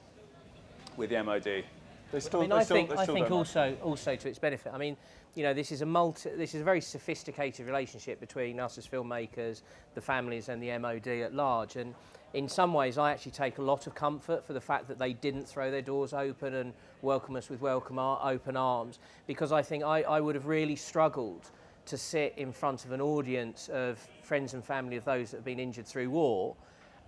with 0.96 1.10
the 1.10 1.22
MOD. 1.22 1.64
They 2.12 2.20
I 2.32 2.40
mean, 2.40 2.52
I 2.52 2.64
think, 2.64 2.92
I 2.96 3.04
think 3.04 3.30
also, 3.30 3.76
also 3.82 4.14
to 4.14 4.28
its 4.28 4.38
benefit. 4.38 4.72
I 4.72 4.78
mean, 4.78 4.96
you 5.34 5.42
know, 5.42 5.52
this 5.52 5.72
is 5.72 5.82
a 5.82 5.86
multi, 5.86 6.30
this 6.30 6.54
is 6.54 6.60
a 6.60 6.64
very 6.64 6.80
sophisticated 6.80 7.66
relationship 7.66 8.20
between 8.20 8.60
us 8.60 8.78
as 8.78 8.86
filmmakers, 8.86 9.62
the 9.94 10.00
families, 10.00 10.48
and 10.48 10.62
the 10.62 10.76
MOD 10.78 11.08
at 11.08 11.34
large. 11.34 11.76
And 11.76 11.94
in 12.32 12.48
some 12.48 12.72
ways, 12.72 12.96
I 12.96 13.10
actually 13.10 13.32
take 13.32 13.58
a 13.58 13.62
lot 13.62 13.86
of 13.86 13.94
comfort 13.94 14.46
for 14.46 14.52
the 14.52 14.60
fact 14.60 14.88
that 14.88 14.98
they 14.98 15.12
didn't 15.12 15.48
throw 15.48 15.70
their 15.70 15.82
doors 15.82 16.12
open 16.12 16.54
and 16.54 16.72
welcome 17.02 17.36
us 17.36 17.50
with 17.50 17.60
welcome 17.60 17.98
ar- 17.98 18.20
open 18.22 18.56
arms, 18.56 18.98
because 19.26 19.52
I 19.52 19.62
think 19.62 19.82
I, 19.82 20.02
I 20.02 20.20
would 20.20 20.36
have 20.36 20.46
really 20.46 20.76
struggled 20.76 21.50
to 21.86 21.98
sit 21.98 22.34
in 22.36 22.52
front 22.52 22.84
of 22.84 22.92
an 22.92 23.00
audience 23.00 23.68
of 23.68 23.98
friends 24.22 24.54
and 24.54 24.64
family 24.64 24.96
of 24.96 25.04
those 25.04 25.30
that 25.30 25.38
have 25.38 25.44
been 25.44 25.60
injured 25.60 25.86
through 25.86 26.10
war 26.10 26.56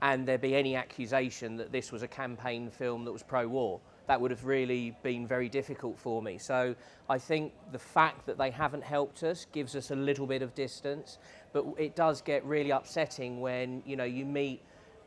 and 0.03 0.27
there 0.27 0.39
be 0.39 0.55
any 0.55 0.77
accusation 0.77 1.57
that 1.57 1.73
this 1.73 1.91
was 1.91 2.03
a 2.03 2.09
campaign 2.09 2.71
film 2.71 3.05
that 3.05 3.13
was 3.13 3.23
pro-war. 3.23 3.81
That 4.09 4.21
would 4.21 4.31
have 4.31 4.45
really 4.45 4.97
been 5.03 5.27
very 5.27 5.49
difficult 5.49 5.99
for 5.99 6.21
me. 6.21 6.39
So 6.39 6.75
I 7.09 7.19
think 7.19 7.53
the 7.73 7.79
fact 7.79 8.27
that 8.27 8.39
they 8.39 8.51
haven't 8.51 8.83
helped 8.83 9.23
us 9.23 9.47
gives 9.53 9.77
us 9.77 9.91
a 9.91 9.97
little 9.97 10.27
bit 10.27 10.43
of 10.43 10.55
distance, 10.55 11.19
but 11.53 11.65
it 11.79 11.95
does 11.95 12.21
get 12.23 12.45
really 12.45 12.71
upsetting 12.71 13.41
when 13.41 13.83
you 13.87 13.97
know 13.97 14.05
you 14.05 14.25
meet 14.25 14.63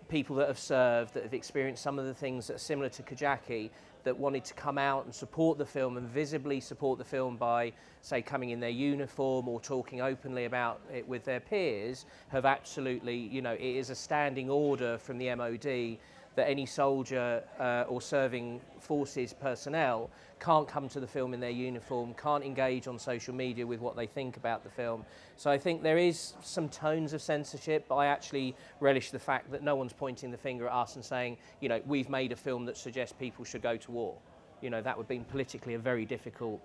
people 0.08 0.36
that 0.36 0.48
have 0.48 0.60
served, 0.60 1.14
that 1.14 1.24
have 1.24 1.34
experienced 1.34 1.82
some 1.82 1.98
of 1.98 2.06
the 2.06 2.14
things 2.14 2.48
that 2.48 2.56
are 2.56 2.60
similar 2.60 2.90
to 2.90 3.02
Kajaki, 3.02 3.70
that 4.04 4.18
wanted 4.18 4.44
to 4.46 4.54
come 4.54 4.78
out 4.78 5.06
and 5.06 5.14
support 5.14 5.58
the 5.58 5.66
film 5.66 5.98
and 5.98 6.08
visibly 6.08 6.60
support 6.60 6.98
the 6.98 7.06
film 7.06 7.38
by, 7.38 7.72
say, 8.02 8.22
coming 8.22 8.50
in 8.50 8.60
their 8.60 8.70
uniform 8.70 9.48
or 9.48 9.60
talking 9.60 10.02
openly 10.02 10.46
about 10.46 10.82
it 10.94 11.08
with 11.08 11.24
their 11.24 11.40
peers, 11.40 12.06
have 12.30 12.46
absolutely, 12.46 13.16
you 13.16 13.42
know, 13.42 13.54
it 13.54 13.62
is 13.62 13.90
a 13.90 13.96
standing 13.96 14.50
order 14.50 14.98
from 14.98 15.18
the 15.18 15.34
MOD 15.36 15.98
that 16.36 16.50
any 16.50 16.66
soldier 16.66 17.44
uh, 17.60 17.86
or 17.88 18.02
serving 18.02 18.62
forces 18.80 19.34
personnel 19.34 20.10
can't 20.40 20.68
come 20.68 20.90
to 20.90 21.00
the 21.00 21.08
film 21.08 21.34
in 21.34 21.40
their 21.40 21.52
uniform, 21.52 22.14
can't 22.16 22.44
engage 22.44 22.88
on 22.88 22.98
social 22.98 23.34
media 23.34 23.66
with 23.66 23.80
what 23.80 23.96
they 23.96 24.08
think 24.08 24.38
about 24.38 24.64
the 24.64 24.70
film. 24.70 25.06
So 25.36 25.52
I 25.52 25.58
think 25.58 25.84
there 25.84 25.98
is 25.98 26.34
some 26.42 26.68
tones 26.68 27.14
of 27.14 27.22
censorship, 27.22 27.86
but 27.88 27.96
I 27.96 28.08
actually 28.08 28.56
relish 28.80 29.12
the 29.12 29.20
fact 29.20 29.52
that 29.52 29.62
no 29.62 29.76
one's 29.76 29.94
pointing 29.94 30.32
the 30.32 30.38
finger 30.38 30.68
at 30.68 30.74
us 30.74 30.96
and 30.96 31.06
saying, 31.06 31.38
you 31.60 31.70
know, 31.70 31.82
we've 31.86 32.10
made 32.10 32.32
a 32.32 32.36
film 32.36 32.66
that 32.66 32.78
suggests 32.78 33.14
people 33.18 33.46
should 33.46 33.62
go 33.62 33.78
to 33.78 33.92
war. 33.92 34.16
You 34.62 34.70
know, 34.70 34.82
that 34.82 34.98
would 34.98 35.08
be 35.08 35.20
politically 35.20 35.76
a 35.76 35.80
very 35.80 36.06
difficult 36.06 36.62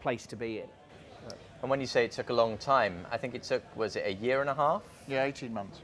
place 0.00 0.26
to 0.26 0.36
be 0.36 0.58
in. 0.58 0.68
And 1.62 1.70
when 1.70 1.80
you 1.80 1.86
say 1.86 2.04
it 2.04 2.12
took 2.12 2.28
a 2.28 2.34
long 2.34 2.58
time, 2.58 3.06
I 3.10 3.16
think 3.16 3.34
it 3.34 3.42
took, 3.42 3.62
was 3.74 3.96
it 3.96 4.04
a 4.06 4.12
year 4.12 4.42
and 4.42 4.50
a 4.50 4.54
half? 4.54 4.82
Yeah, 5.08 5.24
18 5.24 5.52
months. 5.52 5.80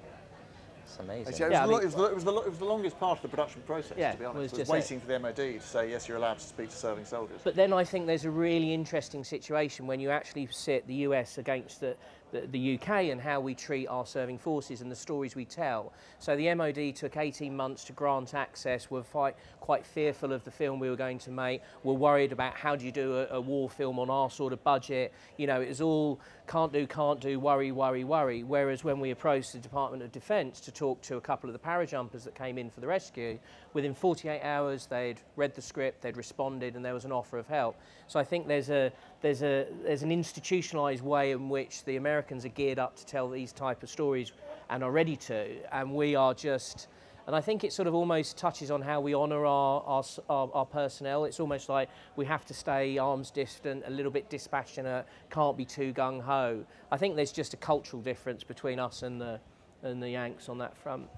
It's 0.91 0.99
amazing. 0.99 1.53
Actually, 1.53 1.55
it, 1.55 1.55
was 1.55 1.64
the, 1.64 1.70
lo- 1.70 1.78
it, 1.78 1.84
was 1.84 1.95
the, 1.95 2.05
it, 2.05 2.14
was 2.14 2.24
the, 2.24 2.34
it 2.41 2.49
was 2.51 2.59
the 2.59 2.64
longest 2.64 2.99
part 2.99 3.18
of 3.18 3.22
the 3.22 3.28
production 3.28 3.62
process, 3.62 3.97
Yeah, 3.97 4.12
to 4.12 4.18
be 4.18 4.24
was 4.24 4.34
honest. 4.34 4.53
Was 4.53 4.59
just 4.59 4.70
waiting 4.70 5.01
for 5.01 5.07
the 5.07 5.18
MOD 5.20 5.36
to 5.36 5.61
say, 5.61 5.91
yes, 5.91 6.09
you're 6.09 6.16
allowed 6.16 6.38
to 6.38 6.45
speak 6.45 6.70
to 6.70 6.76
serving 6.76 7.05
soldiers. 7.05 7.41
But 7.45 7.55
then 7.55 7.72
I 7.72 7.84
think 7.84 8.07
there's 8.07 8.24
a 8.24 8.30
really 8.30 8.74
interesting 8.74 9.22
situation 9.22 9.86
when 9.86 10.01
you 10.01 10.11
actually 10.11 10.49
sit 10.51 10.86
the 10.88 10.95
US 11.07 11.38
against 11.38 11.80
the, 11.80 11.97
the, 12.33 12.47
the 12.49 12.74
UK 12.74 13.11
and 13.11 13.20
how 13.20 13.41
we 13.41 13.55
treat 13.55 13.87
our 13.87 14.07
serving 14.07 14.39
forces 14.39 14.81
and 14.81 14.91
the 14.91 14.97
stories 14.97 15.35
we 15.35 15.45
tell. 15.45 15.93
So 16.18 16.37
the 16.37 16.55
MOD 16.55 16.95
took 16.95 17.16
18 17.16 17.55
months 17.57 17.85
to 17.85 17.93
grant 17.93 18.35
access, 18.35 18.91
were 18.91 19.03
quite, 19.03 19.37
quite 19.61 19.85
fearful 19.85 20.33
of 20.33 20.45
the 20.45 20.51
film 20.51 20.81
we 20.81 20.91
were 20.91 20.97
going 20.97 21.18
to 21.18 21.31
make, 21.31 21.62
were 21.83 21.95
worried 21.95 22.33
about 22.33 22.55
how 22.55 22.76
do 22.76 22.85
you 22.85 22.93
do 22.93 23.18
a, 23.18 23.37
a 23.37 23.41
war 23.41 23.68
film 23.68 23.99
on 23.99 24.11
our 24.11 24.31
sort 24.31 24.53
of 24.53 24.62
budget. 24.64 25.12
You 25.37 25.47
know, 25.47 25.61
it 25.61 25.68
was 25.68 25.81
all 25.81 26.20
can't 26.47 26.72
do, 26.72 26.87
can't 26.87 27.20
do, 27.20 27.39
worry, 27.39 27.70
worry, 27.70 28.03
worry. 28.05 28.43
Whereas 28.43 28.83
when 28.83 28.99
we 28.99 29.12
approached 29.12 29.53
the 29.53 29.59
Department 29.59 30.03
of 30.03 30.11
Defence 30.11 30.61
to 30.62 30.72
talk 30.72 31.01
to 31.03 31.16
a 31.16 31.20
couple 31.20 31.49
of 31.49 31.53
the 31.53 31.61
parajumpers 31.61 32.24
that 32.24 32.35
came 32.35 32.59
in 32.59 32.70
for 32.70 32.81
the 32.81 32.89
rescue, 32.89 33.39
within 33.72 33.95
48 33.95 34.43
hours 34.43 34.87
they'd 34.87 35.20
read 35.37 35.55
the 35.55 35.62
script, 35.62 36.03
they'd 36.03 36.16
responded, 36.16 36.74
and 36.74 36.85
there 36.85 36.95
was 36.95 37.05
an 37.05 37.12
offer 37.12 37.39
of 37.39 37.47
help. 37.47 37.76
So 38.09 38.18
I 38.18 38.24
think 38.24 38.49
there's 38.49 38.70
a 38.70 38.93
there's 39.23 39.43
a 39.43 39.66
there's 39.85 40.03
an 40.03 40.11
institutionalised 40.11 41.03
way 41.03 41.33
in 41.33 41.49
which 41.49 41.85
the 41.85 41.97
Americans 41.97 42.45
are 42.45 42.51
geared 42.51 42.79
up 42.79 42.97
to 42.97 43.07
tell 43.07 43.29
these 43.29 43.53
type 43.53 43.83
of 43.83 43.91
stories 43.91 44.33
and 44.71 44.83
are 44.83 44.91
ready 44.91 45.16
to, 45.16 45.49
and 45.73 45.95
we 45.95 46.14
are 46.14 46.35
just. 46.35 46.89
And 47.27 47.37
I 47.37 47.41
think 47.41 47.62
it 47.62 47.73
sort 47.73 47.87
of 47.87 47.95
almost 47.95 48.37
touches 48.37 48.73
on 48.73 48.83
how 48.83 49.01
we 49.01 49.14
honour 49.14 49.47
our, 49.47 49.83
our, 49.83 50.05
our, 50.29 50.51
our, 50.53 50.66
personnel. 50.66 51.27
It's 51.27 51.39
almost 51.39 51.68
like 51.68 51.89
we 52.16 52.25
have 52.25 52.45
to 52.47 52.55
stay 52.55 52.99
arms 52.99 53.31
distant, 53.31 53.85
a 53.87 53.91
little 53.91 54.11
bit 54.11 54.29
dispassionate, 54.29 55.07
can't 55.31 55.57
be 55.57 55.64
too 55.64 55.93
gung 55.93 56.21
ho. 56.21 56.64
I 56.91 56.97
think 56.97 57.14
there's 57.14 57.31
just 57.31 57.55
a 57.55 57.57
cultural 57.57 58.03
difference 58.03 58.43
between 58.43 58.81
us 58.81 59.03
and 59.03 59.21
the, 59.21 59.39
and 59.85 60.03
the 60.03 60.11
Yanks 60.11 60.49
on 60.49 60.59
that 60.59 60.77
front. 60.77 61.09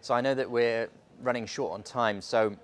So 0.00 0.12
I 0.12 0.22
know 0.22 0.34
that 0.34 0.50
we're 0.50 0.88
running 1.20 1.46
short 1.46 1.72
on 1.72 1.84
time, 1.84 2.20
so 2.20 2.56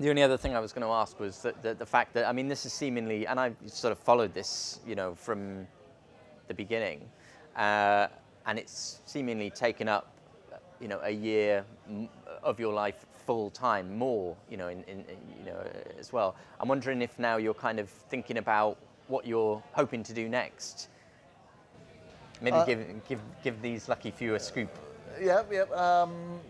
the 0.00 0.08
only 0.08 0.22
other 0.22 0.38
thing 0.38 0.56
I 0.56 0.60
was 0.60 0.72
going 0.72 0.86
to 0.86 0.92
ask 0.92 1.20
was 1.20 1.42
that, 1.42 1.62
that 1.62 1.78
the 1.78 1.86
fact 1.86 2.14
that, 2.14 2.26
I 2.26 2.32
mean, 2.32 2.48
this 2.48 2.64
is 2.64 2.72
seemingly, 2.72 3.26
and 3.26 3.38
I've 3.38 3.56
sort 3.66 3.92
of 3.92 3.98
followed 3.98 4.32
this, 4.32 4.80
you 4.86 4.94
know, 4.94 5.14
from 5.14 5.66
the 6.48 6.54
beginning, 6.54 7.02
uh, 7.54 8.06
and 8.46 8.58
it's 8.58 9.00
seemingly 9.04 9.50
taken 9.50 9.88
up, 9.88 10.10
you 10.80 10.88
know, 10.88 11.00
a 11.02 11.10
year 11.10 11.64
of 12.42 12.58
your 12.58 12.72
life 12.72 13.04
full 13.26 13.50
time, 13.50 13.98
more, 13.98 14.34
you 14.48 14.56
know, 14.56 14.68
in, 14.68 14.82
in, 14.84 15.04
you 15.38 15.44
know, 15.44 15.62
as 15.98 16.12
well. 16.14 16.34
I'm 16.58 16.68
wondering 16.68 17.02
if 17.02 17.18
now 17.18 17.36
you're 17.36 17.52
kind 17.52 17.78
of 17.78 17.90
thinking 17.90 18.38
about 18.38 18.78
what 19.08 19.26
you're 19.26 19.62
hoping 19.72 20.02
to 20.04 20.14
do 20.14 20.30
next. 20.30 20.88
Maybe 22.40 22.56
uh, 22.56 22.64
give, 22.64 22.86
give, 23.06 23.20
give 23.44 23.60
these 23.60 23.86
lucky 23.86 24.10
few 24.10 24.34
a 24.34 24.40
scoop. 24.40 24.70
Yeah, 25.20 25.42
yeah. 25.52 25.64
Um, 25.74 26.40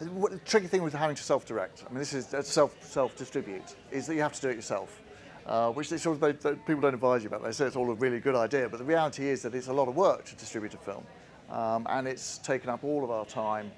the 0.00 0.40
tricky 0.44 0.66
thing 0.66 0.82
with 0.82 0.92
having 0.92 1.16
to 1.16 1.22
self-direct, 1.22 1.84
I 1.86 1.90
mean, 1.90 1.98
this 1.98 2.14
is 2.14 2.26
self 2.46 2.76
self-distribute, 2.82 3.76
is 3.90 4.06
that 4.06 4.14
you 4.14 4.22
have 4.22 4.32
to 4.32 4.40
do 4.40 4.48
it 4.48 4.56
yourself. 4.56 5.00
Uh, 5.46 5.70
which 5.72 5.88
sort 5.88 6.22
of, 6.22 6.42
they, 6.42 6.54
people 6.54 6.80
don't 6.80 6.94
advise 6.94 7.22
you 7.22 7.28
about. 7.28 7.42
They 7.42 7.52
say 7.52 7.66
it's 7.66 7.76
all 7.76 7.90
a 7.90 7.94
really 7.94 8.18
good 8.18 8.34
idea, 8.34 8.66
but 8.66 8.78
the 8.78 8.84
reality 8.84 9.28
is 9.28 9.42
that 9.42 9.54
it's 9.54 9.68
a 9.68 9.72
lot 9.74 9.88
of 9.88 9.94
work 9.94 10.24
to 10.24 10.34
distribute 10.36 10.72
a 10.72 10.78
film, 10.78 11.04
um, 11.50 11.86
and 11.90 12.08
it's 12.08 12.38
taken 12.38 12.70
up 12.70 12.82
all 12.82 13.04
of 13.04 13.10
our 13.10 13.26
time, 13.26 13.70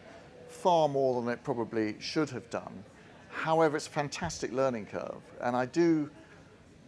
far 0.46 0.88
more 0.88 1.20
than 1.20 1.32
it 1.32 1.42
probably 1.42 1.96
should 1.98 2.30
have 2.30 2.48
done. 2.50 2.84
However, 3.30 3.76
it's 3.76 3.88
a 3.88 3.90
fantastic 3.90 4.52
learning 4.52 4.86
curve, 4.86 5.20
and 5.40 5.56
I 5.56 5.66
do 5.66 6.08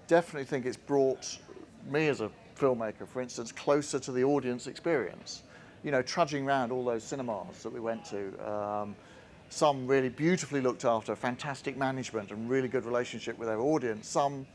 definitely 0.07 0.45
think 0.45 0.65
it's 0.65 0.77
brought 0.77 1.39
me 1.91 2.07
as 2.07 2.21
a 2.21 2.31
filmmaker, 2.57 3.07
for 3.09 3.21
instance, 3.21 3.51
closer 3.51 3.99
to 3.99 4.13
the 4.13 4.23
audience 4.23 4.69
experience. 4.69 5.43
You 5.83 5.91
know, 5.91 6.03
trudging 6.03 6.47
around 6.47 6.71
all 6.71 6.85
those 6.85 7.03
cinemas 7.03 7.63
that 7.65 7.73
we 7.73 7.81
went 7.81 8.05
to. 8.07 8.53
Um, 8.53 8.97
some 9.49 9.87
really 9.87 10.09
beautifully 10.09 10.61
looked 10.61 10.85
after, 10.85 11.17
fantastic 11.17 11.77
management 11.77 12.31
and 12.31 12.49
really 12.51 12.69
good 12.69 12.85
relationship 12.85 13.39
with 13.39 13.49
their 13.49 13.61
audience, 13.61 14.09
some 14.09 14.47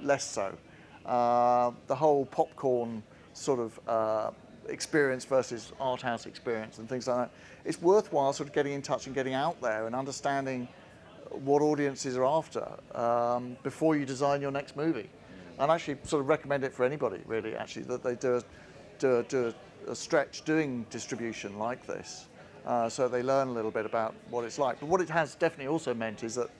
less 0.00 0.24
so. 0.24 0.56
Uh, 1.04 1.72
the 1.86 1.94
whole 1.94 2.26
popcorn 2.26 3.02
sort 3.32 3.60
of 3.60 3.80
uh, 3.88 4.30
experience 4.68 5.24
versus 5.24 5.72
art 5.80 6.02
house 6.02 6.26
experience 6.26 6.78
and 6.78 6.88
things 6.88 7.06
like 7.06 7.16
that. 7.16 7.30
It's 7.64 7.80
worthwhile 7.80 8.32
sort 8.32 8.48
of 8.48 8.54
getting 8.54 8.72
in 8.72 8.82
touch 8.82 9.06
and 9.06 9.14
getting 9.14 9.34
out 9.34 9.60
there 9.60 9.86
and 9.86 9.94
understanding 9.94 10.68
what 11.30 11.62
audiences 11.62 12.16
are 12.16 12.24
after 12.24 12.66
um, 12.94 13.56
before 13.62 13.96
you 13.96 14.06
design 14.06 14.40
your 14.40 14.50
next 14.50 14.76
movie. 14.76 15.10
And 15.58 15.70
actually 15.70 15.98
sort 16.04 16.20
of 16.20 16.28
recommend 16.28 16.64
it 16.64 16.72
for 16.72 16.84
anybody 16.84 17.20
really 17.26 17.56
actually 17.56 17.84
that 17.84 18.02
they 18.02 18.14
do 18.14 18.36
a, 18.36 18.42
do 18.98 19.16
a, 19.16 19.22
do 19.22 19.54
a 19.88 19.94
stretch 19.94 20.42
doing 20.44 20.84
distribution 20.90 21.58
like 21.58 21.86
this 21.86 22.26
uh, 22.66 22.88
so 22.88 23.08
they 23.08 23.22
learn 23.22 23.48
a 23.48 23.52
little 23.52 23.70
bit 23.70 23.86
about 23.86 24.14
what 24.30 24.44
it's 24.44 24.58
like. 24.58 24.80
But 24.80 24.88
what 24.88 25.00
it 25.00 25.08
has 25.08 25.34
definitely 25.34 25.68
also 25.68 25.94
meant 25.94 26.24
is 26.24 26.34
that 26.34 26.50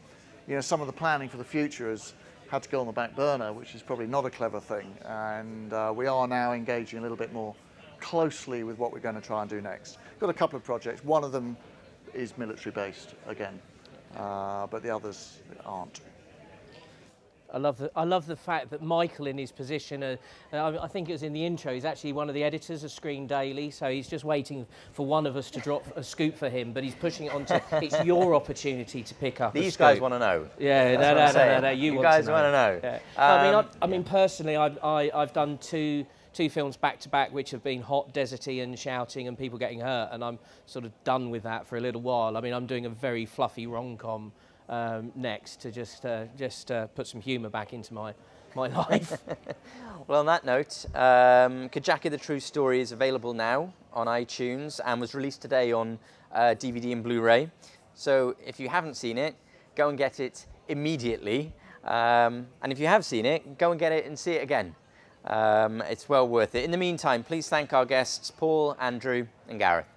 you 0.47 0.55
know, 0.55 0.61
some 0.61 0.81
of 0.81 0.87
the 0.87 0.93
planning 0.93 1.29
for 1.29 1.37
the 1.37 1.45
future 1.45 1.91
has 1.91 2.15
had 2.49 2.63
to 2.63 2.69
go 2.69 2.81
on 2.81 2.87
the 2.87 2.93
back 2.93 3.17
burner, 3.17 3.53
which 3.53 3.75
is 3.75 3.83
probably 3.83 4.07
not 4.07 4.25
a 4.25 4.31
clever 4.31 4.61
thing. 4.61 4.97
And 5.05 5.73
uh, 5.73 5.93
we 5.95 6.07
are 6.07 6.29
now 6.29 6.53
engaging 6.53 7.01
a 7.01 7.03
little 7.03 7.17
bit 7.17 7.33
more 7.33 7.55
closely 8.01 8.63
with 8.63 8.79
what 8.79 8.93
we're 8.93 9.01
going 9.01 9.17
to 9.17 9.21
try 9.21 9.41
and 9.41 9.51
do 9.51 9.61
next. 9.61 9.99
Got 10.21 10.31
a 10.31 10.35
couple 10.35 10.57
of 10.57 10.65
projects. 10.65 11.05
One 11.05 11.25
of 11.25 11.33
them 11.33 11.57
is 12.15 12.39
military 12.39 12.73
based 12.73 13.15
again, 13.27 13.59
uh, 14.17 14.67
but 14.69 14.83
the 14.83 14.95
others 14.95 15.41
aren't. 15.65 16.01
I 17.53 17.59
love 17.59 17.79
the, 17.79 17.91
I 17.97 18.05
love 18.05 18.27
the 18.27 18.37
fact 18.37 18.71
that 18.71 18.83
Michael 18.83 19.27
in 19.27 19.39
his 19.39 19.53
position, 19.53 20.03
uh, 20.03 20.17
uh, 20.53 20.79
I 20.83 20.89
think 20.89 21.09
it 21.09 21.13
was 21.13 21.23
in 21.23 21.33
the 21.33 21.45
intro, 21.45 21.73
he's 21.73 21.85
actually 21.85 22.13
one 22.13 22.29
of 22.29 22.35
the 22.35 22.45
editors 22.45 22.85
of 22.85 22.91
Screen 22.91 23.27
Daily, 23.27 23.71
so 23.71 23.91
he's 23.91 24.09
just 24.09 24.25
waiting 24.25 24.67
for 24.93 25.07
one 25.07 25.27
of 25.27 25.37
us 25.37 25.51
to 25.53 25.61
drop 25.61 25.85
a 25.97 26.03
scoop 26.03 26.37
for 26.37 26.49
him, 26.49 26.73
but 26.73 26.85
he's 26.85 26.95
pushing 26.95 27.27
it 27.27 27.33
on 27.33 27.45
to, 27.47 27.63
it's 27.83 28.03
your 28.05 28.35
opportunity 28.35 29.03
to 29.03 29.15
pick 29.15 29.41
up 29.41 29.55
These 29.55 29.77
guys 29.77 30.01
want 30.01 30.15
to 30.15 30.19
know. 30.19 30.49
Yeah, 30.59 30.95
no, 30.95 31.15
no, 31.15 31.33
no, 31.33 31.33
no, 31.33 31.61
no, 31.61 31.71
you, 31.71 31.85
you 31.85 31.93
want 31.95 32.03
guys 32.03 32.29
want 32.29 32.45
to 32.45 32.53
know. 32.53 32.81
Yeah. 32.83 32.99
Um, 33.17 33.41
I 33.41 33.45
mean, 33.45 33.55
I, 33.55 33.85
I 33.85 33.87
mean, 33.87 34.05
personally, 34.05 34.57
I, 34.57 34.67
I, 34.83 35.11
I've 35.15 35.33
done 35.33 35.59
two 35.59 36.07
two 36.37 36.51
films 36.51 36.77
back 36.77 37.01
to 37.01 37.09
back 37.09 37.33
which 37.33 37.51
have 37.51 37.65
been 37.65 37.81
hot, 37.81 38.13
deserty 38.13 38.63
and 38.63 38.79
shouting 38.79 39.27
and 39.27 39.39
people 39.39 39.59
getting 39.59 39.81
hurt 39.81 40.11
and 40.13 40.23
I'm 40.23 40.39
sort 40.67 40.85
of 40.85 40.93
done 41.03 41.31
with 41.31 41.45
that 41.45 41.67
for 41.67 41.79
a 41.79 41.81
little 41.81 42.03
while. 42.03 42.37
I 42.37 42.43
mean, 42.43 42.53
I'm 42.53 42.67
doing 42.67 42.85
a 42.85 42.91
very 42.91 43.25
fluffy 43.25 43.67
rom-com 43.67 44.33
um, 44.69 45.13
next 45.15 45.61
to 45.63 45.71
just 45.71 46.05
uh, 46.05 46.25
just 46.37 46.71
uh, 46.71 46.87
put 46.89 47.07
some 47.07 47.21
humour 47.21 47.49
back 47.49 47.73
into 47.73 47.95
my 47.95 48.15
my 48.55 48.69
life. 48.89 49.19
well, 50.07 50.21
on 50.21 50.27
that 50.27 50.45
note, 50.45 50.87
um, 50.95 51.69
Kajaki 51.69 52.11
the 52.11 52.19
True 52.19 52.41
Story 52.41 52.81
is 52.81 52.93
available 52.93 53.35
now 53.35 53.73
on 53.93 54.07
iTunes 54.07 54.81
and 54.85 55.01
was 55.01 55.15
released 55.15 55.43
today 55.43 55.73
on 55.73 55.99
uh, 56.33 56.55
DVD 56.59 56.93
and 56.93 57.03
Blu-ray. 57.03 57.51
So 57.95 58.37
if 58.45 58.61
you 58.61 58.69
haven't 58.69 58.95
seen 58.95 59.19
it, 59.19 59.35
go 59.75 59.89
and 59.89 59.97
get 59.97 60.21
it 60.21 60.47
immediately. 60.69 61.53
Um, 61.85 62.49
and 62.63 62.73
if 62.73 62.79
you 62.79 62.87
have 62.87 63.05
seen 63.05 63.25
it, 63.25 63.59
go 63.59 63.71
and 63.71 63.81
get 63.81 63.93
it 63.93 64.07
and 64.07 64.19
see 64.19 64.33
it 64.33 64.43
again. 64.43 64.75
Um, 65.25 65.81
it's 65.83 66.09
well 66.09 66.29
worth 66.29 66.55
it. 66.55 66.65
In 66.65 66.71
the 66.71 66.77
meantime, 66.77 67.23
please 67.25 67.49
thank 67.49 67.73
our 67.73 67.85
guests, 67.85 68.31
Paul, 68.31 68.77
Andrew, 68.79 69.27
and 69.49 69.59
Gareth. 69.59 69.96